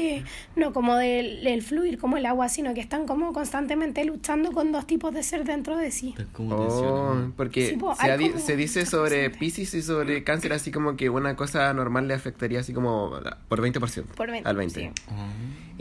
de, 0.55 0.61
no 0.61 0.73
como 0.73 0.95
del, 0.97 1.43
del 1.43 1.61
fluir 1.61 1.97
como 1.97 2.17
el 2.17 2.25
agua, 2.25 2.49
sino 2.49 2.73
que 2.73 2.81
están 2.81 3.05
como 3.05 3.31
constantemente 3.33 4.03
luchando 4.03 4.51
con 4.51 4.71
dos 4.71 4.87
tipos 4.87 5.13
de 5.13 5.23
ser 5.23 5.43
dentro 5.45 5.77
de 5.77 5.91
sí. 5.91 6.13
Oh, 6.37 7.15
porque 7.37 7.69
Sí, 7.69 7.77
po, 7.77 7.95
se, 7.95 8.17
como 8.17 8.39
se 8.39 8.55
dice 8.57 8.85
sobre. 8.85 9.29
Pisces 9.29 9.73
y 9.73 9.81
sobre 9.81 10.23
Cáncer 10.23 10.53
así 10.53 10.71
como 10.71 10.95
que 10.97 11.09
una 11.09 11.35
cosa 11.35 11.73
normal 11.73 12.07
le 12.07 12.13
afectaría 12.13 12.59
así 12.59 12.73
como 12.73 13.11
por 13.47 13.61
20%. 13.61 14.03
Por 14.15 14.31
20, 14.31 14.49
al 14.49 14.55
20. 14.57 14.79
sí. 14.81 14.89
Ah. 15.09 15.27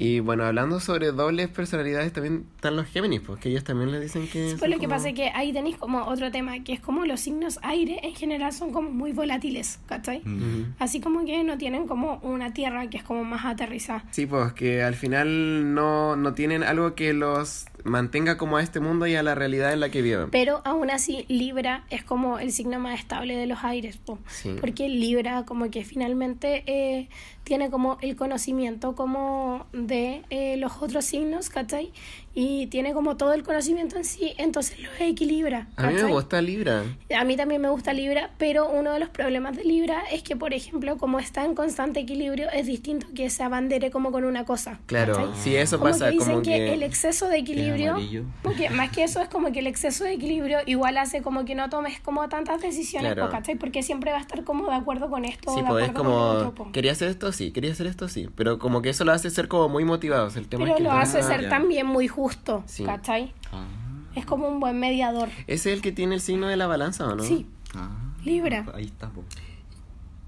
Y 0.01 0.21
bueno, 0.21 0.45
hablando 0.45 0.81
sobre 0.81 1.13
dobles 1.13 1.49
personalidades 1.49 2.13
también 2.13 2.47
están 2.57 2.75
los 2.75 2.87
Géminis, 2.87 3.21
porque 3.21 3.51
ellos 3.51 3.65
también 3.65 3.93
le 3.93 4.01
dicen 4.01 4.27
que... 4.29 4.51
Sí, 4.51 4.57
pues 4.59 4.71
lo 4.71 4.79
que 4.79 4.89
pasa 4.89 5.11
es 5.11 5.15
que 5.15 5.31
ahí 5.35 5.53
tenéis 5.53 5.77
como 5.77 6.05
otro 6.05 6.31
tema, 6.31 6.65
que 6.65 6.73
es 6.73 6.81
como 6.81 7.05
los 7.05 7.21
signos 7.21 7.59
aire 7.63 8.01
en 8.03 8.15
general 8.15 8.53
son 8.55 8.73
como 8.73 8.91
muy 8.91 9.13
volátiles, 9.13 9.79
¿cachai? 9.87 10.23
Mm. 10.25 10.75
Así 10.79 11.01
como 11.01 11.27
que 11.27 11.45
no 11.45 11.59
tienen 11.59 11.87
como 11.87 12.19
una 12.23 12.55
tierra 12.55 12.89
que 12.89 12.97
es 12.97 13.03
como 13.03 13.25
más 13.25 13.45
aterrizada. 13.45 14.05
Sí, 14.11 14.25
pues 14.25 14.55
que 14.55 14.83
al 14.83 14.95
final 14.95 15.75
no, 15.75 16.17
no 16.17 16.33
tienen 16.33 16.63
algo 16.63 16.95
que 16.95 17.13
los 17.13 17.67
mantenga 17.85 18.37
como 18.37 18.57
a 18.57 18.63
este 18.63 18.81
mundo 18.81 19.07
y 19.07 19.15
a 19.15 19.23
la 19.23 19.35
realidad 19.35 19.73
en 19.73 19.81
la 19.81 19.91
que 19.91 20.03
viven. 20.03 20.31
Pero 20.31 20.63
aún 20.65 20.91
así 20.91 21.25
Libra 21.29 21.85
es 21.91 22.05
como 22.05 22.39
el 22.39 22.53
signo 22.53 22.79
más 22.79 22.99
estable 22.99 23.37
de 23.37 23.47
los 23.47 23.65
aires, 23.65 23.97
po. 23.99 24.19
Sí. 24.29 24.57
porque 24.61 24.89
Libra 24.89 25.45
como 25.45 25.71
que 25.71 25.85
finalmente 25.85 26.63
eh, 26.67 27.09
tiene 27.45 27.71
como 27.71 27.99
el 28.01 28.17
conocimiento 28.17 28.95
como 28.95 29.67
de 29.73 30.23
eh, 30.31 30.57
los 30.57 30.83
otros 30.83 31.05
signos, 31.05 31.51
¿cachai? 31.51 31.93
Y 32.33 32.69
tiene 32.69 32.93
como 32.93 33.17
todo 33.17 33.33
el 33.33 33.43
conocimiento 33.43 33.97
en 33.97 34.05
sí, 34.05 34.35
entonces 34.39 34.79
lo 34.79 34.89
equilibra. 35.05 35.67
A 35.77 35.89
mí 35.89 35.95
me 35.95 36.05
gusta 36.05 36.41
Libra. 36.41 36.85
A 37.19 37.25
mí 37.25 37.37
también 37.37 37.61
me 37.61 37.69
gusta 37.71 37.93
Libra, 37.93 38.31
pero 38.39 38.69
uno 38.69 38.93
de 38.93 39.01
los 39.01 39.09
problemas 39.09 39.57
de 39.57 39.65
Libra 39.65 40.03
es 40.13 40.23
que, 40.23 40.37
por 40.37 40.55
ejemplo, 40.55 40.97
como 40.97 41.19
está 41.19 41.45
en 41.45 41.57
constante 41.57 41.99
equilibrio, 42.01 42.49
es 42.53 42.67
distinto 42.67 43.09
que 43.17 43.31
se 43.31 43.43
abandere 43.43 43.91
como 43.91 44.13
con 44.13 44.25
una 44.25 44.45
cosa. 44.45 44.79
Claro, 44.87 45.15
¿cachai? 45.15 45.31
sí, 45.43 45.57
eso 45.57 45.79
como 45.81 45.91
pasa, 45.91 46.07
que 46.07 46.13
dicen 46.13 46.29
como 46.35 46.43
que, 46.43 46.51
que... 46.51 46.75
el 46.75 46.85
exceso 46.85 47.27
de 47.29 47.39
equilibrio, 47.39 47.97
porque 48.43 48.71
más 48.71 48.91
que 48.91 49.03
eso 49.03 49.21
es 49.21 49.29
como 49.29 49.51
que 49.51 49.59
el 49.59 49.67
exceso 49.67 50.05
de 50.05 50.13
equilibrio 50.13 50.59
igual 50.67 50.99
hace 50.99 51.23
como 51.23 51.45
que 51.45 51.57
no 51.57 51.69
tomes 51.69 51.99
como 52.01 52.29
tantas 52.29 52.61
decisiones, 52.63 53.15
Claro. 53.15 53.31
¿cachai? 53.33 53.57
Porque 53.57 53.83
siempre 53.83 54.13
va 54.13 54.19
a 54.19 54.21
estar 54.21 54.45
como 54.45 54.67
de 54.69 54.75
acuerdo 54.77 55.11
con 55.11 55.25
esto, 55.25 55.51
Sí, 55.53 55.57
de 55.63 55.63
es 55.63 55.67
acuerdo 55.67 55.95
con 55.95 56.07
otro, 56.07 56.55
como, 56.55 56.67
po. 56.67 56.73
quería 56.73 56.93
hacer 56.93 57.09
esto, 57.09 57.33
sí, 57.33 57.51
quería 57.51 57.73
hacer 57.73 57.89
esto, 57.89 58.09
sí, 58.09 58.29
pero 58.37 58.61
como 58.61 58.83
que 58.83 58.91
eso 58.91 59.05
lo 59.05 59.11
hace 59.11 59.31
ser 59.31 59.49
como 59.49 59.69
muy 59.69 59.85
motivados. 59.85 60.37
El 60.37 60.47
tema 60.47 60.63
Pero 60.65 60.75
es 60.75 60.79
que 60.79 60.85
lo 60.85 60.93
hace 60.93 61.23
ser 61.25 61.49
también 61.49 61.87
muy 61.87 62.07
justo, 62.07 62.20
Sí. 62.67 62.85
¿cachai? 62.85 63.33
Ah. 63.53 63.67
Es 64.15 64.27
como 64.27 64.49
un 64.49 64.59
buen 64.61 64.79
mediador. 64.81 65.29
¿Ese 65.47 65.71
es 65.71 65.77
el 65.77 65.83
que 65.83 65.93
tiene 65.93 66.15
el 66.17 66.21
signo 66.21 66.47
de 66.49 66.57
la 66.57 66.67
balanza 66.67 67.07
o 67.07 67.15
no? 67.15 67.23
Sí, 67.23 67.47
Ah. 67.75 67.91
Libra. 68.25 68.67
Ahí 68.75 68.85
está, 68.87 69.09
po. 69.11 69.23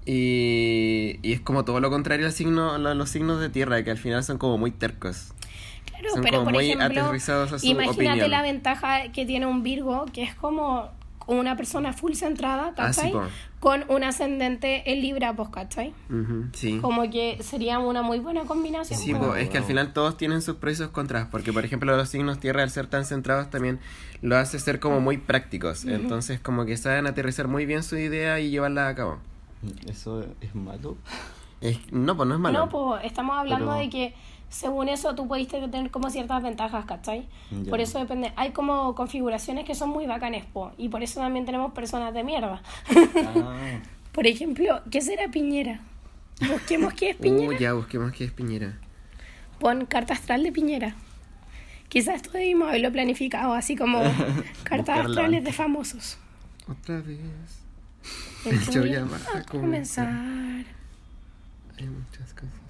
Y, 0.05 1.19
y 1.21 1.31
es 1.33 1.39
como 1.41 1.63
todo 1.63 1.79
lo 1.79 1.89
contrario 1.89 2.25
al 2.25 2.33
signo, 2.33 2.77
lo- 2.77 2.93
los 2.93 3.09
signos 3.09 3.39
de 3.39 3.49
tierra, 3.49 3.83
que 3.83 3.91
al 3.91 3.97
final 3.97 4.23
son 4.23 4.37
como 4.37 4.57
muy 4.57 4.71
tercos. 4.71 5.33
Claro, 5.85 6.09
Son 6.11 6.21
pero 6.23 6.37
como 6.39 6.45
por 6.45 6.53
muy 6.55 6.65
ejemplo, 6.71 7.01
a 7.05 7.59
su 7.59 7.65
imagínate 7.65 7.89
opinión. 8.09 8.31
la 8.31 8.41
ventaja 8.41 9.11
que 9.11 9.25
tiene 9.25 9.45
un 9.45 9.63
Virgo, 9.63 10.05
que 10.11 10.23
es 10.23 10.35
como 10.35 10.89
una 11.27 11.55
persona 11.55 11.93
full 11.93 12.13
centrada, 12.13 12.73
Ah, 12.77 12.91
sí, 12.91 13.01
¿cachai? 13.01 13.13
Con 13.63 13.85
un 13.87 14.03
ascendente 14.03 14.91
en 14.91 15.01
Libra, 15.01 15.33
pues, 15.37 15.47
¿cachai? 15.47 15.93
Ujú, 16.09 16.47
sí. 16.51 16.79
Como 16.81 17.09
que 17.09 17.41
sería 17.41 17.79
una 17.79 18.01
muy 18.01 18.19
buena 18.19 18.41
combinación. 18.43 18.99
Sí, 18.99 19.13
pues. 19.13 19.41
es 19.41 19.49
que 19.49 19.57
al 19.57 19.63
final 19.63 19.93
todos 19.93 20.17
tienen 20.17 20.41
sus 20.41 20.57
pros 20.57 20.73
y 20.73 20.75
sus 20.75 20.89
contras, 20.89 21.29
porque 21.31 21.53
por 21.53 21.63
ejemplo 21.63 21.95
los 21.95 22.09
signos 22.09 22.39
tierra 22.41 22.63
al 22.63 22.69
ser 22.71 22.87
tan 22.87 23.05
centrados 23.05 23.49
también 23.49 23.79
lo 24.21 24.35
hace 24.35 24.59
ser 24.59 24.81
como 24.81 24.99
muy 24.99 25.17
prácticos, 25.17 25.85
entonces 25.85 26.41
como 26.41 26.65
que 26.65 26.75
saben 26.75 27.07
aterrizar 27.07 27.47
muy 27.47 27.65
bien 27.65 27.83
su 27.83 27.95
idea 27.95 28.37
y 28.41 28.49
llevarla 28.49 28.89
a 28.89 28.95
cabo. 28.95 29.19
¿Eso 29.87 30.25
es 30.41 30.53
malo? 30.53 30.97
Es- 31.61 31.79
no, 31.93 32.17
pues 32.17 32.27
no 32.27 32.35
es 32.35 32.41
malo. 32.41 32.59
No, 32.59 32.69
pues 32.69 33.05
estamos 33.05 33.37
hablando 33.37 33.67
Pero- 33.67 33.79
de 33.79 33.89
que 33.89 34.13
según 34.53 34.87
eso 34.87 35.15
tú 35.15 35.27
pudiste 35.27 35.59
tener 35.67 35.89
como 35.89 36.11
ciertas 36.11 36.43
ventajas, 36.43 36.85
¿cachai? 36.85 37.27
Por 37.69 37.81
eso 37.81 37.97
depende. 37.97 38.31
Hay 38.35 38.51
como 38.51 38.93
configuraciones 38.93 39.65
que 39.65 39.73
son 39.73 39.89
muy 39.89 40.05
bacanes, 40.05 40.45
po, 40.45 40.71
y 40.77 40.89
por 40.89 41.01
eso 41.01 41.19
también 41.19 41.45
tenemos 41.45 41.73
personas 41.73 42.13
de 42.13 42.23
mierda. 42.23 42.61
Ah, 43.35 43.79
por 44.11 44.27
ejemplo, 44.27 44.81
¿qué 44.91 45.01
será 45.01 45.27
Piñera? 45.29 45.81
Busquemos 46.47 46.93
qué 46.93 47.09
es 47.11 47.15
Piñera. 47.15 47.55
Uh, 47.55 47.59
ya, 47.59 47.73
busquemos 47.73 48.11
qué 48.11 48.25
es 48.25 48.31
Piñera. 48.31 48.77
Pon 49.59 49.85
carta 49.85 50.13
astral 50.13 50.43
de 50.43 50.51
Piñera. 50.51 50.95
Quizás 51.89 52.17
esto 52.17 52.31
debimos 52.31 52.69
haberlo 52.69 52.91
planificado, 52.91 53.53
así 53.53 53.75
como 53.75 54.01
cartas 54.63 55.07
astrales 55.07 55.43
de 55.43 55.51
famosos. 55.51 56.19
Otra 56.67 57.01
vez. 57.01 57.19
Yo 58.71 58.85
ya 58.85 59.03
a 59.33 59.43
comenzar. 59.43 60.09
Hay 61.77 61.87
muchas 61.87 62.33
cosas. 62.33 62.62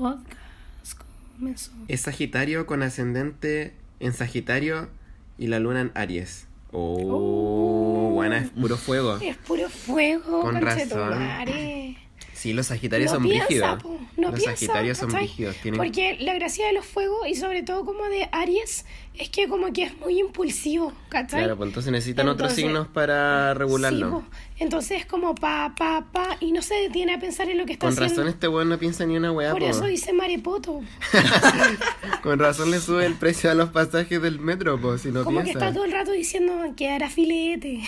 Podcast 0.00 0.98
comenzó. 1.36 1.72
Es 1.88 2.00
Sagitario 2.00 2.64
con 2.66 2.82
ascendente 2.82 3.74
en 4.00 4.14
Sagitario 4.14 4.88
y 5.36 5.48
la 5.48 5.58
luna 5.60 5.82
en 5.82 5.92
Aries. 5.94 6.46
Oh, 6.72 6.96
Oh. 7.02 8.10
buena, 8.14 8.38
es 8.38 8.48
puro 8.50 8.78
fuego. 8.78 9.18
Es 9.20 9.36
puro 9.36 9.68
fuego, 9.68 10.40
Con 10.40 10.58
conchetumare. 10.58 11.98
Sí, 12.40 12.54
los 12.54 12.68
Sagitarios 12.68 13.10
no 13.12 13.16
son 13.18 13.24
piensa, 13.24 13.44
brígidos. 13.46 13.82
po, 13.82 14.00
no 14.16 14.30
los 14.30 14.40
piensa, 14.40 14.56
Sagitarios 14.56 14.96
son 14.96 15.12
brígidos. 15.12 15.56
Tienen... 15.56 15.76
Porque 15.78 16.16
la 16.20 16.32
gracia 16.32 16.66
de 16.66 16.72
los 16.72 16.86
fuegos 16.86 17.28
y 17.28 17.34
sobre 17.34 17.62
todo 17.62 17.84
como 17.84 18.04
de 18.04 18.30
Aries 18.32 18.86
es 19.18 19.28
que 19.28 19.46
como 19.46 19.70
que 19.74 19.82
es 19.82 19.98
muy 19.98 20.18
impulsivo, 20.20 20.94
¿cachai? 21.10 21.40
Claro, 21.40 21.58
pues 21.58 21.68
entonces 21.68 21.92
necesitan 21.92 22.28
otros 22.28 22.54
signos 22.54 22.88
para 22.88 23.52
regularlo. 23.52 24.20
Sí. 24.30 24.38
Entonces 24.60 25.00
es 25.00 25.04
como 25.06 25.34
pa, 25.34 25.74
pa, 25.76 26.06
pa, 26.10 26.38
y 26.40 26.52
no 26.52 26.62
se 26.62 26.74
detiene 26.76 27.12
a 27.12 27.20
pensar 27.20 27.50
en 27.50 27.58
lo 27.58 27.66
que 27.66 27.74
está 27.74 27.84
Con 27.86 27.92
haciendo. 27.92 28.14
razón 28.22 28.28
este 28.28 28.48
weón 28.48 28.70
no 28.70 28.78
piensa 28.78 29.04
ni 29.04 29.18
una 29.18 29.32
weá, 29.32 29.50
Por 29.52 29.60
po. 29.60 29.66
eso 29.68 29.84
dice 29.84 30.14
marepoto. 30.14 30.80
Con 32.22 32.38
razón 32.38 32.70
le 32.70 32.80
sube 32.80 33.04
el 33.04 33.14
precio 33.16 33.50
a 33.50 33.54
los 33.54 33.68
pasajes 33.68 34.22
del 34.22 34.38
metro, 34.38 34.80
po, 34.80 34.96
si 34.96 35.10
no 35.12 35.24
como 35.24 35.40
que 35.40 35.44
piensa. 35.44 35.58
está 35.66 35.74
todo 35.74 35.84
el 35.84 35.92
rato 35.92 36.12
diciendo 36.12 36.54
que 36.74 36.88
hará 36.88 37.10
filete. 37.10 37.80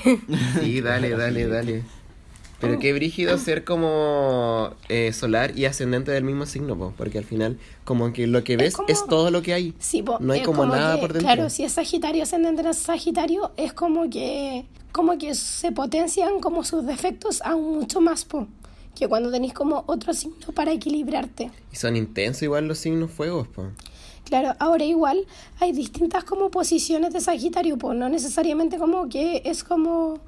Sí, 0.61 0.82
dale, 0.82 1.11
dale, 1.11 1.46
dale. 1.46 1.82
Pero 2.62 2.78
qué 2.78 2.92
brígido 2.94 3.36
ser 3.36 3.64
como 3.64 4.70
eh, 4.88 5.12
solar 5.12 5.58
y 5.58 5.66
ascendente 5.66 6.10
del 6.12 6.24
mismo 6.24 6.46
signo, 6.46 6.76
po, 6.78 6.94
porque 6.96 7.18
al 7.18 7.24
final 7.24 7.58
como 7.84 8.12
que 8.14 8.26
lo 8.26 8.42
que 8.44 8.54
Es 8.54 8.58
ves 8.58 8.76
como- 8.76 8.88
es 8.88 9.04
todo 9.06 9.30
lo 9.30 9.42
que 9.42 9.52
hay. 9.52 9.74
Sí, 9.78 10.02
po, 10.02 10.16
no 10.20 10.32
hay 10.32 10.40
es 10.40 10.46
como, 10.46 10.64
nada 10.64 10.94
que, 10.94 11.00
por 11.02 11.12
dentro. 11.12 11.26
Claro, 11.32 11.50
si 11.50 11.64
es 11.64 11.72
Sagitario 11.72 12.22
ascendente 12.22 12.62
en 12.62 12.72
Sagitario, 12.72 13.52
es 13.56 13.72
como 13.74 14.08
que 14.08 14.64
como 14.92 15.16
que 15.18 15.34
se 15.34 15.72
potencian 15.72 16.40
como 16.40 16.64
sus 16.64 16.86
defectos 16.86 17.40
aún 17.44 17.78
mucho 17.78 18.00
más, 18.00 18.24
po, 18.24 18.46
que 18.94 19.08
cuando 19.08 19.30
tenéis 19.30 19.54
como 19.54 19.84
otro 19.86 20.12
signo 20.14 20.52
para 20.54 20.70
equilibrarte. 20.72 21.50
Y 21.72 21.76
son 21.76 21.96
intensos 21.96 22.42
igual 22.42 22.68
los 22.68 22.78
signos 22.78 23.10
fuegos, 23.10 23.48
po. 23.48 23.66
Claro, 24.24 24.54
ahora 24.60 24.84
igual 24.84 25.26
hay 25.60 25.72
distintas 25.72 26.24
como 26.24 26.50
posiciones 26.50 27.12
de 27.12 27.20
Sagitario, 27.20 27.76
pues 27.76 27.98
no 27.98 28.08
necesariamente 28.08 28.78
como 28.78 29.08
que 29.08 29.42
es 29.44 29.64
como 29.64 30.20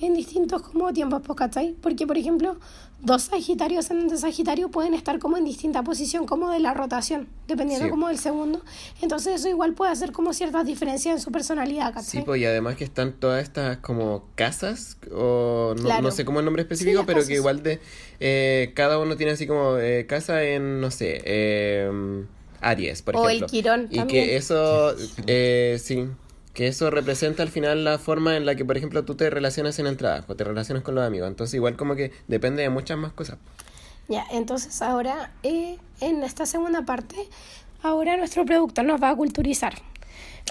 en 0.00 0.14
distintos 0.14 0.62
como 0.62 0.92
tiempos, 0.92 1.22
pues, 1.26 1.36
¿cachai? 1.38 1.74
Porque, 1.80 2.06
por 2.06 2.18
ejemplo, 2.18 2.56
dos 3.02 3.22
Sagitarios 3.24 3.90
en 3.90 4.08
de 4.08 4.16
Sagitario 4.18 4.70
pueden 4.70 4.92
estar 4.94 5.18
como 5.18 5.36
en 5.36 5.44
distinta 5.44 5.82
posición 5.82 6.26
como 6.26 6.50
de 6.50 6.60
la 6.60 6.74
rotación, 6.74 7.28
dependiendo 7.48 7.86
Sí. 7.86 7.90
como 7.90 8.08
del 8.08 8.18
segundo. 8.18 8.60
Entonces 9.02 9.34
eso 9.40 9.48
igual 9.48 9.72
puede 9.74 9.92
hacer 9.92 10.12
como 10.12 10.32
ciertas 10.32 10.66
diferencias 10.66 11.16
en 11.16 11.20
su 11.20 11.30
personalidad, 11.32 11.88
Sí, 11.88 11.94
¿cachai? 11.94 12.24
pues 12.24 12.40
y 12.40 12.44
además 12.46 12.76
que 12.76 12.84
están 12.84 13.12
todas 13.12 13.42
estas 13.42 13.78
como 13.78 14.24
casas, 14.34 14.96
o 15.12 15.74
no, 15.76 15.82
Claro. 15.82 16.02
no 16.02 16.10
sé 16.10 16.24
cómo 16.24 16.38
el 16.40 16.44
nombre 16.44 16.62
específico, 16.62 17.04
pero 17.06 17.16
casas. 17.18 17.28
que 17.28 17.34
igual 17.34 17.62
de 17.62 17.80
eh, 18.20 18.72
cada 18.74 18.98
uno 18.98 19.16
tiene 19.16 19.32
así 19.32 19.46
como 19.46 19.76
eh, 19.78 20.06
casa 20.06 20.42
en, 20.42 20.80
no 20.80 20.90
sé, 20.90 21.22
eh, 21.24 22.24
Aries, 22.62 23.02
por 23.02 23.16
O 23.16 23.24
el 23.28 23.36
ejemplo. 23.36 23.46
Quirón 23.48 23.88
Y 23.90 23.96
también. 23.98 24.08
que 24.26 24.36
eso, 24.36 24.94
eh, 25.26 25.78
sí, 25.82 26.06
que 26.56 26.68
eso 26.68 26.90
representa 26.90 27.42
al 27.42 27.50
final 27.50 27.84
la 27.84 27.98
forma 27.98 28.34
en 28.34 28.46
la 28.46 28.54
que, 28.54 28.64
por 28.64 28.78
ejemplo, 28.78 29.04
tú 29.04 29.14
te 29.14 29.28
relacionas 29.28 29.78
en 29.78 29.86
el 29.86 29.98
trabajo, 29.98 30.36
te 30.36 30.42
relacionas 30.42 30.82
con 30.82 30.94
los 30.94 31.04
amigos. 31.06 31.28
Entonces 31.28 31.52
igual 31.52 31.76
como 31.76 31.94
que 31.96 32.12
depende 32.28 32.62
de 32.62 32.70
muchas 32.70 32.96
más 32.96 33.12
cosas. 33.12 33.36
Ya, 34.08 34.24
entonces 34.32 34.80
ahora 34.80 35.32
eh, 35.42 35.76
en 36.00 36.22
esta 36.22 36.46
segunda 36.46 36.80
parte, 36.86 37.14
ahora 37.82 38.16
nuestro 38.16 38.46
productor 38.46 38.86
nos 38.86 39.02
va 39.02 39.10
a 39.10 39.14
culturizar. 39.16 39.74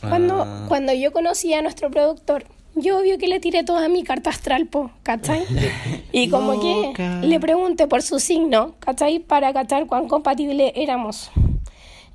Cuando, 0.07 0.43
Ah. 0.43 0.65
cuando 0.67 0.93
yo 0.93 1.11
conocí 1.11 1.51
a 1.55 1.63
nuestro 1.63 1.89
productor, 1.89 2.45
yo 2.75 2.99
obvio 2.99 3.17
que 3.17 3.27
le 3.27 3.39
tiré 3.39 3.63
toda 3.63 3.89
mi 3.89 4.03
carta 4.03 4.29
astral, 4.29 4.67
po, 4.67 4.91
¿cachai? 5.01 5.43
Y 6.11 6.29
como 6.29 6.61
que 6.61 6.93
le 7.23 7.39
pregunté 7.39 7.87
por 7.87 8.03
su 8.03 8.19
signo, 8.19 8.75
¿cachai? 8.79 9.17
Para 9.19 9.53
cachar 9.53 9.87
cuán 9.87 10.07
compatible 10.07 10.71
éramos. 10.75 11.31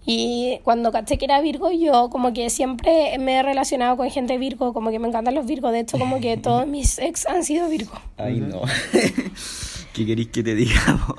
Y 0.06 0.60
cuando 0.64 0.92
caché 0.92 1.18
que 1.18 1.26
era 1.26 1.40
Virgo, 1.40 1.70
yo 1.70 2.08
como 2.10 2.32
que 2.32 2.48
siempre 2.50 3.16
me 3.18 3.36
he 3.36 3.42
relacionado 3.42 3.96
con 3.96 4.10
gente 4.10 4.38
Virgo, 4.38 4.72
como 4.72 4.90
que 4.90 4.98
me 4.98 5.08
encantan 5.08 5.34
los 5.34 5.46
Virgos. 5.46 5.72
De 5.72 5.80
hecho, 5.80 5.98
como 5.98 6.20
que 6.20 6.36
todos 6.42 6.66
mis 6.66 6.98
ex 6.98 7.26
han 7.26 7.44
sido 7.44 7.68
Virgo. 7.68 7.92
Ay, 8.16 8.40
no. 8.40 8.62
¿Qué 9.92 10.06
queréis 10.06 10.28
que 10.28 10.42
te 10.42 10.54
diga? 10.54 11.00
po? 11.06 11.16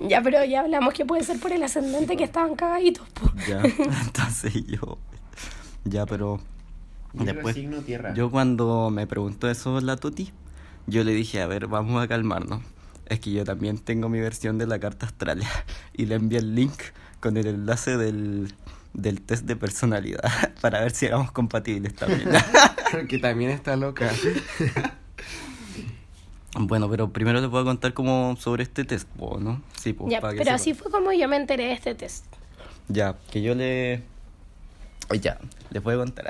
Ya, 0.08 0.20
pero 0.22 0.44
ya 0.44 0.60
hablamos 0.60 0.92
que 0.92 1.06
puede 1.06 1.24
ser 1.24 1.40
por 1.40 1.52
el 1.52 1.62
ascendente 1.62 2.16
que 2.16 2.24
estaban 2.24 2.54
cagaditos, 2.54 3.08
po. 3.10 3.32
ya, 3.48 3.62
entonces 4.04 4.52
yo. 4.66 4.98
Ya, 5.84 6.04
pero. 6.04 6.40
Después. 7.14 7.56
tierra. 7.86 8.12
Yo 8.14 8.30
cuando 8.30 8.90
me 8.90 9.06
preguntó 9.06 9.48
eso 9.48 9.80
la 9.80 9.96
Tuti, 9.96 10.32
yo 10.86 11.04
le 11.04 11.12
dije, 11.12 11.40
a 11.40 11.46
ver, 11.46 11.68
vamos 11.68 12.02
a 12.02 12.08
calmarnos. 12.08 12.62
Es 13.06 13.20
que 13.20 13.30
yo 13.32 13.44
también 13.44 13.78
tengo 13.78 14.08
mi 14.08 14.20
versión 14.20 14.58
de 14.58 14.66
la 14.66 14.78
carta 14.78 15.06
astral 15.06 15.42
y 15.94 16.06
le 16.06 16.16
envié 16.16 16.38
el 16.38 16.54
link 16.54 16.74
con 17.24 17.38
el 17.38 17.46
enlace 17.46 17.96
del, 17.96 18.52
del 18.92 19.22
test 19.22 19.46
de 19.46 19.56
personalidad 19.56 20.20
para 20.60 20.80
ver 20.80 20.90
si 20.90 21.06
éramos 21.06 21.32
compatibles 21.32 21.94
también. 21.94 22.28
que 23.08 23.18
también 23.18 23.50
está 23.50 23.76
loca. 23.76 24.12
bueno, 26.58 26.90
pero 26.90 27.14
primero 27.14 27.48
voy 27.48 27.62
a 27.62 27.64
contar 27.64 27.94
como 27.94 28.36
sobre 28.38 28.64
este 28.64 28.84
test, 28.84 29.08
¿no? 29.16 29.62
Sí, 29.74 29.94
pues, 29.94 30.12
Ya, 30.12 30.20
para 30.20 30.34
que 30.34 30.40
pero 30.40 30.54
así 30.54 30.74
fue 30.74 30.90
como 30.90 31.14
yo 31.14 31.26
me 31.26 31.36
enteré 31.36 31.64
de 31.64 31.72
este 31.72 31.94
test. 31.94 32.26
Ya, 32.88 33.16
que 33.30 33.40
yo 33.40 33.54
le... 33.54 34.02
Ya, 35.18 35.38
les 35.70 35.82
voy 35.82 35.94
a 35.94 35.96
contar. 35.96 36.26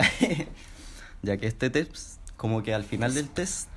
ya 1.23 1.37
que 1.39 1.49
este 1.49 1.71
test, 1.71 2.21
como 2.37 2.63
que 2.63 2.73
al 2.73 2.85
final 2.85 3.15
del 3.15 3.29
test, 3.29 3.69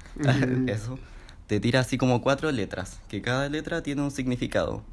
eso, 0.68 0.99
te 1.47 1.59
tira 1.59 1.80
así 1.80 1.97
como 1.97 2.22
cuatro 2.22 2.51
letras, 2.51 2.99
que 3.07 3.24
cada 3.24 3.49
letra 3.49 3.82
tiene 3.82 4.03
un 4.03 4.11
significado. 4.11 4.84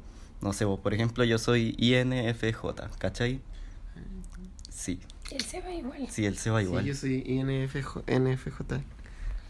No 0.41 0.53
sé, 0.53 0.65
vos, 0.65 0.79
por 0.79 0.93
ejemplo, 0.93 1.23
yo 1.23 1.37
soy 1.37 1.75
INFJ, 1.77 2.61
¿cachai? 2.97 3.41
Sí, 4.69 4.99
Él 5.31 5.41
se 5.41 5.61
va 5.61 5.71
igual. 5.73 6.07
sí, 6.09 6.25
él 6.25 6.37
se 6.37 6.49
va 6.51 6.61
igual. 6.61 6.83
Sí, 6.83 6.89
yo 6.89 6.95
soy 6.95 7.23
INFJ. 7.25 8.03
NFJ. 8.07 8.81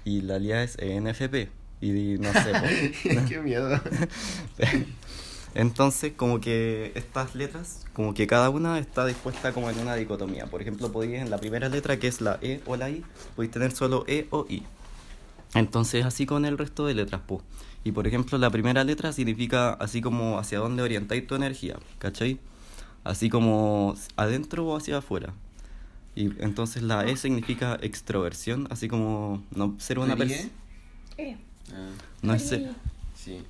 Y 0.05 0.21
la 0.21 0.39
Lía 0.39 0.63
es 0.63 0.77
ENFP. 0.79 1.49
Y 1.81 2.17
no 2.19 2.31
sé. 2.31 2.93
Qué 3.27 3.39
miedo. 3.39 3.79
Entonces, 5.55 6.13
como 6.15 6.41
que 6.41 6.91
estas 6.95 7.33
letras, 7.33 7.85
como 7.93 8.13
que 8.13 8.27
cada 8.27 8.49
una 8.49 8.77
está 8.77 9.05
dispuesta 9.05 9.53
como 9.53 9.69
en 9.69 9.79
una 9.79 9.95
dicotomía. 9.95 10.47
Por 10.47 10.61
ejemplo, 10.61 10.91
podéis 10.91 11.21
en 11.21 11.29
la 11.29 11.37
primera 11.37 11.69
letra, 11.69 11.97
que 11.97 12.07
es 12.07 12.19
la 12.21 12.37
E 12.41 12.61
o 12.65 12.75
la 12.75 12.89
I, 12.89 13.03
podéis 13.35 13.51
tener 13.51 13.71
solo 13.71 14.03
E 14.07 14.27
o 14.31 14.45
I. 14.49 14.63
Entonces, 15.53 16.05
así 16.05 16.25
con 16.25 16.43
el 16.45 16.57
resto 16.57 16.85
de 16.85 16.93
letras, 16.93 17.21
pues. 17.25 17.41
Y 17.85 17.91
por 17.93 18.07
ejemplo, 18.07 18.37
la 18.39 18.49
primera 18.49 18.83
letra 18.83 19.13
significa 19.13 19.69
así 19.73 20.01
como 20.01 20.39
hacia 20.39 20.59
dónde 20.59 20.81
orientáis 20.83 21.25
tu 21.27 21.35
energía, 21.35 21.77
¿cachai? 21.99 22.39
Así 23.03 23.29
como 23.29 23.95
adentro 24.17 24.65
o 24.65 24.75
hacia 24.75 24.97
afuera. 24.97 25.33
Y 26.15 26.31
entonces 26.43 26.81
la 26.81 27.05
E 27.05 27.15
significa 27.15 27.77
extroversión, 27.81 28.67
así 28.71 28.87
como 28.87 29.43
no 29.51 29.75
ser 29.77 29.99
una 29.99 30.15
persona. 30.17 30.49
Eh, 31.17 31.37
No 32.23 32.33
es 32.33 32.47
ser- 32.49 32.73
Sí. 33.15 33.43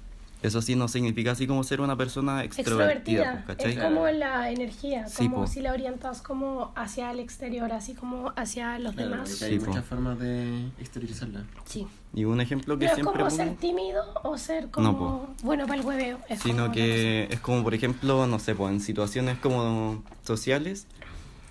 Eso 0.46 0.62
sí 0.62 0.76
no 0.76 0.88
significa 0.88 1.32
así 1.32 1.48
como 1.48 1.64
ser 1.64 1.82
una 1.82 1.96
persona 1.98 2.44
extrovertida, 2.44 3.22
extrovertida. 3.22 3.44
pues, 3.46 3.58
¿cachai? 3.58 3.74
Es 3.74 3.84
como 3.84 4.08
la 4.08 4.52
energía, 4.52 5.08
Sí, 5.08 5.26
como 5.30 5.42
po. 5.42 5.48
si 5.48 5.62
la 5.62 5.74
orientas 5.74 6.22
como 6.22 6.72
hacia 6.76 7.10
el 7.12 7.20
exterior, 7.20 7.72
así 7.72 7.94
como 7.96 8.32
hacia 8.36 8.78
los 8.80 8.94
Claro, 8.96 9.10
demás. 9.12 9.30
Sí, 9.30 9.46
hay 9.46 9.60
po. 9.60 9.68
muchas 9.68 9.86
formas 9.86 10.20
de 10.20 10.68
exteriorizarla. 10.80 11.44
Sí. 11.66 11.88
Y 12.14 12.26
un 12.26 12.40
ejemplo 12.42 12.78
que 12.78 12.86
No 12.86 12.92
es 12.92 12.96
siempre 12.96 13.14
como 13.24 13.30
pongo, 13.30 13.44
ser 13.44 13.56
tímido 13.58 14.04
o 14.24 14.38
ser 14.38 14.66
No, 14.66 14.72
como 14.98 15.36
bueno 15.44 15.66
para 15.68 15.80
el 15.80 15.86
hueveo. 15.86 16.20
Es 16.30 16.40
sino 16.42 16.72
que 16.72 17.28
es 17.30 17.40
como, 17.40 17.64
por 17.64 17.74
ejemplo, 17.74 18.28
no 18.28 18.40
sé, 18.40 18.56
pues 18.56 18.72
en 18.72 18.80
situaciones 18.82 19.38
como 19.40 20.04
sociales, 20.24 20.88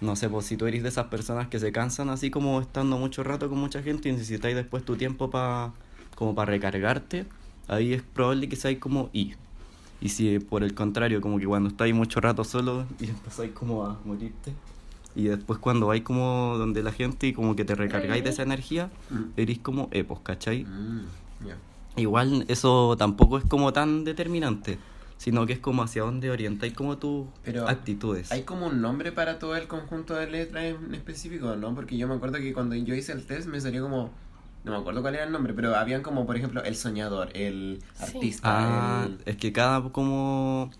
no 0.00 0.16
sé, 0.16 0.28
pues 0.28 0.46
si 0.46 0.56
tú 0.56 0.66
eres 0.66 0.82
de 0.82 0.88
esas 0.88 1.06
personas 1.06 1.48
que 1.48 1.58
se 1.58 1.72
cansan 1.72 2.10
así 2.10 2.30
como 2.30 2.60
estando 2.60 2.96
mucho 2.98 3.24
rato 3.24 3.48
con 3.48 3.58
mucha 3.58 3.82
gente 3.82 4.08
y 4.08 4.12
necesitáis 4.12 4.54
después 4.54 4.84
tu 4.84 4.96
tiempo 4.96 5.30
para 5.30 5.72
como 6.14 6.34
para 6.34 6.50
recargarte, 6.52 7.26
ahí 7.68 7.92
es 7.92 8.02
probable 8.02 8.48
que 8.48 8.56
seáis 8.56 8.78
como 8.78 9.10
I. 9.12 9.34
Y 10.00 10.08
si 10.10 10.38
por 10.38 10.62
el 10.62 10.74
contrario, 10.74 11.20
como 11.20 11.38
que 11.38 11.46
cuando 11.46 11.68
estáis 11.70 11.94
mucho 11.94 12.20
rato 12.20 12.44
solo 12.44 12.84
y 13.00 13.08
empezáis 13.08 13.52
como 13.52 13.84
a 13.86 13.98
morirte, 14.04 14.52
y 15.16 15.24
después 15.24 15.58
cuando 15.60 15.86
vais 15.86 16.02
como 16.02 16.56
donde 16.58 16.82
la 16.82 16.92
gente 16.92 17.28
y 17.28 17.32
como 17.32 17.54
que 17.56 17.64
te 17.64 17.74
recargáis 17.74 18.24
de 18.24 18.30
esa 18.30 18.42
energía, 18.42 18.90
Mm. 19.10 19.22
eres 19.36 19.58
como 19.60 19.88
epos, 19.92 20.20
¿cachai? 20.20 20.64
Mm, 20.64 21.02
ya. 21.46 21.56
Igual 21.96 22.44
eso 22.48 22.96
tampoco 22.98 23.38
es 23.38 23.44
como 23.44 23.72
tan 23.72 24.02
determinante, 24.02 24.78
sino 25.16 25.46
que 25.46 25.52
es 25.52 25.60
como 25.60 25.84
hacia 25.84 26.02
dónde 26.02 26.28
orientáis 26.32 26.72
como 26.74 26.98
tus 26.98 27.26
Pero 27.44 27.68
actitudes. 27.68 28.32
¿Hay 28.32 28.42
como 28.42 28.66
un 28.66 28.80
nombre 28.82 29.12
para 29.12 29.38
todo 29.38 29.54
el 29.54 29.68
conjunto 29.68 30.14
de 30.16 30.28
letras 30.28 30.64
en 30.64 30.92
específico, 30.94 31.54
no? 31.54 31.72
Porque 31.76 31.96
yo 31.96 32.08
me 32.08 32.14
acuerdo 32.14 32.38
que 32.38 32.52
cuando 32.52 32.74
yo 32.74 32.94
hice 32.96 33.12
el 33.12 33.24
test 33.24 33.46
me 33.48 33.60
salió 33.60 33.84
como... 33.84 34.10
No 34.64 34.72
me 34.72 34.78
acuerdo 34.78 35.02
cuál 35.02 35.14
era 35.14 35.24
el 35.24 35.32
nombre, 35.32 35.52
pero 35.52 35.76
habían 35.76 36.02
como, 36.02 36.24
por 36.26 36.36
ejemplo, 36.36 36.62
el 36.64 36.74
soñador, 36.74 37.28
el 37.36 37.82
Sí. 37.94 38.02
artista, 38.16 38.40
Ah, 38.44 39.04
el... 39.06 39.20
es 39.26 39.36
que 39.36 39.52
cada 39.52 39.82
como, 39.92 40.70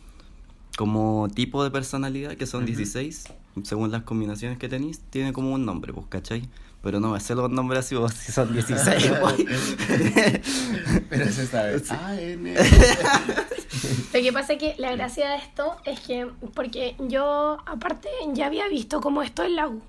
como 0.78 1.28
tipo 1.34 1.62
de 1.62 1.70
personalidad, 1.70 2.32
que 2.36 2.46
son 2.46 2.62
Ujú. 2.64 2.68
16, 2.68 3.24
según 3.62 3.90
las 3.92 4.02
combinaciones 4.04 4.58
que 4.58 4.68
tenéis, 4.70 5.00
tiene 5.10 5.32
como 5.34 5.52
un 5.52 5.64
nombre, 5.66 5.92
pues, 5.92 6.06
¿cachai? 6.08 6.48
Pero 6.82 6.98
no, 7.00 7.14
ese 7.16 7.34
los 7.34 7.50
nombres 7.50 7.80
así, 7.80 7.94
pues, 7.94 8.12
si 8.14 8.32
son 8.32 8.52
16, 8.52 9.12
pues. 9.20 9.34
Pero 11.10 11.26
se 11.30 11.46
sabe. 11.46 11.82
Ah, 11.90 12.14
N. 12.20 12.54
Lo 14.14 14.20
que 14.20 14.32
pasa 14.32 14.52
es 14.54 14.58
que 14.58 14.74
la 14.78 14.92
gracia 14.94 15.28
de 15.30 15.36
esto 15.36 15.76
es 15.84 16.00
que, 16.00 16.26
porque 16.54 16.94
yo 17.08 17.58
aparte 17.66 18.08
ya 18.32 18.46
había 18.46 18.68
visto 18.68 19.00
como 19.00 19.22
esto 19.22 19.42
en 19.44 19.56
la 19.56 19.68
U. 19.68 19.82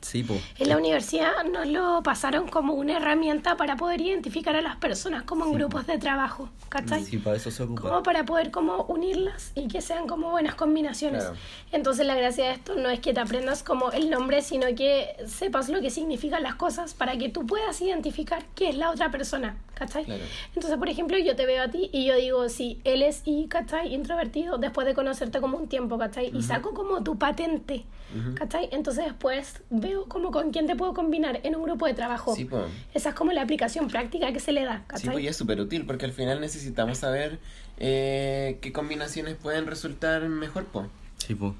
Sí. 0.00 0.24
En 0.58 0.68
la 0.68 0.76
universidad 0.76 1.44
nos 1.52 1.66
lo 1.66 2.02
pasaron 2.02 2.48
como 2.48 2.74
una 2.74 2.96
herramienta 2.96 3.56
para 3.56 3.76
poder 3.76 4.00
identificar 4.00 4.56
a 4.56 4.62
las 4.62 4.76
personas 4.76 5.22
como 5.24 5.44
en 5.44 5.50
Sí, 5.50 5.56
grupos 5.56 5.86
de 5.86 5.98
trabajo, 5.98 6.48
¿cachai? 6.68 7.04
Sí, 7.04 7.18
para 7.18 7.36
eso 7.36 7.50
se 7.50 7.62
ocupa. 7.62 7.82
Como 7.82 8.02
para 8.02 8.24
poder 8.24 8.50
como 8.50 8.82
unirlas 8.84 9.52
y 9.54 9.68
que 9.68 9.80
sean 9.80 10.06
como 10.06 10.30
buenas 10.30 10.54
combinaciones. 10.54 11.24
Claro. 11.24 11.38
Entonces 11.72 12.06
la 12.06 12.14
gracia 12.14 12.46
de 12.46 12.52
esto 12.52 12.74
no 12.76 12.88
es 12.88 13.00
que 13.00 13.12
te 13.12 13.20
aprendas 13.20 13.62
como 13.62 13.92
el 13.92 14.10
nombre, 14.10 14.42
sino 14.42 14.66
que 14.74 15.16
sepas 15.26 15.68
lo 15.68 15.80
que 15.80 15.90
significan 15.90 16.42
las 16.42 16.54
cosas 16.54 16.94
para 16.94 17.16
que 17.16 17.28
tú 17.28 17.46
puedas 17.46 17.80
identificar 17.80 18.44
qué 18.54 18.70
es 18.70 18.76
la 18.76 18.90
otra 18.90 19.10
persona, 19.10 19.56
¿cachai? 19.80 20.04
Claro. 20.04 20.22
Entonces, 20.54 20.78
por 20.78 20.90
ejemplo, 20.90 21.16
yo 21.16 21.34
te 21.34 21.46
veo 21.46 21.62
a 21.62 21.68
ti 21.68 21.88
y 21.90 22.04
yo 22.04 22.14
digo, 22.16 22.48
sí, 22.50 22.80
él 22.84 23.02
es 23.02 23.22
y, 23.24 23.46
¿cachai? 23.48 23.94
Introvertido 23.94 24.58
después 24.58 24.86
de 24.86 24.92
conocerte 24.94 25.40
como 25.40 25.56
un 25.56 25.68
tiempo, 25.68 25.96
¿cachai? 25.98 26.30
Y 26.36 26.42
saco 26.42 26.74
como 26.74 27.02
tu 27.02 27.16
patente, 27.16 27.84
Ujú. 28.14 28.34
¿cachai? 28.34 28.68
Entonces 28.72 29.06
después 29.06 29.62
veo 29.70 30.04
como 30.04 30.30
con 30.32 30.50
quién 30.52 30.66
te 30.66 30.76
puedo 30.76 30.92
combinar 30.92 31.40
en 31.44 31.56
un 31.56 31.62
grupo 31.62 31.86
de 31.86 31.94
trabajo. 31.94 32.36
Sí, 32.36 32.44
po. 32.44 32.66
Esa 32.92 33.08
es 33.08 33.14
como 33.14 33.32
la 33.32 33.40
aplicación 33.40 33.88
práctica 33.88 34.30
que 34.34 34.40
se 34.40 34.52
le 34.52 34.64
da, 34.64 34.80
Sí, 34.80 34.84
¿cachai? 34.86 35.12
pues 35.12 35.24
y 35.24 35.28
es 35.28 35.36
súper 35.36 35.58
útil 35.60 35.86
porque 35.86 36.04
al 36.04 36.12
final 36.12 36.42
necesitamos 36.42 36.98
saber 36.98 37.38
eh, 37.78 38.58
qué 38.60 38.72
combinaciones 38.72 39.36
pueden 39.36 39.66
resultar 39.66 40.28
mejor, 40.28 40.66
po. 40.66 40.86
Sí, 41.16 41.34
pues. 41.34 41.54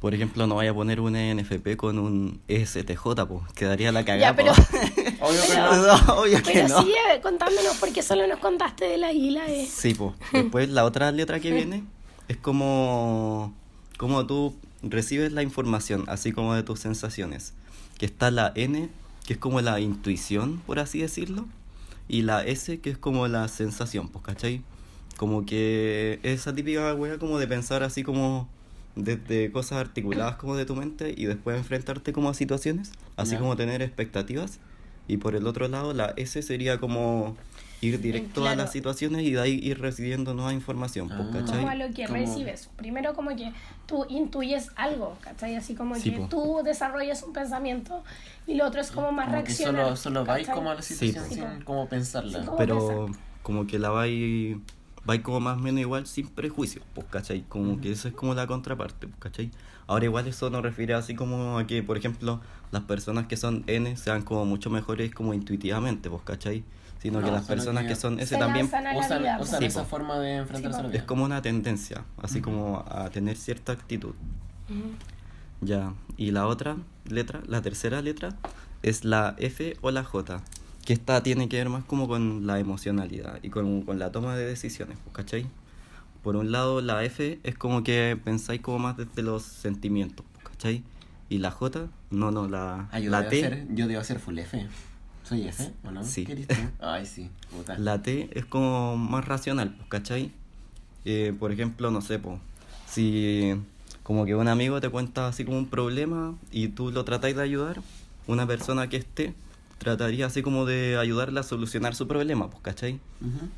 Por 0.00 0.14
ejemplo, 0.14 0.46
no 0.46 0.54
vaya 0.54 0.70
a 0.70 0.74
poner 0.74 1.00
un 1.00 1.16
ENFP 1.16 1.76
con 1.76 1.98
un 1.98 2.40
ESTJ, 2.46 3.02
pues. 3.26 3.52
Quedaría 3.54 3.90
la 3.90 4.04
cagada. 4.04 4.30
Ya, 4.30 4.36
pero-. 4.36 4.52
Obvio 5.20 5.40
que 5.42 5.48
Pero- 5.48 5.72
no. 5.76 5.86
No, 6.06 6.14
obvio 6.20 6.42
que 6.42 6.52
Pero 6.52 6.68
no. 6.68 6.82
sigue 6.82 7.20
contándonos 7.22 7.76
porque 7.80 8.02
solo 8.02 8.26
nos 8.28 8.38
contaste 8.38 8.84
de 8.84 8.96
la 8.98 9.12
I 9.12 9.26
y 9.26 9.30
la 9.30 9.48
E. 9.48 9.66
Sí, 9.66 9.94
pues. 9.94 10.14
Después 10.32 10.68
la 10.68 10.84
otra 10.84 11.10
letra 11.10 11.40
que 11.40 11.50
viene 11.54 11.82
es 12.28 12.36
como, 12.36 13.52
como 13.96 14.24
tú 14.26 14.54
recibes 14.82 15.32
la 15.32 15.42
información, 15.42 16.04
así 16.06 16.30
como 16.32 16.54
de 16.54 16.62
tus 16.62 16.78
sensaciones. 16.78 17.54
Que 17.98 18.06
está 18.06 18.30
la 18.30 18.52
N, 18.54 18.88
que 19.26 19.32
es 19.32 19.38
como 19.40 19.60
la 19.60 19.80
intuición, 19.80 20.62
por 20.66 20.78
así 20.78 21.00
decirlo. 21.00 21.46
Y 22.06 22.22
la 22.22 22.44
S, 22.44 22.78
que 22.80 22.90
es 22.90 22.98
como 22.98 23.26
la 23.26 23.48
sensación, 23.48 24.08
pues, 24.08 24.24
¿cachai? 24.24 24.62
Como 25.16 25.44
que 25.44 26.20
esa 26.22 26.54
típica 26.54 26.94
wea 26.94 27.18
como 27.18 27.38
de 27.40 27.48
pensar 27.48 27.82
así 27.82 28.04
como 28.04 28.48
desde 28.98 29.50
cosas 29.52 29.78
articuladas 29.78 30.36
como 30.36 30.56
de 30.56 30.64
tu 30.66 30.74
mente 30.74 31.14
y 31.16 31.26
después 31.26 31.56
enfrentarte 31.56 32.12
como 32.12 32.28
a 32.28 32.34
situaciones, 32.34 32.92
así 33.16 33.32
Ya. 33.32 33.38
como 33.38 33.56
tener 33.56 33.80
expectativas. 33.82 34.58
Y 35.06 35.16
por 35.16 35.34
el 35.34 35.46
otro 35.46 35.68
lado, 35.68 35.94
la 35.94 36.12
S 36.16 36.42
sería 36.42 36.78
como 36.78 37.36
ir 37.80 38.00
directo 38.00 38.40
a 38.40 38.44
Claro. 38.44 38.56
las 38.62 38.72
situaciones 38.72 39.22
y 39.22 39.30
de 39.30 39.40
ahí 39.40 39.60
ir 39.62 39.80
recibiendo 39.80 40.34
nueva 40.34 40.52
información, 40.52 41.08
pues, 41.08 41.20
Ah. 41.20 41.30
¿cachai? 41.32 41.56
Como 41.60 41.68
a 41.68 41.74
lo 41.76 41.94
que 41.94 42.04
Como- 42.06 42.18
recibes. 42.18 42.68
Primero 42.76 43.14
como 43.14 43.30
que 43.36 43.52
tú 43.86 44.04
intuyes 44.08 44.68
algo, 44.76 45.16
¿cachai? 45.22 45.54
Así 45.54 45.74
como 45.74 45.94
Sí, 45.94 46.10
que 46.10 46.18
po. 46.18 46.26
tú 46.28 46.60
desarrollas 46.64 47.22
un 47.22 47.32
pensamiento 47.32 48.02
y 48.46 48.54
lo 48.56 48.66
otro 48.66 48.80
es 48.80 48.90
como 48.90 49.12
más 49.12 49.26
Como 49.26 49.36
reaccionar. 49.36 49.84
solo, 49.84 49.96
solo 49.96 50.24
vais 50.24 50.48
como 50.48 50.70
a 50.70 50.74
la 50.74 50.82
situación. 50.82 51.24
Sí, 51.28 51.34
sin 51.36 51.44
po. 51.60 51.64
como 51.64 51.88
pensarla. 51.88 52.40
Sí, 52.40 52.46
po. 52.46 52.56
Pero 52.56 53.06
como 53.42 53.66
que 53.66 53.78
la 53.78 53.90
vais 53.90 54.56
vais 55.08 55.22
como 55.22 55.40
más 55.40 55.56
o 55.56 55.60
menos 55.60 55.80
igual 55.80 56.06
sin 56.06 56.28
prejuicios, 56.28 56.84
pues, 56.94 57.06
¿cachai? 57.08 57.40
Como 57.48 57.80
que 57.80 57.90
eso 57.90 58.08
es 58.08 58.14
como 58.14 58.34
la 58.34 58.46
contraparte, 58.46 59.06
pues, 59.08 59.18
¿cachai? 59.18 59.50
Ahora 59.86 60.04
igual 60.04 60.28
eso 60.28 60.50
nos 60.50 60.62
refiere 60.62 60.92
así 60.92 61.14
como 61.14 61.56
a 61.58 61.66
que, 61.66 61.82
por 61.82 61.96
ejemplo, 61.96 62.42
las 62.72 62.82
personas 62.82 63.26
que 63.26 63.38
son 63.38 63.64
N 63.66 63.96
sean 63.96 64.20
como 64.22 64.44
mucho 64.44 64.68
mejores 64.68 65.12
como 65.14 65.32
intuitivamente, 65.32 66.10
pues, 66.10 66.22
¿cachai? 66.24 66.62
Sino 67.00 67.20
que 67.20 67.30
las 67.30 67.44
sino 67.46 67.54
personas 67.56 67.84
que 67.84 67.88
que 67.90 67.96
son 67.96 68.20
S 68.20 68.36
también 68.36 68.66
Usan, 68.66 68.84
vida, 69.22 69.38
usan 69.40 69.60
Sí, 69.60 69.64
esa 69.66 69.84
po. 69.84 69.88
forma 69.88 70.18
de 70.18 70.36
enfrentarse 70.36 70.76
Sí, 70.76 70.80
a 70.80 70.82
la 70.82 70.88
vida. 70.90 70.98
es 70.98 71.04
como 71.04 71.24
una 71.24 71.40
tendencia, 71.40 72.04
así 72.22 72.42
como 72.42 72.84
a 72.86 73.08
tener 73.08 73.36
cierta 73.38 73.72
actitud. 73.72 74.12
Ya, 75.62 75.94
y 76.18 76.30
la 76.32 76.46
otra 76.46 76.76
letra, 77.06 77.40
la 77.46 77.62
tercera 77.62 78.02
letra, 78.02 78.36
es 78.82 79.04
la 79.04 79.34
F 79.38 79.76
o 79.80 79.90
la 79.90 80.04
J, 80.04 80.42
que 80.88 80.94
esta 80.94 81.22
tiene 81.22 81.50
que 81.50 81.58
ver 81.58 81.68
más 81.68 81.84
como 81.84 82.08
con 82.08 82.46
la 82.46 82.58
emocionalidad 82.58 83.40
y 83.42 83.50
con, 83.50 83.82
con 83.82 83.98
la 83.98 84.10
toma 84.10 84.34
de 84.36 84.46
decisiones, 84.46 84.96
pues, 85.04 85.14
¿cachai? 85.14 85.44
Por 86.22 86.34
un 86.34 86.50
lado, 86.50 86.80
la 86.80 87.04
F 87.04 87.38
es 87.42 87.54
como 87.56 87.82
que 87.82 88.18
pensáis 88.24 88.62
como 88.62 88.78
más 88.78 88.96
desde 88.96 89.20
los 89.20 89.42
sentimientos, 89.42 90.24
pues, 90.32 90.46
¿cachai? 90.46 90.82
Y 91.28 91.40
la 91.40 91.50
J, 91.50 91.88
no, 92.10 92.30
no, 92.30 92.48
la, 92.48 92.88
Ah, 92.90 93.00
yo, 93.00 93.10
la 93.10 93.18
debo 93.18 93.30
T, 93.30 93.40
ser, 93.40 93.66
yo 93.68 93.86
debo 93.86 94.02
ser 94.02 94.18
full 94.18 94.38
F. 94.38 94.66
¿Soy 95.24 95.46
F 95.46 95.70
o 95.84 95.90
no? 95.90 96.02
Sí. 96.02 96.24
¿Qué? 96.24 96.46
Ay, 96.80 97.04
sí. 97.04 97.28
Puta. 97.50 97.76
la 97.78 98.00
T 98.00 98.30
es 98.32 98.46
como 98.46 98.96
más 98.96 99.26
racional, 99.26 99.74
pues, 99.74 99.90
¿cachai? 99.90 100.32
Eh, 101.04 101.34
por 101.38 101.52
ejemplo, 101.52 101.90
no 101.90 102.00
sé, 102.00 102.18
pues, 102.18 102.38
si 102.88 103.52
como 104.04 104.24
que 104.24 104.34
un 104.34 104.48
amigo 104.48 104.80
te 104.80 104.88
cuenta 104.88 105.28
así 105.28 105.44
como 105.44 105.58
un 105.58 105.68
problema 105.68 106.34
y 106.50 106.68
tú 106.68 106.90
lo 106.92 107.04
tratáis 107.04 107.36
de 107.36 107.42
ayudar, 107.42 107.82
una 108.26 108.46
persona 108.46 108.88
que 108.88 108.96
esté 108.96 109.34
trataría 109.78 110.26
así 110.26 110.42
como 110.42 110.64
de 110.66 110.96
ayudarle 110.98 111.40
a 111.40 111.42
solucionar 111.42 111.94
su 111.94 112.06
problema, 112.08 112.50
pues, 112.50 112.62
¿cachai? 112.62 113.00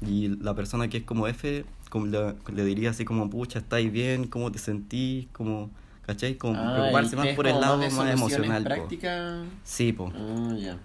Y 0.06 0.28
la 0.42 0.54
persona 0.54 0.88
que 0.88 0.98
es 0.98 1.04
como 1.04 1.26
F, 1.26 1.64
como 1.90 2.06
le, 2.06 2.34
le 2.54 2.64
diría 2.64 2.90
así 2.90 3.04
como, 3.04 3.28
pucha, 3.28 3.58
¿estáis 3.58 3.90
bien? 3.90 4.26
¿Cómo 4.26 4.52
te 4.52 4.58
sentís? 4.58 5.26
Como, 5.32 5.70
¿cachai? 6.06 6.36
Como 6.36 6.54
Ah, 6.60 6.72
preocuparse 6.72 7.16
más 7.16 7.28
por 7.34 7.46
el 7.46 7.60
lado 7.60 7.78
más 7.90 8.12
emocional. 8.12 8.62
po. 8.62 8.68
prácticas. 8.68 9.46
Sí, 9.64 9.92
pues. 9.92 10.12
Ah, 10.16 10.56
ya. 10.58 10.78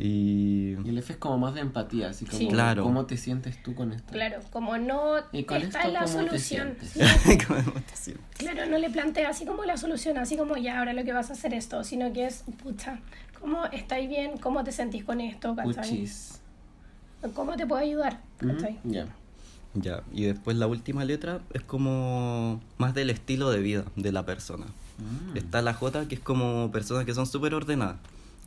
Y... 0.00 0.76
Y 0.84 0.88
el 0.88 0.98
F 0.98 1.12
es 1.12 1.18
como 1.18 1.36
más 1.38 1.54
de 1.54 1.60
empatía, 1.60 2.08
así 2.10 2.24
como 2.24 2.38
Sí. 2.38 2.48
Claro. 2.48 2.82
cómo 2.82 3.06
te 3.06 3.16
sientes 3.16 3.62
tú 3.62 3.74
con 3.74 3.92
esto. 3.92 4.12
Claro, 4.12 4.38
como 4.50 4.78
no 4.78 5.16
Y 5.32 5.44
con 5.44 5.58
está 5.62 5.78
esto, 5.80 5.88
en 5.88 5.94
la 5.94 6.00
¿cómo 6.04 6.12
te 6.18 6.26
solución. 6.26 6.74
sientes? 6.80 6.90
Sí, 7.22 7.38
¿Cómo 7.46 7.72
te 7.82 7.96
sientes? 7.96 8.24
Claro, 8.38 8.66
no 8.66 8.78
le 8.78 8.88
plantea 8.90 9.28
así 9.28 9.44
como 9.44 9.64
la 9.64 9.76
solución, 9.76 10.16
así 10.18 10.36
como 10.36 10.56
ya 10.56 10.78
ahora 10.78 10.92
lo 10.92 11.04
que 11.04 11.12
vas 11.12 11.30
a 11.30 11.34
hacer 11.34 11.52
esto, 11.54 11.84
sino 11.84 12.12
que 12.12 12.26
es, 12.26 12.44
pucha, 12.62 12.98
¿cómo 13.40 13.64
estáis 13.66 14.08
bien? 14.08 14.38
¿Cómo 14.38 14.64
te 14.64 14.72
sentís 14.72 15.04
con 15.04 15.20
esto? 15.20 15.54
¿cachai? 15.54 15.74
Puchis. 15.74 16.40
¿Cómo 17.34 17.56
te 17.56 17.66
puedo 17.66 17.82
ayudar? 17.82 18.20
Ya. 18.84 19.06
Ya, 19.74 20.02
y 20.12 20.24
después 20.24 20.56
la 20.56 20.66
última 20.66 21.04
letra 21.04 21.40
es 21.52 21.62
como 21.62 22.60
más 22.78 22.92
del 22.94 23.08
estilo 23.10 23.50
de 23.50 23.60
vida 23.60 23.84
de 23.94 24.10
la 24.10 24.24
persona. 24.26 24.66
Mm. 24.98 25.36
Está 25.36 25.62
la 25.62 25.74
J, 25.74 26.08
que 26.08 26.16
es 26.16 26.20
como 26.20 26.70
personas 26.72 27.04
que 27.04 27.14
son 27.14 27.26
súper 27.26 27.54
ordenadas, 27.54 27.96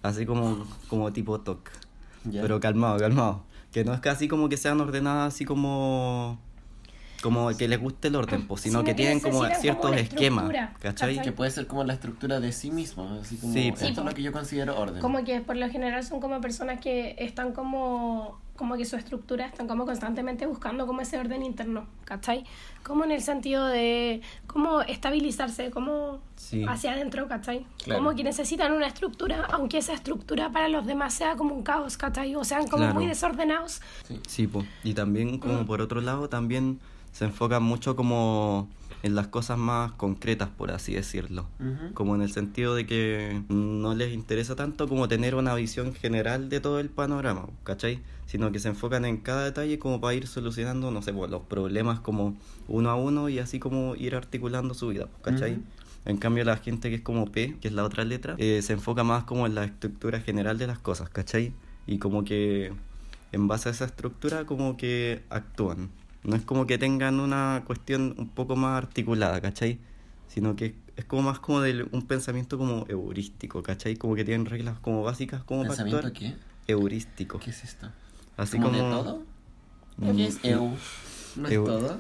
así 0.04 0.26
como, 0.28 0.68
como 0.90 1.12
tipo 1.12 1.40
TOC. 1.40 1.72
Pero 2.32 2.60
calmado, 2.60 3.00
calmado. 3.00 3.44
Que 3.72 3.84
no 3.84 3.94
es 3.94 4.00
casi 4.02 4.28
como 4.28 4.50
que 4.50 4.58
sean 4.58 4.80
ordenadas 4.80 5.34
así 5.34 5.46
como... 5.46 6.40
Como 7.24 7.50
que 7.56 7.70
les 7.70 7.80
guste 7.80 8.10
el 8.10 8.16
orden, 8.18 8.46
pues, 8.48 8.62
sino 8.62 8.80
Sino 8.80 8.84
que 8.84 8.94
tienen 8.94 9.22
como 9.22 9.46
ciertos 9.46 9.86
como 9.92 9.94
esquemas, 9.94 10.54
¿cachai? 10.82 11.22
Que 11.22 11.32
puede 11.32 11.52
ser 11.52 11.68
como 11.68 11.86
la 11.86 11.94
estructura 11.94 12.42
de 12.42 12.52
sí 12.52 12.70
mismo, 12.70 13.18
así 13.22 13.38
como 13.38 13.54
Sí, 13.54 13.70
esto 13.70 13.86
es 13.86 13.96
lo 13.98 14.14
que 14.14 14.22
yo 14.22 14.34
considero 14.34 14.78
orden. 14.78 15.02
Como 15.02 15.24
que 15.24 15.40
por 15.40 15.56
lo 15.56 15.70
general 15.70 16.04
son 16.04 16.20
como 16.20 16.42
personas 16.42 16.82
que 16.82 17.16
están 17.18 17.54
como, 17.54 18.42
como 18.58 18.76
que 18.76 18.84
su 18.84 18.98
estructura 18.98 19.46
están 19.46 19.70
como 19.70 19.86
constantemente 19.86 20.46
buscando 20.48 20.86
como 20.86 21.00
ese 21.00 21.18
orden 21.18 21.44
interno, 21.44 21.86
¿cachai? 22.04 22.44
Como 22.84 23.06
en 23.06 23.12
el 23.12 23.22
sentido 23.22 23.68
de 23.68 24.22
cómo 24.46 24.82
estabilizarse, 24.82 25.72
como 25.72 26.20
Sí. 26.36 26.66
hacia 26.68 26.92
adentro, 26.92 27.30
¿cachai? 27.30 27.66
Claro. 27.86 28.04
Como 28.04 28.16
que 28.18 28.26
necesitan 28.26 28.74
una 28.74 28.88
estructura, 28.88 29.46
aunque 29.54 29.78
esa 29.78 29.94
estructura 29.94 30.50
para 30.52 30.68
los 30.68 30.86
demás 30.86 31.14
sea 31.14 31.38
como 31.38 31.56
un 31.56 31.64
caos, 31.64 31.96
¿cachai? 31.96 32.36
O 32.36 32.44
sean 32.44 32.64
como 32.68 32.84
Claro. 32.84 32.96
muy 32.96 33.08
desordenados. 33.08 33.82
Sí, 34.28 34.46
po. 34.48 34.66
y 34.84 34.94
también 34.94 35.38
como 35.38 35.66
por 35.66 35.80
otro 35.80 36.02
lado 36.02 36.28
también 36.28 36.80
se 37.14 37.26
enfocan 37.26 37.64
mucho 37.64 37.96
como 37.96 38.68
en 39.04 39.16
las 39.16 39.28
cosas 39.28 39.58
más 39.58 39.92
concretas, 39.94 40.50
por 40.50 40.72
así 40.72 40.94
decirlo. 40.94 41.46
Como 41.94 42.16
en 42.16 42.22
el 42.22 42.32
sentido 42.32 42.74
de 42.74 42.86
que 42.86 43.44
no 43.50 43.94
les 43.96 44.14
interesa 44.14 44.56
tanto 44.56 44.88
como 44.88 45.08
tener 45.08 45.36
una 45.36 45.54
visión 45.56 45.94
general 45.94 46.50
de 46.50 46.60
todo 46.60 46.80
el 46.80 46.90
panorama, 46.90 47.48
¿cachai? 47.64 48.00
Sino 48.26 48.52
que 48.52 48.60
se 48.60 48.70
enfocan 48.70 49.06
en 49.06 49.18
cada 49.18 49.44
detalle 49.44 49.78
como 49.78 50.00
para 50.02 50.16
ir 50.16 50.26
solucionando, 50.26 50.90
no 50.90 51.02
sé, 51.02 51.14
pues, 51.14 51.30
los 51.30 51.44
problemas 51.44 52.00
como 52.00 52.36
uno 52.68 52.90
a 52.90 52.96
uno 52.96 53.30
y 53.30 53.40
así 53.40 53.60
como 53.60 53.96
ir 53.96 54.16
articulando 54.16 54.74
su 54.74 54.88
vida, 54.88 55.08
¿cachai? 55.22 55.54
Ujú. 55.54 55.64
En 56.06 56.18
cambio, 56.18 56.44
la 56.44 56.58
gente 56.58 56.90
que 56.90 56.96
es 56.96 57.02
como 57.02 57.32
P, 57.32 57.58
que 57.62 57.68
es 57.68 57.74
la 57.74 57.84
otra 57.84 58.06
letra, 58.06 58.36
eh, 58.38 58.62
se 58.62 58.74
enfoca 58.74 59.04
más 59.04 59.26
como 59.26 59.46
en 59.46 59.56
la 59.56 59.66
estructura 59.66 60.20
general 60.20 60.58
de 60.58 60.68
las 60.68 60.80
cosas, 60.80 61.10
¿cachai? 61.10 61.54
Y 61.88 61.98
como 61.98 62.24
que 62.24 62.74
en 63.34 63.48
base 63.48 63.70
a 63.70 63.72
esa 63.74 63.86
estructura 63.86 64.46
como 64.46 64.78
que 64.78 65.24
actúan. 65.30 65.90
No 66.24 66.36
es 66.36 66.42
como 66.44 66.66
que 66.68 66.78
tengan 66.78 67.20
una 67.20 67.64
cuestión 67.66 68.16
un 68.18 68.30
poco 68.30 68.56
más 68.56 68.78
articulada, 68.78 69.42
¿cachai? 69.42 69.80
Sino 70.28 70.56
que 70.56 70.76
es 70.96 71.06
como 71.06 71.24
más 71.24 71.40
como 71.40 71.62
de 71.62 71.86
un 71.92 72.04
pensamiento 72.08 72.58
como 72.58 72.86
heurístico, 72.88 73.62
¿cachai? 73.62 73.96
Como 73.96 74.16
que 74.16 74.24
tienen 74.24 74.46
reglas 74.46 74.80
como 74.80 75.04
básicas 75.04 75.44
como 75.44 75.64
para 75.64 75.84
¿Pensamiento 75.84 76.08
actuar. 76.08 76.14
qué? 76.14 76.36
Heurístico. 76.68 77.40
¿Qué 77.40 77.50
es 77.50 77.64
esto? 77.64 77.90
Así 78.38 78.58
¿Como 78.58 78.72
como... 78.72 78.84
de 78.84 78.96
todo? 78.96 79.24
Mm, 79.98 80.16
¿Qué 80.16 80.28
es 80.28 80.40
EU? 80.44 80.72
¿No 81.36 81.48
es 81.48 81.56
todo? 81.64 81.98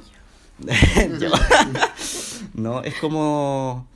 No, 2.53 2.82
es 2.84 2.93
como. 2.99 3.88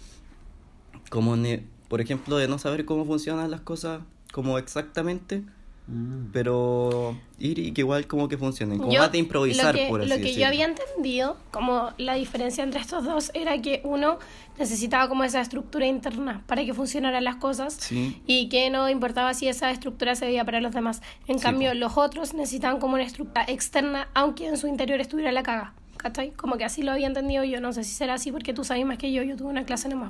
Como, 1.09 1.35
ne- 1.35 1.63
por 1.87 2.01
ejemplo, 2.01 2.37
de 2.37 2.47
no 2.47 2.59
saber 2.59 2.85
cómo 2.85 3.05
funcionan 3.05 3.49
las 3.51 3.61
cosas 3.61 4.01
como 4.33 4.57
exactamente, 4.57 5.43
Mm. 5.87 6.31
pero 6.33 7.15
ir 7.39 7.59
y 7.59 7.71
que 7.71 7.81
igual 7.81 8.07
como 8.07 8.27
que 8.27 8.37
funcionen. 8.37 8.77
Como 8.77 8.91
Yo- 8.91 8.99
más 8.99 9.11
de 9.11 9.19
improvisar, 9.19 9.73
que, 9.73 9.87
por 9.87 10.01
así 10.01 10.09
Lo 10.09 10.15
que 10.15 10.21
decirlo. 10.21 10.41
yo 10.41 10.47
había 10.47 10.65
entendido, 10.65 11.37
como 11.51 11.91
la 11.97 12.15
diferencia 12.15 12.63
entre 12.63 12.81
estos 12.81 13.05
dos, 13.05 13.31
era 13.33 13.61
que 13.61 13.81
uno 13.85 14.19
necesitaba 14.59 15.07
como 15.07 15.23
esa 15.23 15.39
estructura 15.39 15.85
interna 15.87 16.43
para 16.47 16.65
que 16.65 16.73
funcionaran 16.73 17.23
las 17.23 17.35
cosas 17.37 17.75
Sí. 17.79 18.21
y 18.25 18.49
que 18.49 18.69
no 18.69 18.89
importaba 18.89 19.33
si 19.33 19.47
esa 19.47 19.71
estructura 19.71 20.15
se 20.15 20.25
veía 20.25 20.43
para 20.43 20.59
los 20.61 20.73
demás. 20.73 21.01
En 21.27 21.37
Sí, 21.37 21.43
cambio, 21.43 21.69
po. 21.69 21.75
los 21.75 21.97
otros 21.97 22.33
necesitaban 22.33 22.79
como 22.79 22.95
una 22.95 23.03
estructura 23.03 23.45
externa, 23.47 24.09
aunque 24.13 24.47
en 24.47 24.57
su 24.57 24.67
interior 24.67 24.99
estuviera 24.99 25.31
la 25.31 25.43
caga. 25.43 25.73
¿Cachai? 26.07 26.31
Como 26.31 26.57
que 26.57 26.63
así 26.63 26.83
lo 26.83 26.93
había 26.93 27.05
entendido 27.07 27.43
yo, 27.43 27.59
no 27.59 27.73
sé 27.73 27.83
si 27.83 27.93
será 27.93 28.13
así 28.13 28.31
porque 28.31 28.53
tú 28.53 28.63
sabes 28.63 28.85
más 28.85 28.97
que 28.97 29.11
yo, 29.11 29.23
yo 29.23 29.35
tuve 29.35 29.49
una 29.49 29.65
clase 29.65 29.89
po. 29.89 30.09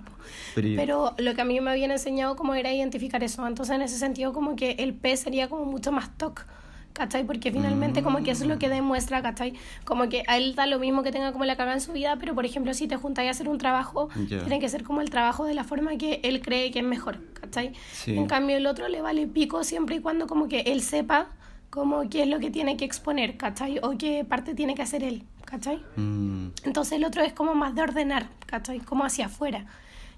Pero, 0.54 0.76
Pero 0.76 1.16
lo 1.18 1.34
que 1.34 1.42
a 1.42 1.46
mí 1.46 1.60
me 1.60 1.72
habían 1.72 1.90
enseñado 1.90 2.36
como 2.36 2.54
era 2.54 2.72
identificar 2.72 3.24
eso. 3.24 3.46
Entonces, 3.48 3.76
en 3.76 3.82
ese 3.82 3.98
sentido, 3.98 4.32
como 4.32 4.56
que 4.56 4.72
el 4.78 4.94
P 4.94 5.18
sería 5.18 5.48
como 5.50 5.66
mucho 5.66 5.92
más 5.92 6.16
TOC. 6.18 6.46
¿Cachai? 6.94 7.26
Porque 7.26 7.52
finalmente 7.52 8.02
como 8.02 8.24
que 8.24 8.32
eso 8.32 8.44
es 8.44 8.50
lo 8.50 8.58
que 8.58 8.70
demuestra, 8.70 9.22
¿cachai? 9.22 9.54
Como 9.86 10.10
que 10.10 10.24
a 10.28 10.38
él 10.38 10.56
da 10.56 10.66
lo 10.66 10.80
mismo 10.80 11.04
que 11.04 11.12
tenga 11.12 11.32
como 11.32 11.46
la 11.46 11.56
caga 11.56 11.74
en 11.74 11.82
su 11.82 11.94
vida, 11.94 12.18
pero 12.20 12.34
por 12.34 12.44
ejemplo 12.44 12.74
si 12.74 12.88
te 12.88 12.96
juntáis 12.96 13.28
a 13.28 13.32
hacer 13.32 13.50
un 13.50 13.60
trabajo, 13.60 14.10
Ya. 14.28 14.40
tiene 14.40 14.60
que 14.60 14.68
ser 14.68 14.84
como 14.84 15.02
el 15.02 15.12
trabajo 15.12 15.46
de 15.46 15.54
la 15.54 15.64
forma 15.64 15.96
que 15.98 16.20
él 16.24 16.42
cree 16.42 16.72
que 16.72 16.80
es 16.80 16.86
mejor, 16.86 17.20
¿cachai? 17.40 17.74
Sí. 17.94 18.18
En 18.18 18.26
cambio 18.26 18.58
el 18.58 18.66
otro 18.66 18.88
le 18.88 19.02
vale 19.04 19.28
pico 19.28 19.64
siempre 19.64 19.98
y 19.98 20.00
cuando 20.00 20.26
como 20.26 20.48
que 20.48 20.62
él 20.62 20.82
sepa 20.82 21.28
como 21.70 22.10
qué 22.10 22.24
es 22.24 22.30
lo 22.30 22.40
que 22.40 22.50
tiene 22.50 22.78
que 22.78 22.86
exponer, 22.86 23.38
¿cachai? 23.38 23.78
O 23.84 23.96
qué 24.00 24.26
parte 24.26 24.56
tiene 24.56 24.74
que 24.74 24.82
hacer 24.82 25.04
él, 25.04 25.22
¿cachai? 25.50 25.84
mm, 25.96 26.48
Entonces 26.64 26.94
el 26.94 27.06
otro 27.06 27.24
es 27.24 27.34
como 27.34 27.56
más 27.56 27.74
de 27.74 27.82
ordenar, 27.82 28.30
¿cachai? 28.46 28.80
Como 28.80 29.04
hacia 29.06 29.26
afuera. 29.28 29.66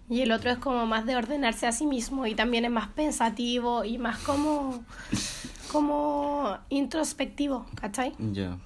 Y 0.10 0.22
el 0.22 0.32
otro 0.32 0.50
es 0.50 0.58
como 0.58 0.86
más 0.88 1.06
de 1.06 1.16
ordenarse 1.16 1.68
a 1.68 1.72
sí 1.72 1.86
mismo 1.86 2.26
y 2.26 2.34
también 2.34 2.66
es 2.66 2.72
más 2.72 2.88
pensativo 2.88 3.86
y 3.86 3.98
más 4.00 4.18
como, 4.20 4.84
como 5.72 6.58
introspectivo, 6.70 7.66
¿cachai? 7.80 8.14
ya. 8.32 8.58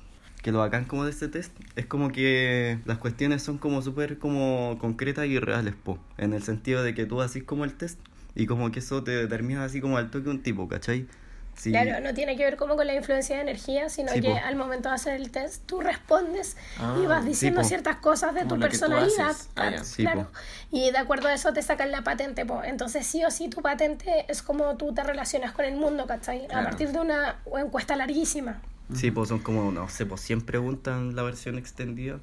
Que 0.41 0.51
lo 0.51 0.59
bacán 0.59 0.83
como 0.83 1.05
de 1.05 1.11
este 1.11 1.29
test 1.29 1.53
es 1.77 1.85
como 1.85 2.11
que 2.11 2.77
las 2.83 2.97
cuestiones 2.97 3.41
son 3.41 3.57
como 3.57 3.81
súper 3.81 4.19
como 4.19 4.77
concretas 4.77 5.25
y 5.27 5.39
reales, 5.39 5.73
po. 5.73 5.97
En 6.17 6.33
el 6.33 6.43
sentido 6.43 6.83
de 6.83 6.93
que 6.93 7.05
tú 7.05 7.21
haces 7.21 7.43
como 7.43 7.63
el 7.63 7.73
test 7.75 7.97
y 8.35 8.45
como 8.45 8.69
que 8.69 8.79
eso 8.79 9.03
te 9.05 9.11
determina 9.11 9.63
así 9.63 9.79
como 9.79 9.95
al 9.97 10.11
toque 10.11 10.29
un 10.29 10.43
tipo, 10.43 10.67
¿cachai? 10.67 11.07
Sí. 11.55 11.69
Claro, 11.71 11.99
no 12.01 12.13
tiene 12.13 12.35
que 12.35 12.43
ver 12.43 12.57
como 12.57 12.75
con 12.75 12.85
la 12.87 12.93
influencia 12.95 13.35
de 13.37 13.41
energía, 13.43 13.87
sino 13.89 14.11
Sí, 14.11 14.21
que 14.21 14.29
po. 14.31 14.39
al 14.43 14.55
momento 14.55 14.89
de 14.89 14.95
hacer 14.95 15.13
el 15.15 15.31
test 15.31 15.63
tú 15.65 15.79
respondes 15.81 16.57
Ah, 16.79 16.97
y 17.01 17.05
vas 17.05 17.23
sí, 17.23 17.29
diciendo 17.29 17.61
po. 17.61 17.67
ciertas 17.67 17.97
cosas 17.97 18.33
de 18.33 18.41
Como 18.41 18.55
tu 18.55 18.59
personalidad. 18.61 19.35
Ah. 19.55 19.71
Sí, 19.83 20.03
claro. 20.03 20.23
po. 20.23 20.29
Y 20.71 20.91
de 20.91 20.97
acuerdo 20.97 21.27
a 21.27 21.33
eso 21.33 21.53
te 21.53 21.61
sacan 21.61 21.91
la 21.91 22.03
patente, 22.03 22.45
po. 22.45 22.63
Entonces 22.63 23.05
sí 23.05 23.23
o 23.23 23.31
sí 23.31 23.49
tu 23.49 23.61
patente 23.61 24.25
es 24.27 24.41
como 24.41 24.75
tú 24.77 24.93
te 24.93 25.03
relacionas 25.03 25.51
con 25.53 25.65
el 25.65 25.75
mundo, 25.75 26.05
¿cachai? 26.07 26.45
A 26.45 26.47
Claro. 26.47 26.63
partir 26.69 26.91
de 26.91 26.99
una 26.99 27.37
encuesta 27.57 27.95
larguísima. 27.95 28.61
Sí, 28.93 29.11
pues 29.11 29.29
son 29.29 29.39
como, 29.39 29.71
no 29.71 29.87
sé, 29.89 30.05
pues 30.05 30.21
100 30.21 30.41
preguntas 30.41 30.97
en 30.97 31.15
la 31.15 31.23
versión 31.23 31.57
extendida. 31.57 32.19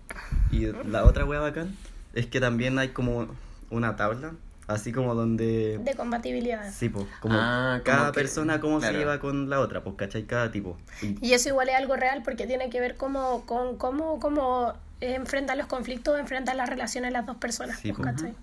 Y 0.51 0.67
la 0.67 1.05
otra 1.05 1.25
wea 1.25 1.41
bacán 1.41 1.75
es 2.15 2.27
que 2.27 2.39
también 2.41 2.79
hay 2.79 2.89
como 2.89 3.29
una 3.71 3.97
tabla, 3.97 4.33
así 4.71 4.93
como 4.93 5.15
donde... 5.15 5.79
De 5.79 5.95
compatibilidad. 5.95 6.73
Sí, 6.73 6.89
pues, 6.89 7.07
como 7.21 7.35
Ah, 7.37 7.81
como 7.81 7.85
cada 7.85 8.13
que- 8.13 8.21
persona 8.21 8.61
cómo 8.61 8.79
claro. 8.79 8.93
se 8.95 8.99
lleva 8.99 9.19
con 9.21 9.51
la 9.51 9.61
otra, 9.61 9.83
pues, 9.83 9.97
¿cachai? 9.97 10.25
Cada 10.25 10.51
tipo. 10.53 10.79
Y- 11.03 11.17
Y 11.29 11.33
eso 11.35 11.49
igual 11.49 11.69
es 11.69 11.75
algo 11.77 11.97
real 11.97 12.23
porque 12.25 12.47
tiene 12.47 12.71
que 12.71 12.81
ver 12.81 12.97
como, 12.97 13.45
con 13.47 13.77
cómo, 13.77 14.19
cómo 14.21 14.75
enfrentan 15.01 15.59
los 15.59 15.67
conflictos, 15.67 16.19
enfrentan 16.19 16.57
las 16.57 16.69
relaciones 16.69 17.13
las 17.13 17.27
dos 17.27 17.37
personas, 17.37 17.79
Sí, 17.81 17.93
pues. 17.93 18.07
¿cachai? 18.07 18.35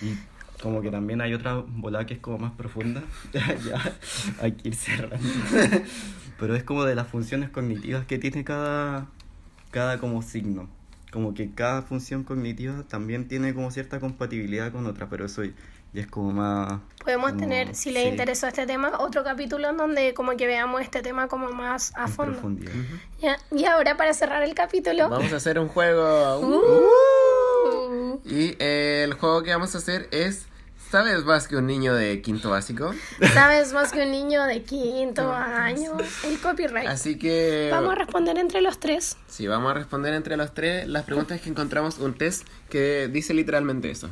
Y 0.00 0.14
como 0.62 0.80
que 0.82 0.90
también 0.90 1.20
hay 1.20 1.32
otra 1.34 1.54
volada 1.54 2.06
que 2.06 2.14
es 2.14 2.20
como 2.20 2.38
más 2.38 2.52
profunda. 2.52 3.02
ya, 3.32 3.80
hay 4.40 4.52
que 4.52 4.68
ir 4.68 4.74
cerrando. 4.74 5.18
Pero 6.38 6.56
es 6.56 6.64
como 6.64 6.84
de 6.84 6.94
las 6.96 7.06
funciones 7.08 7.50
cognitivas 7.50 8.04
que 8.06 8.18
tiene 8.18 8.42
cada, 8.44 9.06
cada 9.70 9.98
como 9.98 10.22
signo. 10.22 10.68
Como 11.12 11.34
que 11.34 11.52
cada 11.52 11.82
función 11.82 12.24
cognitiva 12.24 12.84
también 12.88 13.28
tiene 13.28 13.52
como 13.54 13.70
cierta 13.70 14.00
compatibilidad 14.00 14.72
con 14.72 14.86
otra, 14.86 15.08
pero 15.10 15.26
eso 15.26 15.42
ya 15.44 15.52
es 16.00 16.06
como 16.06 16.32
más... 16.32 16.80
Podemos 17.04 17.30
como- 17.32 17.40
tener, 17.40 17.74
si 17.74 17.90
les 17.90 18.04
sí, 18.04 18.08
interesó 18.08 18.46
este 18.48 18.66
tema, 18.66 18.92
otro 18.98 19.22
capítulo 19.22 19.68
en 19.68 19.76
donde 19.76 20.14
como 20.14 20.34
que 20.38 20.46
veamos 20.46 20.80
este 20.80 21.02
tema 21.02 21.28
como 21.28 21.52
más 21.52 21.92
a 21.96 22.04
en 22.04 22.08
fondo. 22.12 22.32
profundidad. 22.32 22.72
Ya, 23.20 23.36
Y 23.54 23.66
ahora 23.66 23.96
para 23.98 24.14
cerrar 24.14 24.42
el 24.42 24.54
capítulo... 24.54 25.10
Vamos 25.10 25.32
a 25.32 25.36
hacer 25.36 25.58
un 25.58 25.68
juego. 25.68 26.40
Uh. 26.40 28.20
Y 28.24 28.56
eh, 28.58 29.02
el 29.04 29.12
juego 29.14 29.42
que 29.42 29.50
vamos 29.50 29.74
a 29.74 29.78
hacer 29.78 30.08
es. 30.12 30.46
¿Sabes 30.92 31.24
más 31.24 31.48
que 31.48 31.56
un 31.56 31.66
niño 31.66 31.94
de 31.94 32.20
quinto 32.20 32.50
básico? 32.50 32.92
Sabes 33.32 33.72
más 33.72 33.92
que 33.92 34.02
un 34.02 34.10
niño 34.10 34.42
de 34.44 34.62
quinto 34.62 35.32
año. 35.32 35.92
El 36.22 36.38
copyright. 36.38 36.86
Así 36.86 37.16
que. 37.16 37.70
Vamos 37.72 37.92
a 37.92 37.94
responder 37.94 38.36
entre 38.36 38.60
los 38.60 38.78
tres. 38.78 39.16
Sí, 39.26 39.46
vamos 39.46 39.70
a 39.70 39.74
responder 39.74 40.12
entre 40.12 40.36
los 40.36 40.52
tres 40.52 40.86
las 40.86 41.04
preguntas 41.04 41.40
que 41.40 41.48
encontramos 41.48 41.96
un 41.96 42.12
test 42.12 42.46
que 42.68 43.08
dice 43.10 43.32
literalmente 43.32 43.90
eso. 43.90 44.10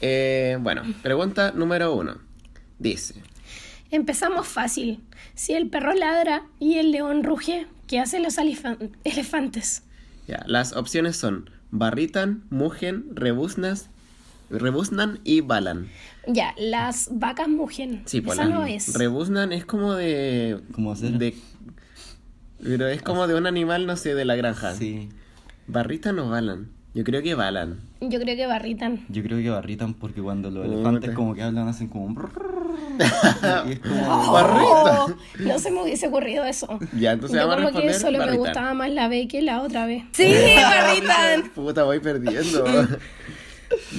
Eh, 0.00 0.58
bueno, 0.60 0.82
pregunta 1.02 1.50
número 1.56 1.92
uno. 1.92 2.18
Dice, 2.78 3.20
Empezamos 3.90 4.46
fácil. 4.46 5.00
Si 5.34 5.54
el 5.54 5.70
perro 5.70 5.92
ladra 5.94 6.44
y 6.60 6.78
el 6.78 6.92
león 6.92 7.24
ruge, 7.24 7.66
¿qué 7.88 7.98
hacen 7.98 8.22
los 8.22 8.38
elefan- 8.38 8.92
elefantes? 9.02 9.82
ya, 10.28 10.40
las 10.46 10.72
opciones 10.76 11.16
son 11.16 11.50
barritan, 11.72 12.44
mugen, 12.48 13.06
rebuznas, 13.16 13.90
rebuznan 14.50 15.20
y 15.24 15.40
balan. 15.40 15.88
Ya, 16.26 16.54
las 16.58 17.08
vacas 17.12 17.48
mugen. 17.48 18.02
Sí, 18.06 18.20
pues 18.20 18.38
Esa 18.38 18.48
no 18.48 18.64
es. 18.66 18.92
rebuznan 18.94 19.52
es 19.52 19.64
como 19.64 19.94
de... 19.94 20.60
Como 20.72 20.92
hacer- 20.92 21.18
de 21.18 21.34
pero 22.62 22.88
es 22.88 23.00
como 23.00 23.26
de 23.26 23.34
un 23.34 23.46
animal, 23.46 23.86
no 23.86 23.96
sé, 23.96 24.14
de 24.14 24.24
la 24.26 24.36
granja. 24.36 24.74
Sí, 24.74 25.08
¿Barritan 25.66 26.18
o 26.18 26.28
balan? 26.28 26.68
Yo 26.92 27.04
creo 27.04 27.22
que 27.22 27.34
balan. 27.34 27.80
Yo 28.00 28.20
creo 28.20 28.36
que 28.36 28.46
barritan. 28.46 29.06
yo 29.08 29.22
creo 29.22 29.38
que 29.38 29.48
barritan 29.48 29.94
porque 29.94 30.20
cuando 30.20 30.50
los 30.50 30.66
elefantes 30.66 31.12
como 31.14 31.34
que 31.34 31.42
hablan 31.42 31.68
hacen 31.68 31.88
como... 31.88 32.04
un 32.06 32.16
y 33.68 33.72
es 33.72 33.78
como... 33.78 34.02
Oh, 34.08 35.14
no 35.38 35.58
se 35.58 35.70
me 35.70 35.82
hubiese 35.82 36.08
ocurrido 36.08 36.44
eso. 36.44 36.78
Ya, 36.98 37.12
entonces 37.12 37.40
Yo 37.40 37.46
vamos 37.48 37.64
a 37.64 37.68
como 37.68 37.80
que 37.80 37.86
responder 37.88 38.00
solo 38.00 38.18
me 38.18 38.24
barritan. 38.26 38.38
gustaba 38.46 38.74
más 38.74 38.90
la 38.90 39.08
B 39.08 39.26
que 39.28 39.40
la 39.40 39.62
otra 39.62 39.86
B. 39.86 40.04
Sí, 40.12 40.34
barritan. 40.56 41.50
Puta, 41.54 41.84
voy 41.84 42.00
perdiendo. 42.00 42.64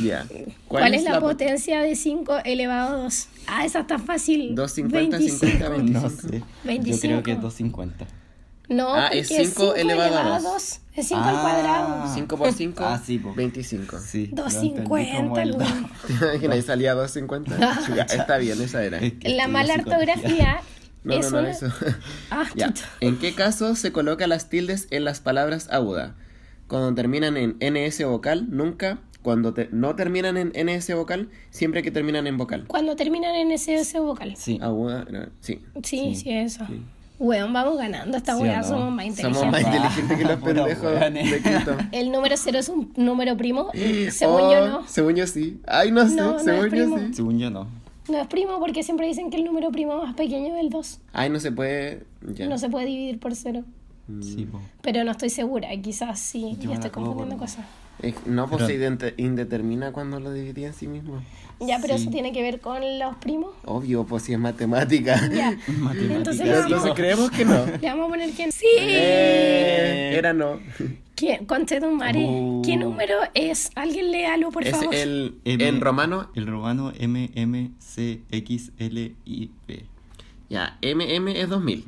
Ya. 0.04 0.26
¿Cuál, 0.68 0.94
es 0.94 1.04
la, 1.04 1.20
po- 1.20 1.28
potencia 1.28 1.82
de 1.82 1.96
5 1.96 2.40
elevado 2.46 2.98
a 2.98 3.02
2? 3.04 3.28
Ah, 3.48 3.66
esa 3.66 3.80
está 3.82 4.00
fácil. 4.00 4.56
250, 4.56 5.18
25. 5.18 5.46
50, 5.52 5.70
25. 5.70 6.00
No 6.02 6.10
sé. 6.10 6.40
Yo 6.40 6.46
25. 6.66 7.02
creo 7.02 7.24
que 7.24 7.32
es 7.34 7.42
250. 7.42 8.08
No, 8.70 8.94
Ah, 8.96 9.08
es 9.08 9.28
cinco 9.28 9.76
elevado 9.76 10.18
a 10.18 10.40
dos. 10.40 10.44
2. 10.44 10.80
Es 10.96 11.08
5 11.10 11.22
al 11.22 11.36
Ah. 11.36 11.42
cuadrado. 11.42 12.14
5 12.14 12.38
por 12.38 12.54
5, 12.54 12.84
Ah, 12.86 13.02
sí, 13.06 13.18
po. 13.20 13.34
25. 13.34 14.00
Sí. 14.00 14.28
lo 14.28 14.44
250, 14.44 15.18
entendí 15.18 15.28
como 15.28 15.40
el- 15.40 15.52
weón. 15.58 15.90
¿Te 16.08 16.14
imaginas? 16.14 16.56
Ahí 16.56 16.62
salía 16.62 16.94
250. 16.94 17.58
Ya, 17.96 18.04
está 18.04 18.38
bien, 18.38 18.62
esa 18.62 18.82
era. 18.84 19.00
La 19.24 19.48
mala 19.50 19.74
ortografía 19.74 20.62
No, 21.04 21.16
es 21.16 21.26
no, 21.26 21.32
no, 21.32 21.40
una... 21.40 21.50
eso. 21.52 21.68
Ah, 22.30 22.46
Ya. 22.56 22.74
¿En 23.02 23.18
qué 23.20 23.34
caso 23.36 23.76
se 23.76 23.92
coloca 23.92 24.26
las 24.28 24.48
tildes 24.50 24.88
en 24.92 25.04
las 25.04 25.20
palabras 25.20 25.68
agudas? 25.70 26.12
Cuando 26.68 26.94
terminan 26.94 27.36
en 27.36 27.58
NS 27.60 28.06
vocal, 28.06 28.46
nunca. 28.52 29.00
Cuando 29.22 29.54
te- 29.54 29.70
no 29.72 29.96
terminan 29.96 30.36
en 30.38 30.52
NS 30.56 30.94
vocal, 30.96 31.30
siempre 31.52 31.84
que 31.84 31.92
terminan 31.92 32.26
en 32.28 32.38
vocal. 32.38 32.66
Cuando 32.68 32.96
terminan 32.96 33.36
en 33.36 33.52
SS 33.52 34.00
vocal. 34.00 34.34
Sí. 34.36 34.58
Aguda, 34.62 35.06
no, 35.12 35.28
sí. 35.42 35.60
Sí, 35.84 36.16
sí, 36.16 36.22
Sí. 36.22 36.32
eso. 36.32 36.66
Weón, 37.20 37.54
vamos 37.54 37.78
ganando. 37.78 38.18
Esta 38.18 38.36
¿Sí 38.36 38.42
weá 38.42 38.62
no? 38.62 38.68
somos 38.68 38.92
más 38.92 39.06
inteligentes. 39.06 39.40
Somos 39.40 39.52
más 39.52 39.62
inteligentes 39.62 40.18
que 40.18 40.24
los 40.24 40.40
pendejos 40.44 40.84
weones. 40.84 41.32
de 41.32 41.40
quinto. 41.42 41.78
El 41.92 42.12
número 42.12 42.36
cero 42.36 42.58
es 42.58 42.68
un 42.70 42.92
número 42.96 43.38
primo. 43.38 43.70
Según 44.12 44.42
Oh, 44.42 44.52
yo 44.52 44.68
no. 44.68 44.88
Según 44.88 45.16
yo 45.16 45.28
sí. 45.28 45.60
Ay, 45.68 45.92
no 45.92 46.08
sé, 46.08 46.16
No, 46.16 46.32
no 46.32 46.38
es 46.38 46.44
según 46.44 46.64
yo 46.66 46.70
primo. 46.72 46.98
sí. 46.98 47.14
Según 47.14 47.38
yo 47.38 47.52
no. 47.52 47.68
No 48.10 48.18
es 48.20 48.26
primo 48.28 48.60
porque 48.60 48.82
siempre 48.82 49.06
dicen 49.06 49.30
que 49.30 49.38
el 49.38 49.44
número 49.44 49.72
primo 49.72 50.02
más 50.02 50.16
pequeño 50.16 50.56
es 50.56 50.62
el 50.62 50.72
2. 50.72 51.00
Ay, 51.14 51.30
no 51.30 51.40
se 51.40 51.52
puede. 51.52 52.06
Ya. 52.34 52.48
No 52.48 52.58
se 52.58 52.70
puede 52.70 52.88
dividir 52.88 53.20
por 53.20 53.36
cero. 53.36 53.64
Sí, 54.22 54.46
po. 54.52 54.60
Pero 54.82 55.04
no 55.04 55.12
estoy 55.12 55.30
segura. 55.30 55.70
Quizás 55.80 56.20
sí. 56.20 56.58
Yo 56.60 56.74
estoy 56.74 56.90
confundiendo 56.90 57.38
cosas. 57.38 57.66
Eh, 58.02 58.16
no, 58.26 58.48
pues 58.50 58.64
Pero- 58.66 58.98
se 59.00 59.14
indetermina 59.18 59.92
cuando 59.92 60.20
lo 60.20 60.34
dividí 60.34 60.66
en 60.66 60.74
sí 60.74 60.88
mismo. 60.88 61.22
Ya, 61.60 61.78
pero 61.80 61.96
Sí. 61.96 62.04
eso 62.04 62.12
tiene 62.12 62.32
que 62.34 62.42
ver 62.42 62.60
con 62.60 62.82
los 62.98 63.16
primos. 63.18 63.52
Obvio, 63.66 64.04
pues 64.06 64.24
si 64.24 64.34
es 64.34 64.40
matemática. 64.40 65.16
Ya. 65.32 65.52
Matemáticas. 65.68 66.18
Entonces 66.18 66.48
Entonces 66.66 66.92
creemos 66.96 67.30
que 67.30 67.46
no. 67.46 67.66
le 67.82 67.88
vamos 67.88 68.08
a 68.08 68.10
poner 68.10 68.32
quién. 68.32 68.52
Sí. 68.52 68.66
Eh, 68.80 70.16
era 70.18 70.34
no. 70.34 70.60
¿Quién? 71.16 71.46
Conchetumare. 71.46 72.26
Oh. 72.28 72.64
¿Qué 72.66 72.78
número 72.78 73.18
es? 73.36 73.70
Alguien 73.76 74.10
léalo, 74.12 74.50
por 74.50 74.66
Es 74.66 74.72
favor. 74.76 74.96
el 74.96 75.36
M- 75.46 75.68
en 75.68 75.82
romano. 75.82 76.32
El 76.34 76.48
romano 76.48 76.92
MMCXLIP. 77.00 78.32
Ya, 80.50 80.80
MM 80.82 81.28
es 81.40 81.48
2000. 81.50 81.86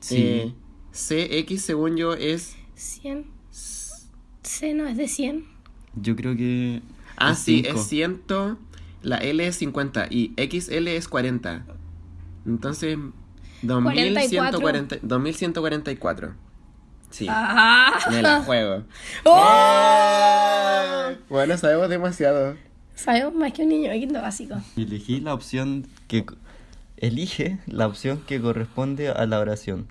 Sí. 0.00 0.16
Eh, 0.18 0.52
CX 0.92 1.62
según 1.62 1.96
yo 1.96 2.14
es 2.14 2.56
100. 2.74 3.26
C 4.62 4.74
no 4.74 4.86
es 4.86 4.96
de 4.96 5.08
100. 5.08 5.44
Yo 5.96 6.14
creo 6.14 6.36
que. 6.36 6.82
Ah, 7.16 7.34
sí, 7.34 7.64
cinco. 7.64 7.80
es 7.80 7.86
100, 7.88 8.22
la 9.02 9.16
L 9.16 9.44
es 9.44 9.56
50 9.56 10.06
y 10.08 10.32
XL 10.36 10.86
es 10.86 11.08
40. 11.08 11.64
Entonces, 12.46 12.96
2140, 13.62 14.98
2144. 15.02 16.34
Sí, 17.10 17.26
¡Ah! 17.28 17.98
me 18.12 18.22
la 18.22 18.40
juego. 18.42 18.84
¡Oh! 19.24 21.08
Eh, 21.10 21.18
Bueno, 21.28 21.58
sabemos 21.58 21.88
demasiado. 21.88 22.56
Sabemos 22.94 23.34
más 23.34 23.52
que 23.52 23.62
un 23.64 23.68
niño 23.68 23.90
de 23.90 23.98
quinto 23.98 24.22
básico. 24.22 24.54
Elegí 24.76 25.18
la 25.20 25.34
opción 25.34 25.88
que. 26.06 26.24
Elige 26.96 27.58
la 27.66 27.88
opción 27.88 28.22
que 28.28 28.40
corresponde 28.40 29.08
a 29.08 29.26
la 29.26 29.40
oración. 29.40 29.88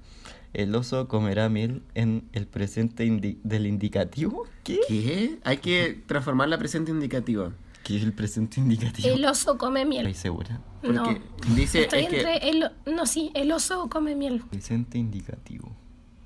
El 0.54 0.76
oso 0.76 1.08
comerá 1.08 1.47
miel 1.49 1.82
en 1.95 2.24
el 2.34 2.45
presente 2.47 3.06
indi- 3.06 3.38
del 3.43 3.66
indicativo. 3.68 4.45
¿Qué? 4.64 4.80
¿Qué? 4.88 5.39
Hay 5.43 5.58
que 5.58 6.02
transformar 6.08 6.49
la 6.49 6.58
presente 6.58 6.91
indicativo. 6.91 7.54
¿Qué 7.84 7.97
es 7.97 8.04
el 8.04 8.14
presente 8.14 8.60
indicativo? 8.60 9.08
El 9.16 9.26
oso 9.26 9.58
come 9.58 9.86
miel. 9.86 10.08
¿Estás 10.08 10.22
segura? 10.24 10.62
Porque 10.82 10.93
No. 10.97 11.18
dice 11.56 11.82
Estoy 11.84 12.02
es 12.04 12.10
que- 12.10 12.49
el... 12.49 12.70
No, 12.93 13.06
sí, 13.06 13.32
el 13.34 13.52
oso 13.52 13.89
come 13.89 14.16
miel. 14.16 14.43
Presente 14.49 14.97
indicativo. 14.97 15.76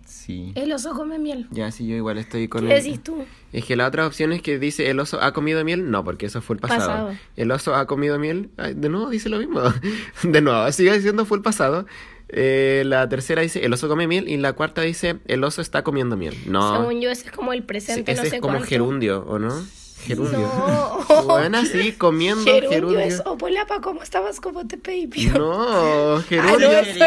Sí. 0.06 0.52
El 0.56 0.72
oso 0.72 0.94
come 0.94 1.18
miel. 1.20 1.48
Ya, 1.52 1.72
sí, 1.72 1.88
yo 1.88 1.96
igual 1.96 2.18
estoy 2.18 2.48
con 2.48 2.66
¿Qué 2.68 2.76
el- 2.78 2.84
decís 2.84 3.02
tú? 3.04 3.24
Es 3.54 3.64
que 3.66 3.76
la 3.76 3.88
otra 3.88 4.06
opción 4.08 4.34
es 4.34 4.42
que 4.42 4.58
dice 4.60 4.90
el 4.90 5.00
oso 5.00 5.22
ha 5.22 5.34
comido 5.34 5.64
miel. 5.64 5.90
No, 5.92 6.04
porque 6.04 6.26
eso 6.26 6.42
fue 6.42 6.56
el 6.56 6.60
pasado. 6.60 6.80
Pasado. 6.82 7.12
El 7.36 7.52
oso 7.52 7.76
ha 7.76 7.86
comido 7.86 8.18
miel. 8.20 8.50
Ay, 8.58 8.74
de 8.74 8.90
nuevo 8.90 9.10
dice 9.10 9.30
lo 9.30 9.38
mismo. 9.40 9.62
De 10.24 10.42
nuevo, 10.42 10.72
sigue 10.72 10.94
diciendo 10.94 11.26
fue 11.26 11.38
el 11.38 11.44
pasado. 11.44 11.86
Eh, 12.30 12.84
la 12.86 13.08
tercera 13.08 13.42
dice 13.42 13.64
el 13.66 13.72
oso 13.74 13.88
come 13.88 14.08
miel. 14.08 14.28
Y 14.28 14.38
la 14.38 14.54
cuarta 14.54 14.82
dice 14.82 15.18
el 15.28 15.44
oso 15.44 15.62
está 15.62 15.84
comiendo 15.84 16.18
miel. 16.18 16.36
No. 16.48 16.78
Según 16.78 17.02
yo, 17.02 17.10
ese 17.12 17.28
es 17.28 17.32
como 17.32 17.54
el 17.54 17.64
presente, 17.64 18.12
ese 18.12 18.24
no 18.24 18.30
sé 18.30 18.36
es 18.38 18.42
como 18.42 18.54
cuánto. 18.56 18.68
gerundio, 18.70 19.24
¿o 19.28 19.40
no? 19.40 19.64
Gerundio. 20.04 20.40
No. 20.40 21.06
Bueno, 21.26 21.64
sí, 21.66 21.94
comiendo 21.94 22.44
Gerundio, 22.44 22.70
gerundio. 22.70 23.00
es 23.00 23.22
Opolapa, 23.26 23.80
¿cómo 23.82 24.04
estabas? 24.04 24.40
¿Cómo 24.40 24.68
te 24.68 24.78
pedí? 24.78 25.08
No, 25.28 26.18
Ah, 26.18 26.22
gerundio. 26.28 26.68
no, 26.72 26.78
es 26.80 26.88
El- 26.96 27.02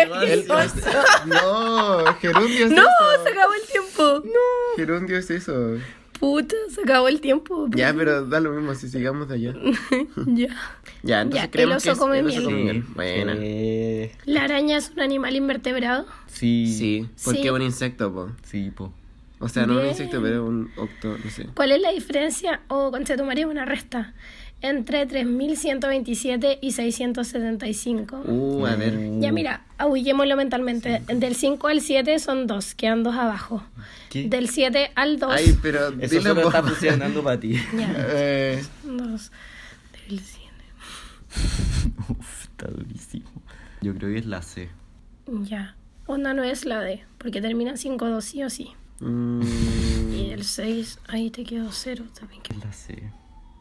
el 0.45 0.51
oso. 0.51 0.75
no, 1.27 2.05
gerundio 2.21 2.67
es 2.67 2.71
No, 2.73 2.83
eso. 2.83 3.23
se 3.25 3.29
acabó 3.31 3.53
el 3.55 3.67
tiempo. 3.71 4.03
No. 4.25 4.77
Gerundio 4.77 5.19
es 5.19 5.31
eso. 5.31 5.77
Puta, 6.21 6.55
se 6.69 6.83
acabó 6.83 7.09
el 7.09 7.21
tiempo. 7.21 7.69
Ya, 7.75 7.95
pero 7.95 8.27
da 8.27 8.41
lo 8.41 8.51
mismo 8.53 8.75
si 8.75 8.89
sigamos 8.89 9.29
de 9.29 9.35
allá. 9.37 9.55
ya. 10.27 10.49
Ya, 11.03 11.21
entonces 11.23 11.35
Ya, 11.41 11.45
el 11.45 11.51
creemos 11.51 11.77
oso 11.77 11.85
que 11.85 11.91
es 11.93 11.99
come 11.99 12.19
el 12.19 12.27
oso 12.27 12.41
miel. 12.41 12.45
come 12.45 12.57
Sí. 12.59 12.65
miel. 12.65 12.85
Buena. 12.95 13.35
La 14.27 14.45
araña 14.45 14.77
es 14.79 14.91
un 14.91 15.01
animal 15.01 15.37
invertebrado. 15.37 16.07
sí. 16.27 16.67
Sí, 16.67 17.09
porque 17.25 17.41
Sí. 17.43 17.47
es 17.47 17.53
un 17.53 17.63
insecto, 17.63 18.13
po. 18.13 18.31
Sí, 18.45 18.71
po. 18.71 18.93
O 19.41 19.49
sea, 19.49 19.67
no 19.67 19.79
un 19.79 19.87
insecto, 19.87 20.21
pero 20.21 20.45
un 20.45 20.71
octo, 20.77 21.17
no 21.25 21.31
sé. 21.31 21.47
¿Cuál 21.55 21.71
es 21.71 21.81
la 21.81 21.93
diferencia, 21.93 22.61
o 22.67 22.91
con 22.91 23.05
María 23.25 23.47
una 23.47 23.65
resta, 23.65 24.13
entre 24.61 25.07
3127 25.07 26.59
y 26.61 26.73
675? 26.73 28.23
Uh, 28.27 28.67
a 28.67 28.75
ver. 28.77 29.21
Ya 29.21 29.31
mira, 29.33 29.65
ahuillémoslo 29.79 30.37
mentalmente. 30.37 31.01
Del 31.07 31.35
5 31.37 31.69
al 31.69 31.81
7 31.81 32.19
son 32.19 32.47
2, 32.47 32.75
quedan 32.75 33.03
2 33.03 33.15
abajo. 33.15 33.63
¿Qué? 34.11 34.29
Del 34.29 34.49
7 34.49 34.91
al 34.95 35.19
2, 35.19 35.33
Ay, 35.33 35.59
pero 35.63 35.89
Eso 36.01 36.21
solo 36.23 36.43
está 36.49 36.63
funcionando 36.63 37.23
para 37.23 37.39
ti. 37.39 37.55
ya, 37.77 37.95
Eh, 38.11 38.65
2. 38.85 39.31
Del 40.09 40.21
7. 40.21 40.49
Uf, 42.09 42.43
está 42.45 42.67
durísimo. 42.69 43.29
Yo 43.81 43.95
creo 43.95 44.11
que 44.13 44.19
es 44.19 44.27
la 44.27 44.43
C. 44.43 44.69
Ya. 45.27 45.77
Onda 46.07 46.33
no 46.35 46.43
es 46.43 46.65
la 46.65 46.81
D, 46.81 47.05
porque 47.19 47.41
termina 47.43 47.71
en 47.73 47.77
5-2 47.77 48.21
sí 48.23 48.43
o 48.43 48.49
sí. 48.51 48.71
mm, 49.01 49.43
Y 50.15 50.31
el 50.31 50.43
6, 50.45 50.99
ahí 51.07 51.31
te 51.31 51.45
quedó 51.45 51.71
0 51.71 52.05
también. 52.19 52.43
que- 52.43 52.55
Es 52.55 52.65
la 52.65 52.73
C. 52.73 53.03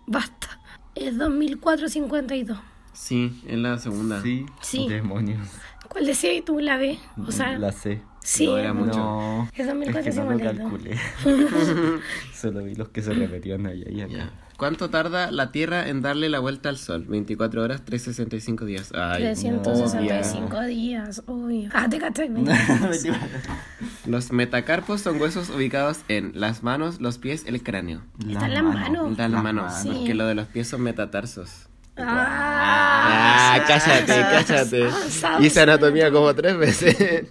Basta. 0.07 0.59
Es 0.99 1.17
2452. 1.17 2.57
sí, 2.93 3.41
es 3.47 3.57
la 3.57 3.77
segunda. 3.77 4.21
Sí. 4.21 4.45
Sí. 4.61 4.87
Demonios. 4.89 5.47
¿Cuál 5.87 6.05
decías 6.05 6.43
tú, 6.43 6.59
la 6.59 6.77
D? 6.77 6.97
O 7.25 7.31
sea, 7.31 7.57
la 7.57 7.71
C. 7.71 8.01
sí. 8.21 8.45
No, 8.47 8.57
era 8.57 8.73
mucho. 8.73 8.97
No. 8.97 9.43
Es 9.53 9.59
Es 9.59 9.67
que 9.67 9.73
no 9.73 9.73
lo 9.75 10.37
2452. 10.37 10.57
calculé. 10.57 10.97
Solo 12.33 12.63
vi 12.63 12.75
los 12.75 12.89
que 12.89 13.01
se 13.01 13.13
repetían 13.13 13.65
allá 13.67 13.89
y 13.89 14.01
acá. 14.01 14.13
Ya. 14.13 14.31
¿Cuánto 14.57 14.89
tarda 14.89 15.29
la 15.29 15.51
Tierra 15.51 15.87
en 15.87 16.01
darle 16.01 16.29
la 16.29 16.39
vuelta 16.39 16.69
al 16.69 16.77
Sol? 16.77 17.05
24 17.07 17.61
horas, 17.61 17.85
365 17.85 18.65
días. 18.65 18.91
Ay, 18.95 19.21
365 19.21 20.61
días, 20.63 21.21
obvio. 21.27 21.69
Ah, 21.75 21.87
te 21.87 21.99
cachai. 21.99 22.29
Los 24.07 24.31
metacarpos 24.31 25.01
son 25.01 25.21
huesos 25.21 25.49
ubicados 25.51 25.99
en 26.07 26.31
las 26.33 26.63
manos, 26.63 26.99
los 27.01 27.19
pies, 27.19 27.43
el 27.45 27.61
cráneo. 27.61 28.01
Está 28.27 28.47
en 28.47 28.53
la 28.55 28.63
mano. 28.63 29.13
Da 29.15 29.27
la 29.27 29.41
mano, 29.43 29.67
Sí. 29.69 29.89
porque 29.93 30.15
lo 30.15 30.25
de 30.25 30.33
los 30.35 30.47
pies 30.47 30.67
son 30.67 30.81
metatarsos. 30.81 31.49
Ah, 31.97 33.55
Ah, 33.59 33.63
cállate, 33.67 34.05
cállate. 34.07 34.91
sabes. 34.91 35.45
Hice 35.45 35.61
anatomía 35.61 36.11
como 36.11 36.33
tres 36.33 36.57
veces. 36.57 37.25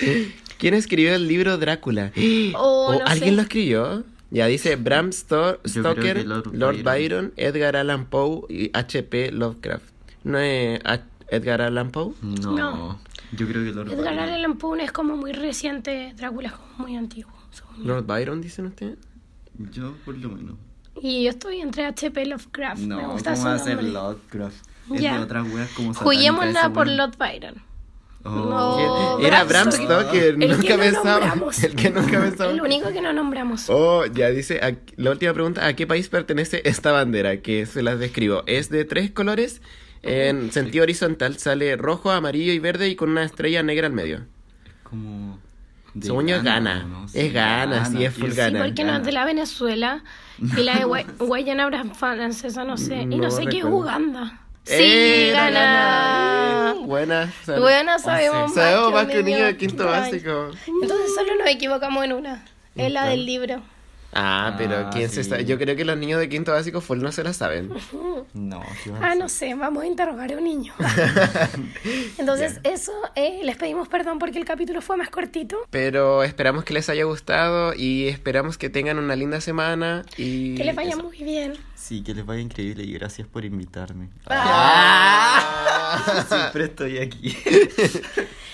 ¿Quién 0.58 0.74
escribió 0.74 1.14
el 1.14 1.26
libro 1.28 1.58
Drácula? 1.58 2.12
Oh, 2.56 2.86
¿O 2.88 2.98
no 3.00 3.06
¿Alguien 3.06 3.30
sé. 3.30 3.36
lo 3.36 3.42
escribió? 3.42 4.04
Ya 4.32 4.46
dice 4.46 4.76
Bram 4.76 5.12
Stoker, 5.12 6.24
Lord 6.26 6.54
Lord, 6.54 6.82
Byron. 6.82 6.84
Byron. 6.84 7.32
Edgar 7.36 7.76
Allan 7.76 8.06
Poe 8.06 8.42
y 8.48 8.70
H.P. 8.72 9.30
Lovecraft. 9.32 9.84
¿No 10.24 10.38
es 10.38 10.80
H- 10.84 11.04
Edgar 11.28 11.60
Allan 11.60 11.90
Poe? 11.90 12.14
No. 12.22 12.52
No. 12.56 13.00
Yo 13.32 13.46
creo 13.46 13.62
que 13.64 13.72
Lord 13.72 13.92
Edgar 13.92 14.14
Byron. 14.14 14.28
Allan 14.30 14.56
Poe 14.58 14.82
es 14.82 14.90
como 14.92 15.16
muy 15.16 15.32
reciente, 15.32 16.14
Drácula 16.16 16.48
es 16.48 16.54
como 16.54 16.74
muy 16.88 16.96
antiguo. 16.96 17.32
Lord 17.78 18.06
Byron, 18.06 18.40
dicen 18.40 18.66
ustedes. 18.66 18.98
Yo 19.70 19.94
por 20.04 20.16
lo 20.16 20.30
menos. 20.30 20.56
Y 21.00 21.24
yo 21.24 21.30
estoy 21.30 21.60
entre 21.60 21.84
HP 21.86 22.24
Lovecraft. 22.26 22.80
Me 22.82 22.86
No, 22.94 23.12
gusta 23.12 23.34
¿cómo 23.34 23.44
va 23.46 23.54
a 23.54 23.58
ser. 23.58 23.82
Lovecraft? 23.82 24.56
Es 24.94 25.00
Ya. 25.00 25.16
de 25.18 25.24
otras 25.24 25.46
weas 25.52 25.70
como 25.72 25.92
Juguémosla 25.94 26.72
por 26.72 26.88
Lord 26.88 27.16
Byron. 27.18 27.54
Oh. 28.24 28.30
No. 28.30 29.18
Era 29.26 29.44
Bram 29.44 29.68
Bram 29.68 29.72
Stoker. 29.72 30.34
El 30.34 30.38
que 30.38 30.46
nunca 30.48 30.76
no 30.76 30.82
pensaba. 30.82 31.10
nombramos. 31.20 31.62
El 31.64 31.74
que 31.74 31.90
nunca 31.90 32.20
pensaba. 32.20 32.52
El 32.52 32.60
único 32.60 32.92
que 32.92 33.00
no 33.00 33.12
nombramos. 33.12 33.68
Oh, 33.68 34.04
ya 34.06 34.30
dice, 34.30 34.60
a- 34.62 34.76
la 34.96 35.10
última 35.10 35.32
pregunta, 35.32 35.66
¿a 35.66 35.74
qué 35.74 35.86
país 35.86 36.08
pertenece 36.08 36.62
esta 36.64 36.92
bandera? 36.92 37.38
Que 37.38 37.66
se 37.66 37.82
las 37.82 37.98
describo. 37.98 38.42
Es 38.46 38.68
de 38.70 38.84
tres 38.84 39.10
colores, 39.10 39.60
en 40.02 40.52
sentido 40.52 40.82
horizontal 40.84 41.38
sale 41.38 41.76
rojo, 41.76 42.10
amarillo 42.10 42.52
y 42.52 42.58
verde 42.58 42.88
y 42.88 42.96
con 42.96 43.10
una 43.10 43.24
estrella 43.24 43.62
negra 43.62 43.86
al 43.88 43.92
medio. 43.92 44.20
Como. 44.84 45.38
de 45.94 46.06
Según 46.06 46.26
yo 46.28 46.36
es 46.36 46.42
Ghana. 46.42 46.84
¿no? 46.84 47.06
Es 47.12 47.32
Ghana, 47.32 47.84
sí, 47.86 48.04
es 48.04 48.14
full 48.14 48.30
que 48.30 48.34
Ghana. 48.36 48.58
Sí, 48.60 48.64
porque 48.68 48.82
no 48.84 48.88
Ghana. 48.92 48.98
es 49.00 49.04
de 49.06 49.12
la 49.12 49.24
Venezuela. 49.24 50.04
Y 50.38 50.62
la 50.62 50.78
de 50.78 50.86
Gua- 50.86 51.06
Guayana 51.18 51.68
francesa, 51.94 52.64
no 52.64 52.76
sé. 52.76 53.02
Y 53.02 53.06
no, 53.06 53.16
No 53.24 53.30
sé 53.30 53.42
qué 53.46 53.58
es 53.58 53.64
recuerdo. 53.64 53.78
Uganda. 53.78 54.38
Sí, 54.64 55.28
Era 55.30 55.50
gana. 55.50 56.74
Buena. 56.84 57.32
sale. 57.44 57.60
Bueno, 57.60 57.98
sabemos 57.98 58.54
Sabemos 58.54 58.92
más 58.92 59.06
que 59.06 59.18
un 59.18 59.24
niño 59.24 59.44
de 59.44 59.56
quinto 59.56 59.86
básico. 59.86 60.50
Entonces 60.82 61.14
solo 61.14 61.34
nos 61.36 61.48
equivocamos 61.48 62.04
en 62.04 62.12
una. 62.12 62.44
Es 62.76 62.92
la 62.92 63.06
del 63.06 63.26
libro. 63.26 63.62
Ah, 64.14 64.54
pero 64.58 64.76
Ah, 64.86 64.90
¿quién 64.92 65.08
se 65.08 65.24
sabe? 65.24 65.44
Yo 65.44 65.58
creo 65.58 65.74
que 65.74 65.84
los 65.84 65.96
niños 65.96 66.20
de 66.20 66.28
quinto 66.28 66.52
básico 66.52 66.80
full 66.80 67.00
no 67.00 67.12
se 67.12 67.24
la 67.24 67.32
saben. 67.32 67.70
No, 68.34 68.62
¿qué 68.82 68.90
va 68.90 68.98
a 68.98 69.10
Ah, 69.10 69.14
no 69.14 69.28
sé, 69.28 69.54
vamos 69.54 69.82
a 69.82 69.86
interrogar 69.86 70.32
a 70.32 70.36
un 70.38 70.44
niño. 70.44 70.72
Entonces, 72.18 72.60
eso, 72.62 72.92
eh, 73.14 73.40
les 73.42 73.56
pedimos 73.56 73.88
perdón 73.88 74.18
porque 74.18 74.38
el 74.38 74.44
capítulo 74.44 74.80
fue 74.80 74.96
más 74.96 75.10
cortito. 75.10 75.56
Pero 75.70 76.22
esperamos 76.22 76.64
que 76.64 76.72
les 76.72 76.88
haya 76.88 77.04
gustado 77.04 77.74
y 77.74 78.08
esperamos 78.08 78.56
que 78.58 78.70
tengan 78.70 78.98
una 78.98 79.16
linda 79.16 79.40
semana 79.40 80.04
y... 80.16 80.54
Que 80.54 80.64
les 80.64 80.74
vaya 80.74 80.90
eso. 80.90 81.02
muy 81.02 81.18
bien. 81.18 81.54
Sí, 81.74 82.02
que 82.02 82.14
les 82.14 82.24
vaya 82.24 82.40
increíble 82.40 82.84
y 82.84 82.92
gracias 82.92 83.26
por 83.28 83.44
invitarme. 83.44 84.08
Ah. 84.28 85.68
Siempre 86.28 86.64
estoy 86.64 86.98
aquí. 86.98 87.36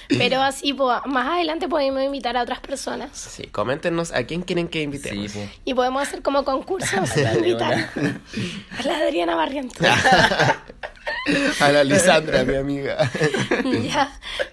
Pero 0.08 0.40
así, 0.40 0.72
pues, 0.72 1.00
más 1.04 1.26
adelante 1.26 1.68
podemos 1.68 2.02
invitar 2.02 2.36
a 2.36 2.42
otras 2.42 2.60
personas. 2.60 3.10
Sí, 3.12 3.44
coméntenos 3.48 4.10
a 4.12 4.24
quién 4.24 4.40
quieren 4.40 4.68
que 4.68 4.80
invitemos. 4.80 5.32
po. 5.32 5.40
Y 5.66 5.74
podemos 5.74 6.02
hacer 6.02 6.22
como 6.22 6.44
concursos. 6.44 7.14
De 7.14 7.34
invitar 7.34 7.90
a 7.94 8.82
la 8.82 8.98
Adriana 8.98 9.34
Barrientos. 9.34 9.86
A 11.60 11.72
la 11.72 11.84
Lisandra, 11.84 12.42
mi 12.44 12.54
amiga. 12.54 13.10
ya. 13.82 14.10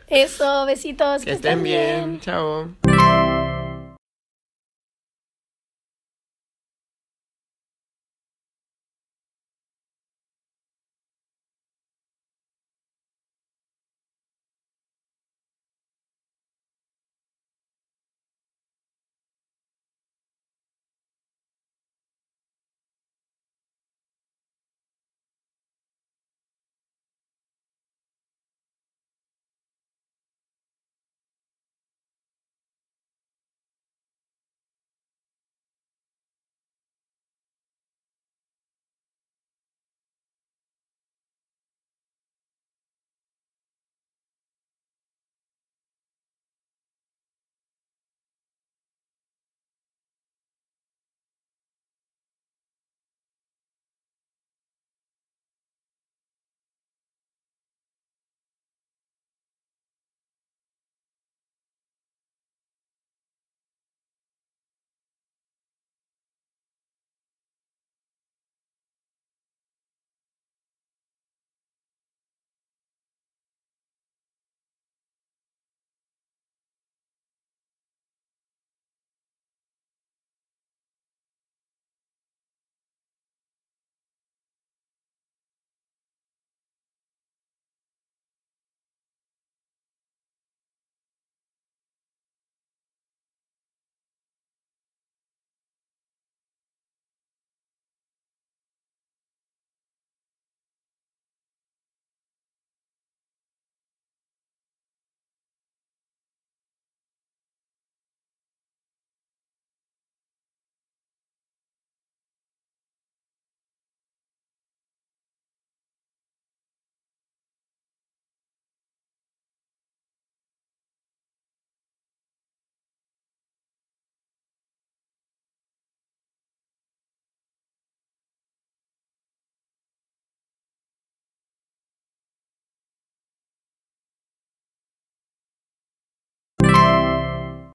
Eso, 0.08 0.66
besitos. 0.66 1.24
Que 1.24 1.32
estén 1.32 1.64
bien. 1.64 2.20
Chao. 2.20 2.70